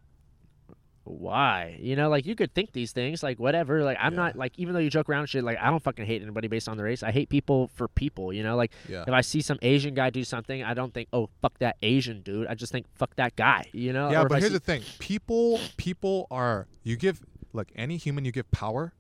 [1.05, 1.79] why?
[1.81, 3.83] You know, like you could think these things, like whatever.
[3.83, 4.17] Like I'm Yeah.
[4.25, 6.69] not like even though you joke around shit, like I don't fucking hate anybody based
[6.69, 7.03] on the race.
[7.03, 8.33] I hate people for people.
[8.33, 9.03] You know, like Yeah.
[9.07, 12.21] if I see some Asian guy do something, I don't think, oh fuck that Asian
[12.21, 12.47] dude.
[12.47, 13.65] I just think fuck that guy.
[13.73, 14.11] You know?
[14.11, 17.23] Yeah, Or but here's see- the thing: people, people are you give
[17.53, 18.93] like any human you give power,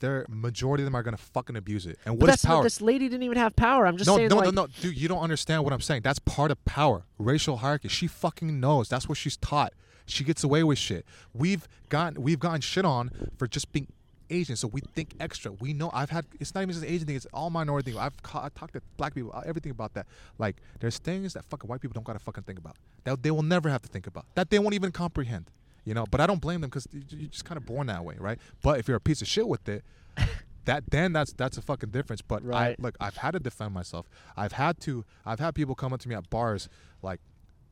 [0.00, 1.98] their majority of them are gonna fucking abuse it.
[2.04, 2.62] And what is not- power?
[2.62, 3.86] this lady didn't even have power.
[3.86, 6.02] I'm just no, saying, no, like, no, no, dude, you don't understand what I'm saying.
[6.02, 7.88] That's part of power, racial hierarchy.
[7.88, 8.88] She fucking knows.
[8.88, 9.72] That's what she's taught.
[10.06, 11.04] She gets away with shit.
[11.34, 13.88] We've gotten, we've gotten shit on for just being
[14.30, 15.52] Asian, so we think extra.
[15.52, 15.90] We know.
[15.94, 16.26] I've had.
[16.38, 17.16] It's not even just an Asian thing.
[17.16, 17.98] It's all minority thing.
[18.00, 19.32] I've ca- I talked to black people.
[19.34, 20.06] uh, Everything about that.
[20.38, 22.76] Like, there's things that fucking white people don't gotta fucking think about.
[23.04, 24.26] That they will never have to think about.
[24.34, 25.50] That they won't even comprehend.
[25.88, 26.04] You know.
[26.10, 28.38] But I don't blame them because you're just kind of born that way, right?
[28.62, 29.82] But if you're a piece of shit with it,
[30.66, 32.20] that then that's that's a fucking difference.
[32.22, 32.76] But Right.
[32.78, 34.06] I look, I've had to defend myself.
[34.36, 35.04] I've had to.
[35.24, 36.68] I've had people come up to me at bars,
[37.02, 37.20] like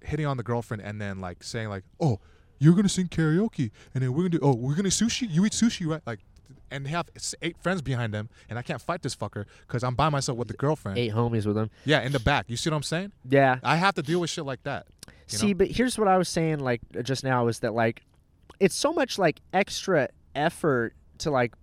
[0.03, 2.19] hitting on the girlfriend, and then like saying like, "Oh,
[2.59, 4.41] you're gonna sing karaoke, and then we're gonna do.
[4.43, 5.29] Oh, we're gonna sushi.
[5.31, 6.03] You eat sushi, right?
[6.07, 6.21] Like."
[6.69, 7.09] And they have
[7.43, 10.49] eight friends behind them, and I can't fight this fucker because I'm by myself with
[10.49, 10.99] the girlfriend.
[10.99, 11.71] eight homies with them.
[11.85, 12.47] Yeah, in the back.
[12.49, 13.13] You see what I'm saying?
[13.29, 13.59] Yeah.
[13.63, 14.87] I have to deal with shit like that.
[15.27, 15.55] See, know?
[15.55, 18.03] but here's what I was saying like uh, just now is that like
[18.61, 21.55] it's so much like extra effort to like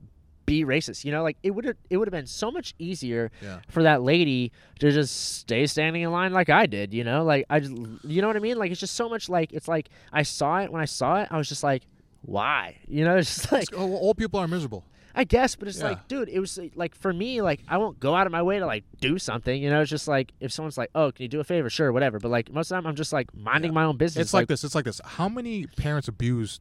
[0.45, 1.05] be racist.
[1.05, 3.59] You know, like it would have it would have been so much easier Yeah.
[3.70, 6.93] for that lady to just stay standing in line like I did.
[6.93, 8.57] You know, like I just you know what I mean.
[8.57, 11.30] Like it's just so much like it's like I saw it when I saw it.
[11.32, 11.84] I was just like,
[12.24, 12.78] why?
[12.88, 14.84] You know, it's just like old people are miserable.
[15.16, 15.89] I guess, but it's Yeah.
[15.89, 18.57] like, dude, it was like for me, like I won't go out of my way
[18.59, 19.61] to like do something.
[19.61, 21.91] You know, it's just like if someone's like, "Oh, can you do a favor?" Sure,
[21.91, 22.20] whatever.
[22.20, 23.76] But like most of the time, I'm just like minding Yeah.
[23.76, 24.26] my own business.
[24.28, 24.64] It's like this.
[24.64, 24.99] It's like this.
[25.05, 26.59] How many parents abuse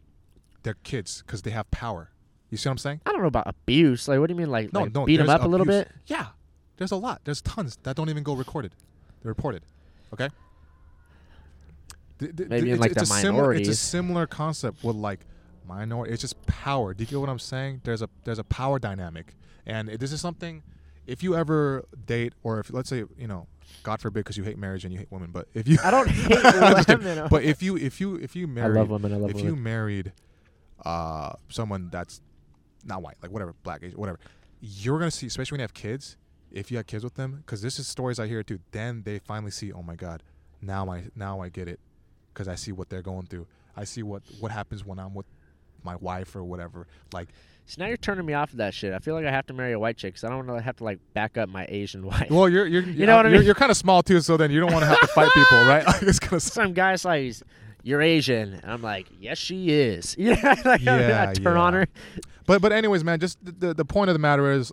[0.64, 2.10] their kids because they have power?
[2.50, 3.00] You see what I'm saying?
[3.06, 4.06] I don't know about abuse.
[4.06, 4.50] Like, what do you mean?
[4.50, 5.06] Like, No, like no.
[5.06, 5.90] beat them up a little bit?
[6.06, 6.26] Yeah,
[6.76, 7.22] there's a lot.
[7.24, 8.74] There's tons that don't even go recorded.
[9.22, 9.62] They're reported.
[10.12, 10.28] Okay.
[12.18, 14.96] Th- th- Maybe th- in, like, it's the a similar, It's a similar concept with
[14.96, 15.20] like
[15.76, 16.12] minority.
[16.12, 16.94] It's just power.
[16.94, 17.80] Do you get what I'm saying?
[17.84, 19.34] There's a there's a power dynamic,
[19.66, 20.62] and it- this is something.
[21.06, 23.46] If you ever date, or if let's say you know,
[23.82, 26.08] God forbid, because you hate marriage and you hate women, but if you I don't
[26.24, 27.04] hate I'm kidding.
[27.04, 27.28] women.
[27.30, 29.12] but if you if you if you I married love women.
[29.12, 29.48] I love if women.
[29.54, 30.12] you married
[30.84, 32.20] uh, someone that's
[32.84, 34.18] not white, like whatever, black, Asian, whatever,
[34.60, 36.16] you're gonna see, especially when you have kids,
[36.50, 38.58] if you have kids with them, because this is stories I hear too.
[38.72, 40.22] Then they finally see, oh my god,
[40.60, 41.80] now I now I get it,
[42.32, 43.46] because I see what they're going through.
[43.76, 45.26] I see what what happens when I'm with
[45.84, 46.86] my wife or whatever.
[47.12, 47.28] Like,
[47.66, 48.92] so now you're turning me off of that shit.
[48.92, 50.62] I feel like I have to marry a white chick because I don't want to
[50.64, 52.28] have to like back up my Asian wife.
[52.30, 53.46] well, you're you're You know what I you're, mean?
[53.46, 55.64] You're kind of small too, so then you don't want to have to fight people,
[55.66, 55.86] right?
[55.86, 56.40] Like, it's gonna.
[56.40, 57.32] Some guy's like,
[57.84, 58.54] you're Asian.
[58.54, 60.16] And I'm like, yes, she is.
[60.18, 61.86] Yeah, like, Yeah, I turn on her.
[62.46, 64.72] But but anyways, man, just the the, the point of the matter is,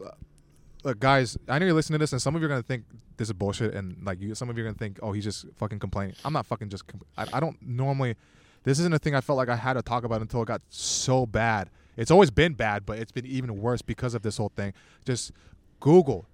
[0.83, 2.85] uh, guys, I know you're listening to this, and some of you are gonna think
[3.17, 5.45] this is bullshit, and like you, some of you are gonna think, oh, he's just
[5.57, 6.15] fucking complaining.
[6.25, 6.87] I'm not fucking just.
[6.87, 8.15] Compl- I, I don't normally.
[8.63, 10.61] This isn't a thing I felt like I had to talk about until it got
[10.69, 11.69] so bad.
[11.97, 14.73] It's always been bad, but it's been even worse because of this whole thing.
[15.05, 15.31] Just
[15.79, 16.25] Google,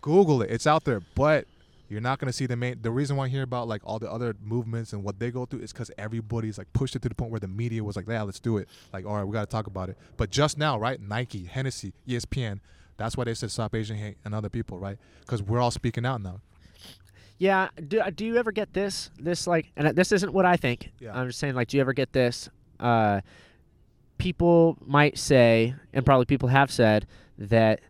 [0.00, 0.50] Google it.
[0.50, 1.46] It's out there, but.
[1.88, 2.78] You're not gonna see the main.
[2.80, 5.44] The reason why I hear about like all the other movements and what they go
[5.44, 8.06] through is because everybody's like pushed it to the point where the media was like,
[8.08, 9.98] "Yeah, let's do it." Like, all right, we gotta talk about it.
[10.16, 10.98] But just now, right?
[10.98, 12.60] Nike, Hennessy, ESPN.
[12.96, 14.96] That's why they said stop Asian hate and other people, right?
[15.20, 16.40] Because we're all speaking out now.
[17.38, 17.68] Yeah.
[17.88, 19.10] Do do you ever get this?
[19.18, 20.92] This like, and this isn't what I think.
[21.00, 21.18] Yeah.
[21.18, 22.48] I'm just saying, like, do you ever get this?
[22.78, 23.20] Uh,
[24.18, 27.06] people might say, and probably people have said
[27.38, 27.80] that.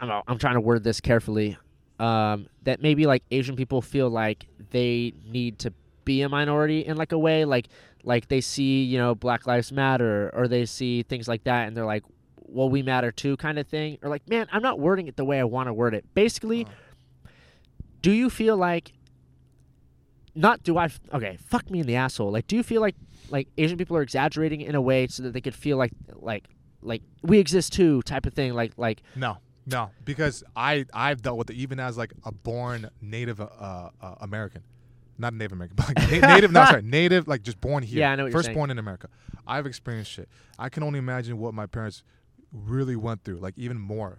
[0.00, 1.56] I'm I'm trying to word this carefully.
[2.00, 5.72] Um, that maybe like Asian people feel like they need to
[6.04, 7.68] be a minority in like a way, like
[8.02, 11.76] like they see you know Black Lives Matter or they see things like that, and
[11.76, 12.02] they're like,
[12.52, 13.98] well, we matter too, kind of thing.
[14.02, 16.04] Or like, man, I'm not wording it the way I want to word it.
[16.14, 16.66] Basically,
[18.02, 18.92] do you feel like
[20.34, 22.96] not do I okay fuck me in the asshole like do you feel like
[23.30, 26.44] like Asian people are exaggerating in a way so that they could feel like like
[26.82, 31.38] like we exist too type of thing like like No, no, because I I've dealt
[31.38, 33.44] with it even as like a born Native uh,
[34.00, 34.62] uh, American,
[35.18, 36.52] not Native American, but like na- Native.
[36.52, 38.00] No, sorry, Native, like just born here.
[38.00, 39.08] Yeah, I know what you're First born in America.
[39.46, 40.28] I've experienced shit.
[40.58, 42.02] I can only imagine what my parents
[42.52, 44.18] really went through, like even more.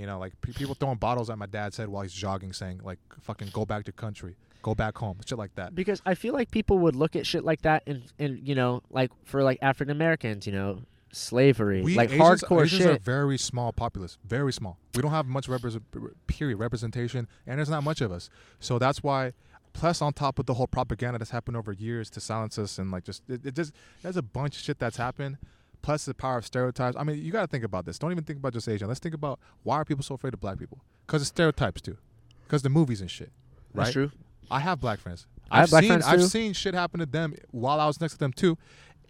[0.00, 2.80] You know, like pe- people throwing bottles at my dad's head while he's jogging, saying
[2.82, 5.74] like "fucking go back to country, go back home," shit like that.
[5.74, 8.82] because I feel like people would look at shit like that and and you know
[8.90, 10.80] like for like African Americans you know
[11.12, 14.78] slavery We like Asians, hardcore Asians are shit very small populace, very small.
[14.94, 15.84] We don't have much represent,
[16.26, 18.30] period representation, and there's not much of us.
[18.58, 19.32] So that's why.
[19.72, 22.90] Plus, on top of the whole propaganda that's happened over years to silence us, and
[22.90, 23.72] like just it, it just
[24.02, 25.38] there's a bunch of shit that's happened.
[25.82, 26.96] Plus the power of stereotypes.
[26.98, 27.98] I mean, you got to think about this.
[27.98, 28.86] Don't even think about just Asian.
[28.88, 30.78] Let's think about why are people so afraid of black people?
[31.06, 31.96] Because of stereotypes too.
[32.44, 33.30] Because the movies and shit.
[33.72, 33.84] Right.
[33.84, 34.10] that's true
[34.50, 35.26] I have black friends.
[35.50, 38.00] I have I've black seen friends, I've seen shit happen to them while I was
[38.00, 38.58] next to them too,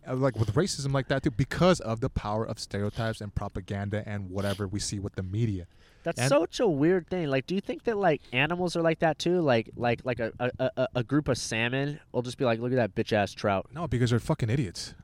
[0.07, 4.03] uh, like with racism like that too, because of the power of stereotypes and propaganda
[4.07, 5.67] and whatever we see with the media.
[6.03, 7.29] That's And- such a weird thing.
[7.29, 9.41] Like, do you think that like animals are like that too?
[9.41, 12.73] Like, like, like a a, a, a group of salmon will just be like, look
[12.73, 13.69] at that bitch ass trout.
[13.75, 14.95] No, because they're fucking idiots.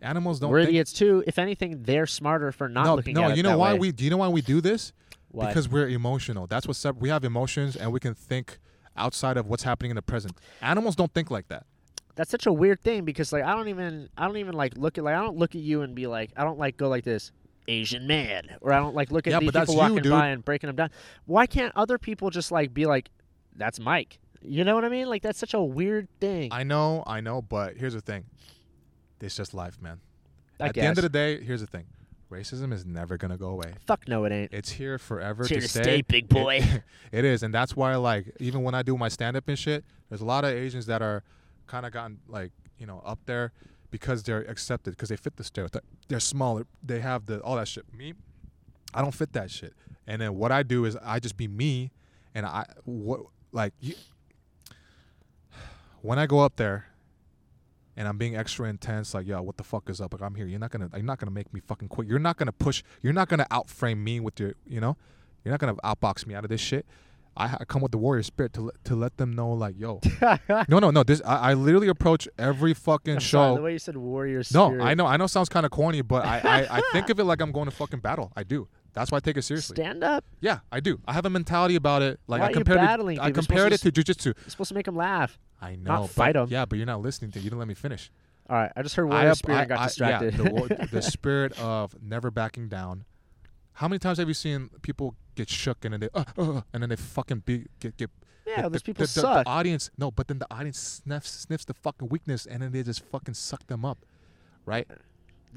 [0.00, 0.50] Animals don't.
[0.50, 1.24] We're think, idiots too.
[1.26, 3.24] If anything, they're smarter for not no, looking no.
[3.24, 3.78] at it you know why way.
[3.78, 3.92] we?
[3.92, 4.92] Do you know why we do this?
[5.30, 5.48] Why?
[5.48, 6.46] Because we're emotional.
[6.46, 8.58] That's what sep- we have emotions, and we can think
[8.96, 10.36] outside of what's happening in the present.
[10.62, 11.66] Animals don't think like that.
[12.16, 14.98] that's such a weird thing because like I don't even I don't even like look
[14.98, 17.04] at like I don't look at you and be like I don't like go like
[17.04, 17.30] this
[17.68, 20.10] Asian man or I don't like look at Yeah, these people you, walking dude.
[20.10, 20.90] by and breaking them down.
[21.26, 23.10] Why can't other people just like be like
[23.54, 24.18] that's Mike?
[24.42, 25.08] You know what I mean?
[25.08, 26.48] Like that's such a weird thing.
[26.52, 28.24] I know, I know, but here's the thing.
[29.20, 30.00] It's just life, man.
[30.60, 30.82] I At guess.
[30.82, 31.84] the end of the day, here's the thing.
[32.30, 33.72] Racism is never gonna go away.
[33.86, 34.52] Fuck no, it ain't.
[34.52, 35.82] It's here forever It's here to to stay.
[35.82, 36.82] stay, big It- boy.
[37.12, 39.84] it is, and that's why, like, even when I do my stand up and shit,
[40.08, 41.22] there's a lot of Asians that are
[41.66, 43.52] kind of gotten like, you know, up there
[43.90, 45.84] because they're accepted because they fit the stereotype.
[46.08, 46.66] They're smaller.
[46.82, 47.92] They have the all that shit.
[47.94, 48.12] Me,
[48.92, 49.72] I don't fit that shit.
[50.06, 51.92] And then what I do is I just be me,
[52.34, 53.20] and I what
[53.52, 53.94] like you.
[56.02, 56.86] When I go up there,
[57.98, 60.12] and I'm being extra intense, like, yo, what the fuck is up?
[60.14, 60.46] Like, I'm here.
[60.46, 62.06] You're not gonna, you're not gonna make me fucking quit.
[62.06, 62.84] You're not gonna push.
[63.02, 64.96] You're not gonna outframe me with your, you know,
[65.44, 66.86] you're not gonna outbox me out of this shit.
[67.36, 70.00] I, I come with the warrior spirit to let, to let them know, like, yo,
[70.68, 71.02] no, no, no.
[71.02, 73.56] This I, I literally approach every fucking I'm sorry, show.
[73.56, 74.80] the way you said warrior No.
[74.80, 77.18] I know, I know, it sounds kind of corny, but I, I, I think of
[77.18, 78.32] it like I'm going to fucking battle.
[78.36, 78.68] I do.
[78.92, 79.74] That's why I take it seriously.
[79.74, 80.24] Stand up.
[80.40, 81.00] Yeah, I do.
[81.06, 82.18] I have a mentality about it.
[82.26, 83.22] Like Why I compared battling, it.
[83.22, 84.26] I compared it to jujitsu.
[84.26, 85.38] You're supposed to make them laugh.
[85.60, 86.48] I know, but, fight 'em.
[86.50, 87.38] Yeah, but you're not listening to.
[87.38, 88.10] You didn't let me finish.
[88.48, 90.34] All right, I just heard I warrior up- spirit I- got I- distracted.
[90.36, 93.04] Yeah, the, war- the spirit of never backing down.
[93.74, 96.82] How many times have you seen people get shook and then they uh, uh, and
[96.82, 98.10] then they fucking be get get
[98.46, 99.44] yeah, the, those people the, the- suck.
[99.44, 102.82] The audience no, but then the audience sniffs sniffs the fucking weakness and then they
[102.82, 103.98] just fucking suck them up,
[104.64, 104.88] right?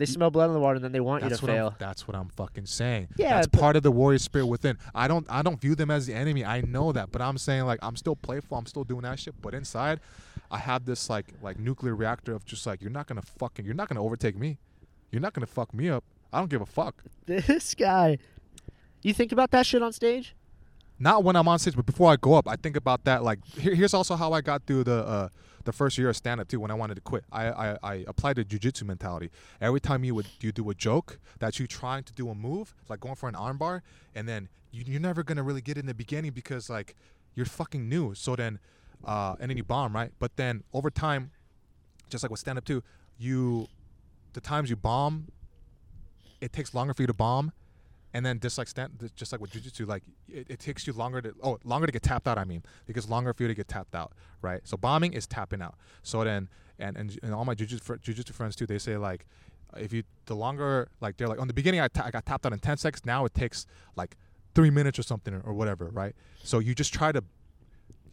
[0.02, 1.76] They smell blood in the water and then they want That's you to I'm, fail.
[1.78, 3.10] that's what I'm fucking saying.
[3.18, 4.80] Yeah, that's part of the warrior spirit within.
[4.96, 6.44] I don't I don't view them as the enemy.
[6.44, 8.58] I know that, but I'm saying like I'm still playful.
[8.58, 9.40] I'm still doing that shit.
[9.40, 10.00] But inside,
[10.50, 13.76] I have this like like nuclear reactor of just like you're not gonna fucking you're
[13.76, 14.58] not gonna overtake me.
[15.12, 16.04] You're not gonna fuck me up.
[16.34, 17.04] I don't give a fuck.
[17.28, 18.18] This guy.
[19.04, 20.36] You think about that shit on stage?
[21.02, 23.24] Not when I'm on stage, but before I go up, I think about that.
[23.24, 25.30] Like here, here's also how I got through the uh,
[25.64, 26.60] the first year of stand up too.
[26.60, 29.32] When I wanted to quit, I I, I applied the jujitsu mentality.
[29.60, 32.76] Every time you would you do a joke that you trying to do a move,
[32.88, 33.82] like going for an armbar,
[34.14, 36.96] and then you, you're never gonna really get it in the beginning because like
[37.34, 38.14] you're fucking new.
[38.14, 38.60] So then
[39.04, 40.12] uh, and then you bomb, right?
[40.20, 41.32] But then over time,
[42.10, 42.84] just like with stand up too,
[43.18, 43.68] you
[44.34, 45.30] the times you bomb,
[46.42, 47.54] it takes longer for you to bomb,
[48.14, 51.22] and then just like stand, just like with jujitsu, like it, it takes you longer
[51.22, 52.38] to oh longer to get tapped out.
[52.38, 54.62] I mean, it takes longer for you to get tapped out, right?
[54.64, 55.76] So bombing is tapping out.
[56.04, 59.26] So then and and, and all my jujitsu jujitsu friends too, they say like
[59.78, 62.60] if you the longer like they're like on the beginning I got tapped out in
[62.60, 63.66] 10 seconds now it takes
[63.96, 64.18] like
[64.54, 67.24] three minutes or something or whatever right so you just try to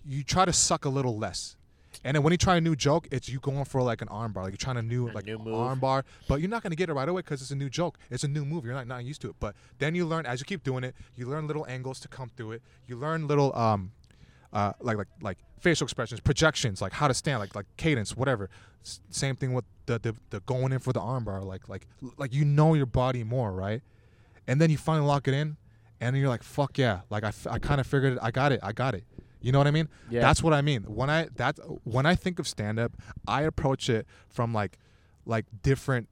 [0.05, 1.57] you try to suck a little less
[2.05, 4.33] and then when you try a new joke it's you going for like an arm
[4.33, 5.55] bar like you're trying a new A like new move.
[5.55, 7.69] arm bar but you're not going to get it right away because it's a new
[7.69, 10.25] joke it's a new move you're not, not used to it but then you learn
[10.27, 13.27] as you keep doing it you learn little angles to come through it you learn
[13.27, 13.93] little um
[14.51, 18.49] uh, like like like facial expressions, projections, like how to stand, like like cadence, whatever.
[18.83, 22.33] S- same thing with the, the the going in for the armbar, like like like
[22.33, 23.83] you know your body more, right?
[24.47, 25.59] And then you finally lock it in,
[26.01, 28.31] and then you're like, fuck yeah, like I, f- I kind of figured it, I
[28.31, 29.05] got it, I got it.
[29.40, 29.89] You know what I mean?
[30.10, 30.20] Yeah.
[30.20, 30.82] That's what I mean.
[30.85, 32.93] When I that when I think of stand up,
[33.27, 34.78] I approach it from like
[35.24, 36.09] like different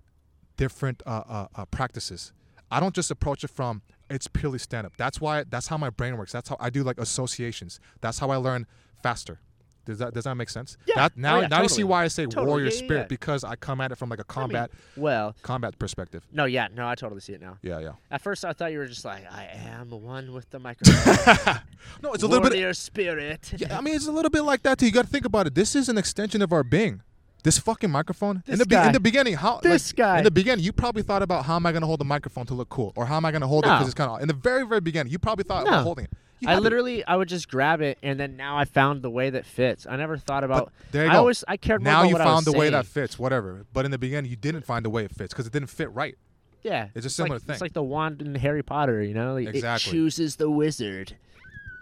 [0.57, 2.33] different uh, uh, uh, practices.
[2.71, 4.97] I don't just approach it from it's purely stand up.
[4.97, 6.33] That's why that's how my brain works.
[6.33, 7.81] That's how I do like associations.
[8.01, 8.67] That's how I learn
[9.03, 9.41] faster.
[9.87, 10.77] Does that does that make sense?
[10.87, 10.95] Yeah.
[10.97, 12.47] That, Oh, now yeah, now you see why I say Totally.
[12.47, 15.35] warrior Yeah, spirit because I come at it from like a I mean, combat well,
[15.43, 16.27] combat perspective.
[16.33, 17.57] no, yeah, no, I totally see it now.
[17.63, 17.93] Yeah, yeah.
[18.11, 21.61] At first, I thought you were just like, I am the one with the microphone.
[22.03, 22.53] no, it's a little bit.
[22.53, 23.53] Warrior spirit.
[23.57, 24.87] Yeah, I mean, it's a little bit like that too.
[24.87, 25.55] You got to think about it.
[25.55, 27.03] This is an extension of our being.
[27.45, 28.37] This fucking microphone.
[28.39, 28.87] in This the be- guy.
[28.89, 30.19] in the beginning, how This like, guy.
[30.19, 32.45] in the beginning, you probably thought about how am I going to hold the microphone
[32.47, 34.21] to look cool, or how am I going to hold it because it's kind of.
[34.21, 35.71] In the very very beginning, you probably thought No.
[35.71, 36.11] about holding it.
[36.41, 39.09] You I to- literally, I would just grab it, and then now I found the
[39.11, 39.87] way that fits.
[39.89, 40.71] I never thought about.
[40.93, 41.19] there you I go.
[41.21, 43.65] always, I cared more now about you I found the way that fits, whatever.
[43.73, 45.91] But in the beginning, you didn't find the way it fits because it didn't fit
[45.93, 46.15] right.
[46.63, 47.53] Yeah, It's a similar like, thing.
[47.55, 49.35] It's like the wand in Harry Potter, you know?
[49.35, 49.89] Like, Exactly.
[49.89, 51.17] It chooses the wizard.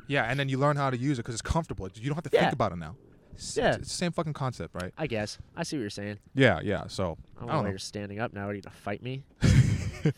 [0.09, 1.89] Yeah, and then you learn how to use it because it's comfortable.
[1.95, 2.41] You don't have to Yeah.
[2.43, 2.95] think about it now.
[3.33, 3.71] It's, Yeah.
[3.77, 4.93] it's, the same fucking concept, right?
[4.99, 5.39] I guess.
[5.57, 6.19] I see what you're saying.
[6.35, 6.87] Yeah, yeah.
[6.89, 7.69] So I I don't know don't why know.
[7.71, 8.47] you're standing up now.
[8.49, 9.25] Are you gonna fight me?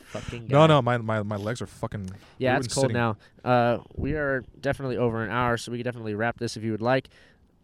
[0.09, 0.67] Fucking No, guy.
[0.67, 2.11] no, my, my, my legs are fucking.
[2.39, 3.17] Yeah, it's cold sitting- now.
[3.45, 6.73] Uh, we are definitely over an hour, so we could definitely wrap this if you
[6.73, 7.09] would like.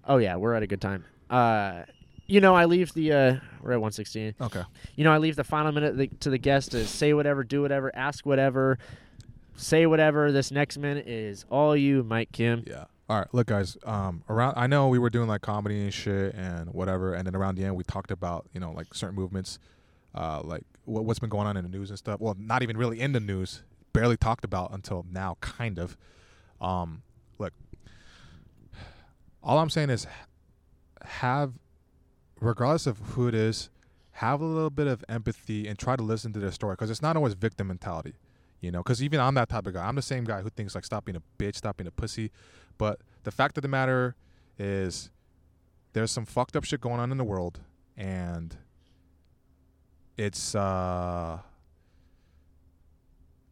[0.06, 1.04] Oh yeah, we're at a good time.
[1.30, 1.82] Uh,
[2.26, 3.16] you know, I leave the uh,
[3.62, 4.34] we're at 116.
[4.40, 4.62] Okay.
[4.96, 7.62] You know, I leave the final minute the, to the guest to say whatever, do
[7.62, 8.78] whatever, ask whatever,
[9.56, 10.32] say whatever.
[10.32, 12.64] This next minute is all you, Mike Kim.
[12.66, 12.84] Yeah.
[13.08, 13.76] All right, look, guys.
[13.84, 17.34] Um, around I know we were doing like comedy and shit and whatever, and then
[17.36, 19.58] around the end we talked about you know like certain movements,
[20.14, 22.20] uh, like what, what's been going on in the news and stuff.
[22.20, 23.62] Well, not even really in the news,
[23.92, 25.96] barely talked about until now, kind of.
[26.60, 27.02] Um,
[27.38, 27.52] look,
[29.42, 30.06] all I'm saying is
[31.04, 31.54] have,
[32.40, 33.70] regardless of who it is,
[34.16, 37.02] have a little bit of empathy and try to listen to their story because it's
[37.02, 38.14] not always victim mentality.
[38.60, 39.84] You know, because even I'm that type of guy.
[39.84, 42.30] I'm the same guy who thinks like stop being a bitch, stop being a pussy.
[42.78, 44.14] But the fact of the matter
[44.56, 45.10] is,
[45.94, 47.60] there's some fucked up shit going on in the world,
[47.96, 48.56] and
[50.22, 51.38] it's uh,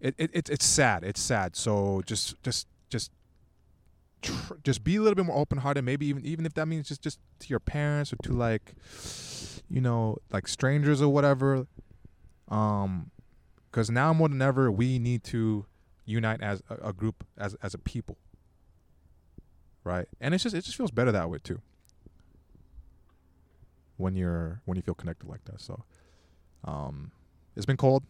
[0.01, 1.05] it, it, it it's sad.
[1.05, 1.57] It's sad.
[1.57, 3.11] So just just just
[4.23, 5.83] tr- just be a little bit more open hearted.
[5.83, 8.75] Maybe even even if that means just just to your parents or to like,
[9.69, 11.67] you know, like strangers or whatever.
[12.49, 13.11] Um,
[13.71, 15.67] because now more than ever we need to
[16.05, 18.17] unite as a, a group as as a people
[19.85, 21.61] right and it's just it just feels better that way too
[23.97, 25.85] when you're when you feel connected like that so
[26.65, 27.11] um
[27.57, 28.05] it's been cold.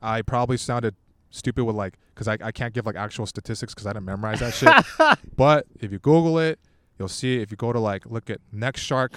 [0.00, 0.94] I probably sounded
[1.30, 4.40] stupid with like because I, I can't give like actual statistics because i didn't memorize
[4.40, 5.18] that shit.
[5.36, 6.58] But if you google it
[6.98, 9.14] you'll see if you go to like look at NextShark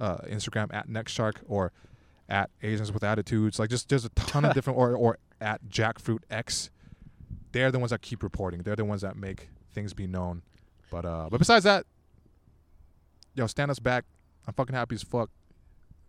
[0.00, 1.72] uh instagram at NextShark or
[2.28, 6.20] at asians with attitudes like just there's a ton of different or or at jackfruit
[6.30, 6.70] x
[7.52, 8.62] they're the ones that keep reporting.
[8.62, 10.42] They're the ones that make things be known.
[10.90, 11.86] But uh but besides that
[13.34, 14.04] yo stand us back.
[14.46, 15.30] I'm fucking happy as fuck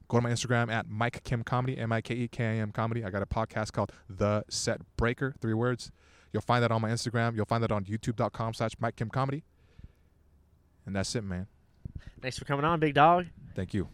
[0.09, 3.05] go to my instagram at mike kim comedy m-i-k-e-k-i-m comedy.
[3.05, 5.91] I got a podcast called the set breaker three words.
[6.33, 7.35] You'll find that on my instagram.
[7.35, 9.43] You'll find that on youtube.com slash mike kim comedy.
[10.85, 11.47] And that's it man.
[12.21, 13.27] Thanks for coming on, big dog.
[13.55, 13.87] thank you